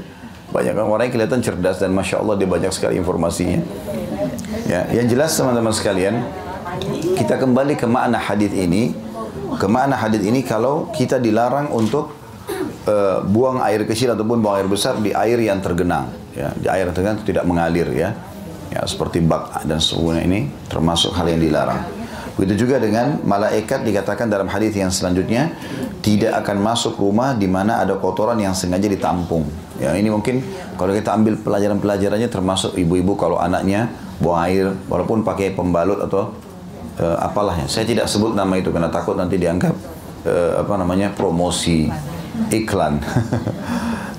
Banyak 0.54 0.78
orang 0.78 1.10
yang 1.10 1.14
kelihatan 1.18 1.42
cerdas 1.42 1.82
dan 1.82 1.98
Masya 1.98 2.22
Allah 2.22 2.38
dia 2.38 2.46
banyak 2.46 2.70
sekali 2.70 3.02
informasinya. 3.02 3.58
Ya, 4.70 4.86
yang 4.94 5.10
jelas 5.10 5.34
teman-teman 5.34 5.74
sekalian, 5.74 6.22
kita 7.18 7.42
kembali 7.42 7.74
ke 7.74 7.90
makna 7.90 8.22
hadis 8.22 8.54
ini. 8.54 8.94
Ke 9.58 9.66
makna 9.66 9.98
hadis 9.98 10.22
ini 10.22 10.46
kalau 10.46 10.94
kita 10.94 11.18
dilarang 11.18 11.74
untuk 11.74 12.14
uh, 12.86 13.26
buang 13.26 13.66
air 13.66 13.82
kecil 13.82 14.14
ataupun 14.14 14.46
buang 14.46 14.62
air 14.62 14.70
besar 14.70 14.94
di 15.02 15.10
air 15.10 15.42
yang 15.42 15.58
tergenang. 15.58 16.14
Ya, 16.38 16.54
di 16.54 16.70
air 16.70 16.86
yang 16.86 16.94
tergenang 16.94 17.26
tidak 17.26 17.50
mengalir 17.50 17.90
ya 17.98 18.29
seperti 18.86 19.24
bak 19.24 19.66
dan 19.68 19.82
sebagainya 19.82 20.24
ini 20.24 20.40
termasuk 20.70 21.12
hal 21.16 21.28
yang 21.28 21.42
dilarang. 21.42 22.00
Begitu 22.40 22.64
juga 22.64 22.80
dengan 22.80 23.20
malaikat 23.28 23.84
dikatakan 23.84 24.32
dalam 24.32 24.48
hadis 24.48 24.72
yang 24.72 24.88
selanjutnya 24.88 25.52
tidak 26.00 26.40
akan 26.40 26.64
masuk 26.64 26.96
rumah 26.96 27.36
di 27.36 27.52
mana 27.52 27.84
ada 27.84 28.00
kotoran 28.00 28.40
yang 28.40 28.56
sengaja 28.56 28.88
ditampung. 28.88 29.44
Ya 29.76 29.92
ini 30.00 30.08
mungkin 30.08 30.40
kalau 30.80 30.96
kita 30.96 31.12
ambil 31.20 31.36
pelajaran-pelajarannya 31.36 32.32
termasuk 32.32 32.80
ibu-ibu 32.80 33.20
kalau 33.20 33.36
anaknya 33.44 33.92
buang 34.24 34.40
air 34.48 34.72
walaupun 34.88 35.28
pakai 35.28 35.52
pembalut 35.52 36.00
atau 36.00 36.32
uh, 37.04 37.18
apalah 37.20 37.60
ya. 37.60 37.68
Saya 37.68 37.84
tidak 37.84 38.08
sebut 38.08 38.32
nama 38.32 38.56
itu 38.56 38.72
karena 38.72 38.88
takut 38.88 39.20
nanti 39.20 39.36
dianggap 39.36 39.76
uh, 40.24 40.64
apa 40.64 40.74
namanya 40.80 41.12
promosi 41.12 41.92
iklan. 42.56 43.04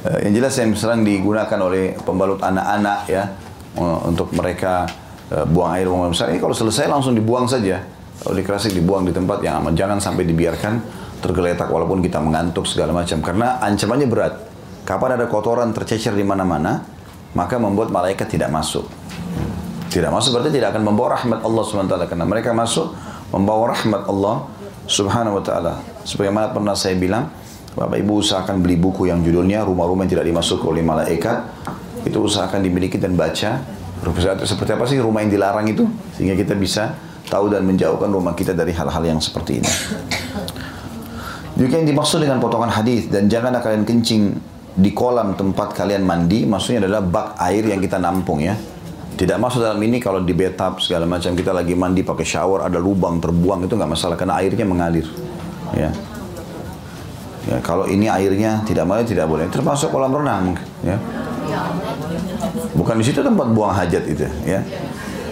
uh, 0.04 0.20
yang 0.28 0.36
jelas 0.36 0.52
yang 0.60 0.76
sering 0.76 1.08
digunakan 1.08 1.56
oleh 1.56 1.96
pembalut 2.04 2.44
anak-anak 2.44 3.00
ya 3.08 3.24
Eh, 3.24 3.49
untuk 3.78 4.34
mereka 4.34 4.88
uh, 5.30 5.46
buang 5.46 5.70
air 5.78 5.86
buang 5.86 6.10
besar. 6.10 6.32
Ini 6.34 6.42
kalau 6.42 6.56
selesai 6.56 6.90
langsung 6.90 7.14
dibuang 7.14 7.46
saja. 7.46 7.78
Kalau 8.20 8.36
dikerasik 8.36 8.76
dibuang 8.76 9.08
di 9.08 9.16
tempat 9.16 9.40
yang 9.40 9.64
aman. 9.64 9.72
Jangan 9.72 9.96
sampai 9.96 10.28
dibiarkan 10.28 10.72
tergeletak 11.24 11.72
walaupun 11.72 12.04
kita 12.04 12.20
mengantuk 12.20 12.68
segala 12.68 12.92
macam. 12.92 13.24
Karena 13.24 13.60
ancamannya 13.62 14.08
berat. 14.10 14.34
Kapan 14.84 15.16
ada 15.16 15.24
kotoran 15.30 15.70
tercecer 15.70 16.12
di 16.12 16.24
mana-mana, 16.26 16.82
maka 17.32 17.56
membuat 17.56 17.88
malaikat 17.94 18.28
tidak 18.28 18.52
masuk. 18.52 18.84
Tidak 19.88 20.10
masuk 20.12 20.36
berarti 20.36 20.52
tidak 20.52 20.76
akan 20.76 20.82
membawa 20.84 21.16
rahmat 21.16 21.40
Allah 21.40 21.62
SWT. 21.64 21.96
Karena 22.10 22.26
mereka 22.28 22.52
masuk 22.52 22.92
membawa 23.32 23.72
rahmat 23.72 24.02
Allah 24.04 24.36
Subhanahu 24.84 25.40
Wa 25.40 25.44
Taala. 25.46 25.74
Sebagaimana 26.04 26.52
pernah 26.52 26.74
saya 26.76 26.98
bilang, 26.98 27.32
Bapak 27.70 28.02
Ibu 28.02 28.18
usahakan 28.18 28.66
beli 28.66 28.74
buku 28.74 29.06
yang 29.06 29.22
judulnya 29.22 29.62
Rumah-rumah 29.62 30.02
yang 30.02 30.18
tidak 30.18 30.26
dimasuki 30.26 30.66
oleh 30.66 30.82
malaikat 30.82 31.38
itu 32.04 32.18
usahakan 32.20 32.64
dimiliki 32.64 32.96
dan 32.96 33.16
baca 33.16 33.60
seperti 34.44 34.70
apa 34.72 34.84
sih 34.88 34.96
rumah 34.96 35.20
yang 35.20 35.32
dilarang 35.32 35.68
itu 35.68 35.84
sehingga 36.16 36.32
kita 36.32 36.56
bisa 36.56 36.96
tahu 37.28 37.52
dan 37.52 37.62
menjauhkan 37.68 38.08
rumah 38.08 38.32
kita 38.32 38.56
dari 38.56 38.72
hal-hal 38.72 39.04
yang 39.04 39.20
seperti 39.20 39.60
ini. 39.60 39.70
Juga 41.60 41.76
yang 41.76 41.86
dimaksud 41.92 42.24
dengan 42.24 42.40
potongan 42.40 42.72
hadis 42.72 43.12
dan 43.12 43.28
jangan 43.28 43.52
kalian 43.60 43.84
kencing 43.84 44.32
di 44.80 44.90
kolam 44.96 45.36
tempat 45.36 45.76
kalian 45.76 46.00
mandi, 46.08 46.48
maksudnya 46.48 46.88
adalah 46.88 47.04
bak 47.04 47.36
air 47.44 47.68
yang 47.68 47.84
kita 47.84 48.00
nampung 48.00 48.40
ya. 48.40 48.56
Tidak 49.20 49.36
masuk 49.36 49.60
dalam 49.60 49.76
ini 49.84 50.00
kalau 50.00 50.24
di 50.24 50.32
bathtub 50.32 50.80
segala 50.80 51.04
macam 51.04 51.36
kita 51.36 51.52
lagi 51.52 51.76
mandi 51.76 52.00
pakai 52.00 52.24
shower 52.24 52.64
ada 52.64 52.80
lubang 52.80 53.20
terbuang 53.20 53.68
itu 53.68 53.76
nggak 53.76 53.90
masalah 53.92 54.16
karena 54.16 54.40
airnya 54.40 54.64
mengalir. 54.64 55.04
Ya. 55.76 55.92
Ya, 57.44 57.56
kalau 57.60 57.84
ini 57.84 58.08
airnya 58.08 58.64
tidak 58.64 58.88
boleh 58.88 59.04
tidak 59.04 59.28
boleh. 59.28 59.44
Termasuk 59.52 59.92
kolam 59.92 60.16
renang 60.16 60.56
ya. 60.80 60.96
Bukan 62.74 62.94
di 63.00 63.04
situ 63.04 63.20
tempat 63.20 63.48
buang 63.52 63.74
hajat 63.74 64.04
itu, 64.08 64.26
ya. 64.46 64.60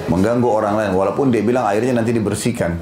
Mengganggu 0.09 0.49
orang 0.49 0.75
lain, 0.81 0.91
walaupun 0.97 1.29
dia 1.29 1.45
bilang 1.45 1.69
airnya 1.69 2.01
nanti 2.01 2.17
dibersihkan. 2.17 2.81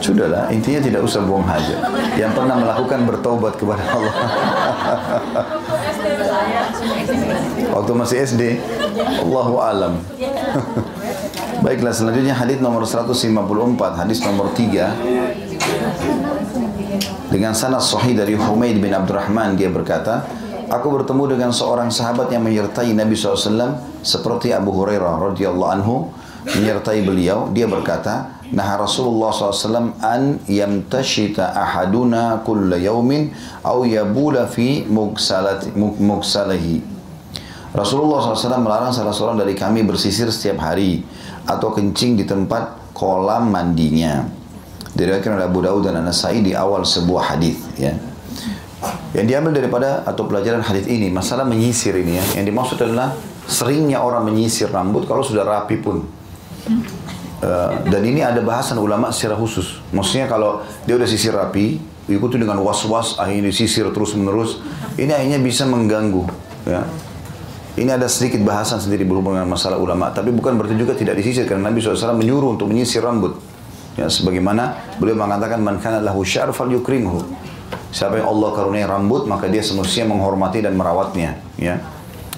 Sudahlah, 0.00 0.48
intinya 0.54 0.78
tidak 0.78 1.02
usah 1.02 1.20
buang 1.26 1.42
hajat. 1.44 1.82
Yang 2.14 2.32
pernah 2.38 2.56
melakukan 2.62 3.00
bertobat 3.10 3.58
kepada 3.58 3.82
Allah. 3.90 4.14
Waktu 7.76 7.92
masih 7.92 8.16
SD, 8.22 8.42
Allahu 9.26 9.58
alam. 9.60 9.98
Baiklah, 11.60 11.92
selanjutnya 11.92 12.38
hadis 12.38 12.62
nomor 12.62 12.86
154, 12.86 13.26
hadis 13.98 14.22
nomor 14.22 14.52
3 14.54 14.94
dengan 17.36 17.52
sanad 17.52 17.84
sahih 17.84 18.16
dari 18.16 18.32
Humaid 18.32 18.80
bin 18.80 18.96
Abdurrahman 18.96 19.60
dia 19.60 19.68
berkata, 19.68 20.24
Aku 20.72 20.88
bertemu 20.88 21.36
dengan 21.36 21.52
seorang 21.52 21.92
sahabat 21.92 22.32
yang 22.32 22.48
menyertai 22.48 22.96
Nabi 22.96 23.12
SAW 23.12 23.76
seperti 24.00 24.56
Abu 24.56 24.72
Hurairah 24.72 25.20
radhiyallahu 25.30 25.70
anhu 25.70 26.08
menyertai 26.48 27.04
beliau. 27.04 27.52
Dia 27.52 27.68
berkata, 27.68 28.40
Nah 28.56 28.80
Rasulullah 28.80 29.36
SAW 29.36 30.00
an 30.00 30.40
yamtashita 30.48 31.52
ahaduna 31.52 32.40
kulla 32.40 32.80
yaumin 32.80 33.36
au 33.60 33.84
yabula 33.84 34.48
fi 34.48 34.88
mugsalahi. 34.88 36.80
Rasulullah 37.76 38.32
SAW 38.32 38.64
melarang 38.64 38.96
salah 38.96 39.12
seorang 39.12 39.44
dari 39.44 39.52
kami 39.52 39.84
bersisir 39.84 40.32
setiap 40.32 40.72
hari 40.72 41.04
atau 41.44 41.68
kencing 41.68 42.16
di 42.16 42.24
tempat 42.24 42.96
kolam 42.96 43.52
mandinya 43.52 44.35
diriwayatkan 44.96 45.36
oleh 45.36 45.44
Abu 45.44 45.60
Dawud 45.60 45.84
dan 45.84 46.00
An-Nasai 46.00 46.40
di 46.40 46.56
awal 46.56 46.88
sebuah 46.88 47.36
hadis 47.36 47.60
ya. 47.76 47.92
Yang 49.12 49.26
diambil 49.32 49.52
daripada 49.56 50.04
atau 50.04 50.24
pelajaran 50.24 50.64
hadis 50.64 50.88
ini 50.88 51.12
masalah 51.12 51.44
menyisir 51.44 51.92
ini 51.96 52.16
ya. 52.16 52.24
Yang 52.40 52.44
dimaksud 52.52 52.78
adalah 52.80 53.12
seringnya 53.44 54.00
orang 54.00 54.24
menyisir 54.24 54.72
rambut 54.72 55.04
kalau 55.04 55.20
sudah 55.20 55.44
rapi 55.44 55.76
pun. 55.80 56.08
Uh, 57.36 57.76
dan 57.92 58.00
ini 58.00 58.24
ada 58.24 58.40
bahasan 58.40 58.80
ulama 58.80 59.12
secara 59.12 59.36
khusus. 59.36 59.84
Maksudnya 59.92 60.24
kalau 60.24 60.64
dia 60.88 60.96
udah 60.96 61.04
sisir 61.04 61.36
rapi, 61.36 61.76
ikuti 62.08 62.40
dengan 62.40 62.56
was-was, 62.64 63.20
akhirnya 63.20 63.52
disisir 63.52 63.84
terus-menerus, 63.92 64.64
ini 64.96 65.12
akhirnya 65.12 65.40
bisa 65.44 65.68
mengganggu. 65.68 66.24
Ya. 66.64 66.88
Ini 67.76 67.92
ada 67.92 68.08
sedikit 68.08 68.40
bahasan 68.40 68.80
sendiri 68.80 69.04
berhubungan 69.04 69.44
dengan 69.44 69.52
masalah 69.52 69.76
ulama, 69.76 70.08
tapi 70.08 70.32
bukan 70.32 70.56
berarti 70.56 70.80
juga 70.80 70.96
tidak 70.96 71.20
disisir 71.20 71.44
karena 71.44 71.68
Nabi 71.68 71.84
SAW 71.84 72.16
menyuruh 72.16 72.56
untuk 72.56 72.72
menyisir 72.72 73.04
rambut. 73.04 73.36
Ya, 73.96 74.12
sebagaimana 74.12 74.76
beliau 75.00 75.16
mengatakan 75.16 75.64
man 75.64 75.80
kana 75.80 76.04
lahu 76.04 76.20
syar 76.20 76.52
yukrimhu. 76.52 77.24
Siapa 77.90 78.20
yang 78.20 78.28
Allah 78.28 78.52
karuniai 78.52 78.84
rambut 78.84 79.24
maka 79.24 79.48
dia 79.48 79.64
semestinya 79.64 80.12
menghormati 80.12 80.60
dan 80.60 80.76
merawatnya, 80.76 81.40
ya. 81.56 81.80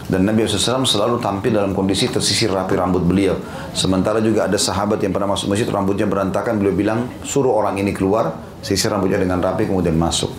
Dan 0.08 0.24
Nabi 0.24 0.48
SAW 0.48 0.88
selalu 0.88 1.20
tampil 1.20 1.52
dalam 1.52 1.76
kondisi 1.76 2.08
tersisir 2.08 2.48
rapi 2.48 2.80
rambut 2.80 3.04
beliau. 3.04 3.36
Sementara 3.76 4.24
juga 4.24 4.48
ada 4.48 4.56
sahabat 4.56 5.04
yang 5.04 5.12
pernah 5.12 5.36
masuk 5.36 5.52
masjid 5.52 5.68
rambutnya 5.68 6.08
berantakan, 6.08 6.56
beliau 6.56 6.72
bilang 6.72 6.98
suruh 7.28 7.52
orang 7.52 7.76
ini 7.76 7.92
keluar, 7.92 8.32
sisir 8.64 8.88
rambutnya 8.88 9.20
dengan 9.20 9.36
rapi 9.44 9.68
kemudian 9.68 9.92
masuk. 10.00 10.32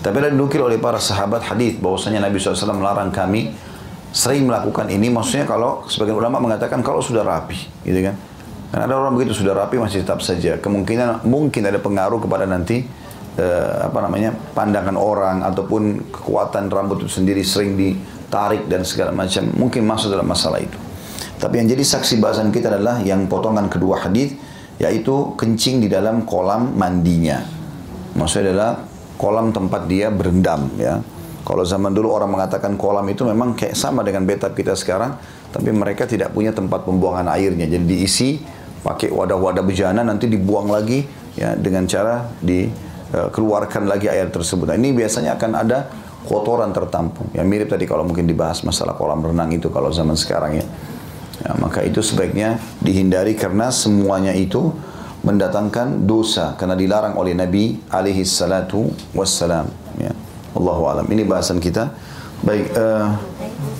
Tapi 0.00 0.16
ada 0.24 0.32
dinukil 0.32 0.64
oleh 0.64 0.80
para 0.80 0.96
sahabat 0.96 1.44
hadis 1.44 1.76
bahwasanya 1.76 2.24
Nabi 2.24 2.40
SAW 2.40 2.72
melarang 2.72 3.12
kami 3.12 3.52
sering 4.16 4.48
melakukan 4.48 4.88
ini. 4.88 5.12
Maksudnya 5.12 5.44
kalau 5.44 5.84
sebagian 5.84 6.16
ulama 6.16 6.40
mengatakan 6.40 6.80
kalau 6.80 7.04
sudah 7.04 7.20
rapi, 7.20 7.60
gitu 7.84 8.00
kan. 8.00 8.16
Karena 8.70 8.86
ada 8.86 8.94
orang 9.02 9.18
begitu 9.18 9.34
sudah 9.34 9.52
rapi 9.52 9.82
masih 9.82 10.06
tetap 10.06 10.22
saja. 10.22 10.54
Kemungkinan 10.62 11.26
mungkin 11.26 11.66
ada 11.66 11.82
pengaruh 11.82 12.22
kepada 12.22 12.46
nanti 12.46 12.86
uh, 13.34 13.90
apa 13.90 13.98
namanya 14.06 14.30
pandangan 14.54 14.94
orang 14.94 15.42
ataupun 15.42 16.10
kekuatan 16.14 16.70
rambut 16.70 17.02
itu 17.02 17.10
sendiri 17.10 17.42
sering 17.42 17.74
di 17.74 17.98
tarik 18.30 18.70
dan 18.70 18.86
segala 18.86 19.10
macam 19.10 19.50
mungkin 19.58 19.82
masuk 19.82 20.14
dalam 20.14 20.30
masalah 20.30 20.62
itu. 20.62 20.78
Tapi 21.42 21.58
yang 21.58 21.66
jadi 21.66 21.82
saksi 21.82 22.22
bahasan 22.22 22.54
kita 22.54 22.70
adalah 22.70 23.02
yang 23.02 23.26
potongan 23.26 23.66
kedua 23.66 24.06
hadis 24.06 24.38
yaitu 24.78 25.34
kencing 25.34 25.82
di 25.82 25.88
dalam 25.90 26.22
kolam 26.22 26.72
mandinya. 26.78 27.42
Maksudnya 28.14 28.54
adalah 28.54 28.72
kolam 29.18 29.50
tempat 29.50 29.90
dia 29.90 30.14
berendam 30.14 30.70
ya. 30.78 31.02
Kalau 31.40 31.64
zaman 31.66 31.90
dulu 31.90 32.12
orang 32.14 32.30
mengatakan 32.30 32.78
kolam 32.78 33.02
itu 33.10 33.26
memang 33.26 33.56
kayak 33.56 33.74
sama 33.74 34.04
dengan 34.04 34.28
betap 34.28 34.54
kita 34.54 34.76
sekarang, 34.76 35.16
tapi 35.50 35.72
mereka 35.72 36.04
tidak 36.04 36.30
punya 36.36 36.52
tempat 36.52 36.84
pembuangan 36.84 37.26
airnya. 37.32 37.66
Jadi 37.66 37.84
diisi 37.88 38.38
pakai 38.80 39.12
wadah-wadah 39.12 39.60
bejana 39.60 40.00
nanti 40.00 40.26
dibuang 40.26 40.72
lagi 40.72 41.04
ya 41.36 41.52
dengan 41.56 41.84
cara 41.84 42.28
dikeluarkan 42.40 43.84
lagi 43.84 44.08
air 44.08 44.32
tersebut. 44.32 44.72
Nah, 44.72 44.76
ini 44.76 44.96
biasanya 44.96 45.36
akan 45.36 45.52
ada 45.56 45.78
kotoran 46.24 46.72
tertampung. 46.72 47.28
Yang 47.32 47.46
mirip 47.48 47.68
tadi 47.68 47.84
kalau 47.88 48.04
mungkin 48.04 48.28
dibahas 48.28 48.64
masalah 48.64 48.96
kolam 48.96 49.24
renang 49.24 49.52
itu 49.52 49.68
kalau 49.72 49.88
zaman 49.92 50.16
sekarang 50.16 50.60
ya. 50.60 50.66
Ya, 51.40 51.56
maka 51.56 51.80
itu 51.80 52.04
sebaiknya 52.04 52.60
dihindari 52.84 53.32
karena 53.32 53.72
semuanya 53.72 54.36
itu 54.36 54.76
mendatangkan 55.24 56.04
dosa 56.04 56.56
karena 56.56 56.76
dilarang 56.76 57.16
oleh 57.16 57.32
Nabi 57.32 57.80
alaihi 57.88 58.24
salatu 58.28 58.92
wassalam. 59.16 59.68
Ya. 59.96 60.12
Allahu 60.52 60.82
alam. 60.88 61.06
Ini 61.08 61.24
bahasan 61.24 61.56
kita. 61.60 61.92
Baik, 62.40 62.72
uh, 62.72 63.16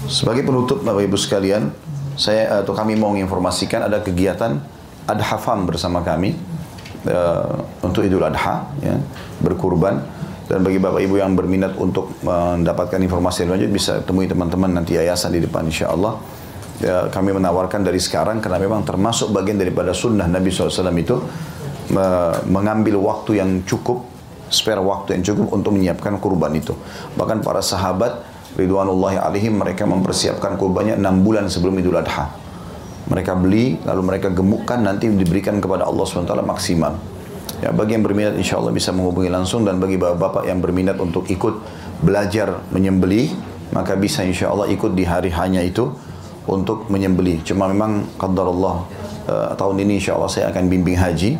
sebagai 0.04 0.44
penutup 0.44 0.84
Bapak 0.84 1.04
Ibu 1.04 1.16
sekalian, 1.16 1.72
saya 2.16 2.60
atau 2.60 2.76
kami 2.76 2.96
mau 2.96 3.12
menginformasikan 3.12 3.88
ada 3.88 4.04
kegiatan 4.04 4.60
Adha 5.10 5.36
Fam 5.36 5.66
bersama 5.66 6.00
kami 6.06 6.38
uh, 7.10 7.58
untuk 7.82 8.06
Idul 8.06 8.22
Adha, 8.22 8.70
ya, 8.78 8.94
berkurban. 9.42 9.98
Dan 10.50 10.66
bagi 10.66 10.82
Bapak 10.82 10.98
Ibu 10.98 11.14
yang 11.22 11.38
berminat 11.38 11.78
untuk 11.78 12.10
mendapatkan 12.26 12.98
informasi 12.98 13.46
lebih 13.46 13.54
lanjut 13.54 13.70
bisa 13.70 13.92
temui 14.02 14.26
teman-teman 14.26 14.82
nanti 14.82 14.98
yayasan 14.98 15.30
di 15.30 15.46
depan 15.46 15.62
insya 15.62 15.94
Allah 15.94 16.18
ya, 16.82 17.06
kami 17.06 17.30
menawarkan 17.30 17.86
dari 17.86 18.02
sekarang 18.02 18.42
karena 18.42 18.58
memang 18.58 18.82
termasuk 18.82 19.30
bagian 19.30 19.62
daripada 19.62 19.94
sunnah 19.94 20.26
Nabi 20.26 20.50
SAW 20.50 20.90
itu 20.98 21.22
mengambil 22.50 22.98
waktu 22.98 23.38
yang 23.38 23.62
cukup, 23.62 24.06
spare 24.50 24.82
waktu 24.82 25.18
yang 25.18 25.22
cukup 25.22 25.54
untuk 25.54 25.70
menyiapkan 25.70 26.18
kurban 26.18 26.50
itu. 26.58 26.74
Bahkan 27.14 27.46
para 27.46 27.62
sahabat 27.62 28.26
Ridwanullahi 28.58 29.22
alaihim 29.22 29.62
mereka 29.62 29.86
mempersiapkan 29.86 30.58
kurbannya 30.58 30.98
enam 30.98 31.22
bulan 31.22 31.46
sebelum 31.46 31.78
Idul 31.78 31.98
Adha. 32.02 32.49
Mereka 33.10 33.34
beli, 33.34 33.74
lalu 33.82 34.02
mereka 34.06 34.30
gemukkan, 34.30 34.78
nanti 34.80 35.10
diberikan 35.10 35.58
kepada 35.58 35.84
Allah 35.90 36.06
SWT 36.06 36.30
maksimal. 36.46 36.94
Ya, 37.60 37.74
bagi 37.74 37.98
yang 37.98 38.06
berminat 38.06 38.38
insya 38.40 38.56
Allah 38.56 38.72
bisa 38.72 38.94
menghubungi 38.94 39.28
langsung 39.28 39.66
dan 39.68 39.76
bagi 39.82 40.00
bapak-bapak 40.00 40.48
yang 40.48 40.62
berminat 40.64 40.96
untuk 40.96 41.28
ikut 41.28 41.60
belajar 42.00 42.64
menyembelih, 42.72 43.34
maka 43.76 43.98
bisa 43.98 44.24
insya 44.24 44.48
Allah 44.48 44.70
ikut 44.72 44.96
di 44.96 45.04
hari 45.04 45.28
hanya 45.28 45.60
itu 45.60 45.92
untuk 46.48 46.88
menyembeli. 46.88 47.44
Cuma 47.44 47.68
memang 47.68 48.08
qadar 48.16 48.48
Allah 48.48 48.88
uh, 49.28 49.52
tahun 49.54 49.84
ini 49.84 50.00
insya 50.00 50.16
Allah 50.16 50.30
saya 50.30 50.48
akan 50.50 50.66
bimbing 50.66 50.96
haji. 50.96 51.36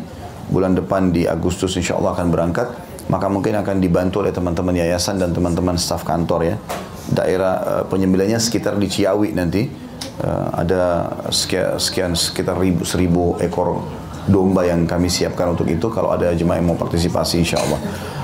Bulan 0.51 0.75
depan 0.75 1.15
di 1.15 1.25
Agustus 1.25 1.73
insya 1.79 1.97
Allah 1.97 2.13
akan 2.13 2.27
berangkat. 2.29 2.67
Maka 3.09 3.27
mungkin 3.27 3.57
akan 3.59 3.81
dibantu 3.81 4.23
oleh 4.23 4.31
teman-teman 4.31 4.77
yayasan 4.77 5.19
dan 5.19 5.33
teman-teman 5.33 5.75
staf 5.75 6.05
kantor 6.05 6.53
ya. 6.53 6.55
Daerah 7.11 7.53
uh, 7.59 7.83
penyembelihannya 7.89 8.39
sekitar 8.39 8.77
di 8.77 8.87
Ciawi 8.87 9.33
nanti. 9.33 9.89
Uh, 10.19 10.49
ada 10.53 11.07
sekian, 11.31 11.79
sekian 11.79 12.11
sekitar 12.13 12.59
ribu, 12.59 12.83
seribu 12.83 13.39
ekor 13.39 13.81
domba 14.27 14.67
yang 14.67 14.85
kami 14.85 15.07
siapkan 15.07 15.49
untuk 15.55 15.65
itu. 15.71 15.87
Kalau 15.89 16.13
ada 16.13 16.35
jemaah 16.35 16.59
yang 16.61 16.75
mau 16.75 16.77
partisipasi 16.77 17.41
insya 17.41 17.57
Allah. 17.63 17.79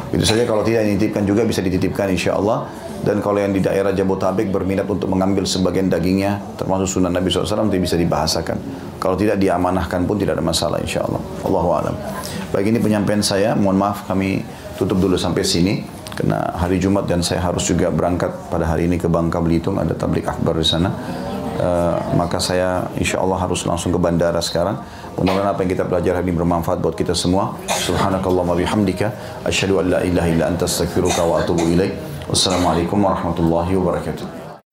Itu 0.08 0.24
saja 0.24 0.48
kalau 0.48 0.64
tidak 0.64 0.88
dititipkan 0.88 1.28
juga 1.28 1.44
bisa 1.44 1.60
dititipkan 1.60 2.12
insya 2.12 2.38
Allah. 2.38 2.68
Dan 2.98 3.22
kalau 3.22 3.38
yang 3.38 3.54
di 3.54 3.62
daerah 3.62 3.94
Jabotabek 3.94 4.50
berminat 4.50 4.90
untuk 4.90 5.06
mengambil 5.14 5.46
sebagian 5.46 5.86
dagingnya, 5.86 6.42
termasuk 6.58 6.98
sunnah 6.98 7.14
Nabi 7.14 7.30
SAW, 7.30 7.70
itu 7.70 7.78
bisa 7.78 7.94
dibahasakan. 7.94 8.58
Kalau 8.98 9.14
tidak 9.14 9.38
diamanahkan 9.38 10.02
pun 10.10 10.18
tidak 10.18 10.42
ada 10.42 10.46
masalah 10.46 10.82
insya 10.82 11.06
Allah. 11.06 11.22
Allahu 11.46 11.70
alam. 11.78 11.96
Baik 12.50 12.74
ini 12.74 12.80
penyampaian 12.82 13.22
saya. 13.22 13.54
Mohon 13.54 13.78
maaf 13.86 14.10
kami 14.10 14.42
tutup 14.82 14.98
dulu 14.98 15.14
sampai 15.14 15.46
sini. 15.46 15.86
Karena 16.18 16.50
hari 16.58 16.82
Jumat 16.82 17.06
dan 17.06 17.22
saya 17.22 17.46
harus 17.46 17.70
juga 17.70 17.94
berangkat 17.94 18.50
pada 18.50 18.66
hari 18.66 18.90
ini 18.90 18.98
ke 18.98 19.06
Bangka 19.06 19.38
Belitung. 19.38 19.78
Ada 19.78 19.94
tablik 19.94 20.26
akbar 20.26 20.58
di 20.58 20.66
sana. 20.66 20.90
Uh, 21.58 21.98
maka 22.14 22.38
saya 22.38 22.86
insya 23.02 23.18
Allah 23.18 23.42
harus 23.42 23.66
langsung 23.66 23.90
ke 23.90 23.98
bandara 23.98 24.38
sekarang. 24.46 24.78
Mudah-mudahan 25.18 25.58
apa 25.58 25.66
yang 25.66 25.72
kita 25.74 25.90
pelajari 25.90 26.22
ini 26.22 26.38
bermanfaat 26.38 26.78
buat 26.78 26.94
kita 26.94 27.18
semua. 27.18 27.58
Subhanakallahumma 27.66 28.54
bihamdika. 28.54 29.10
Asyhadu 29.42 29.82
an 29.82 29.86
la 29.90 30.00
ilaha 30.06 30.28
illa 30.30 30.46
anta 30.54 30.70
astaghfiruka 30.70 31.26
wa 31.26 31.42
atubu 31.42 31.66
ilaik. 31.66 31.98
Wassalamualaikum 32.30 33.02
warahmatullahi 33.02 33.74
wabarakatuh. 33.74 34.37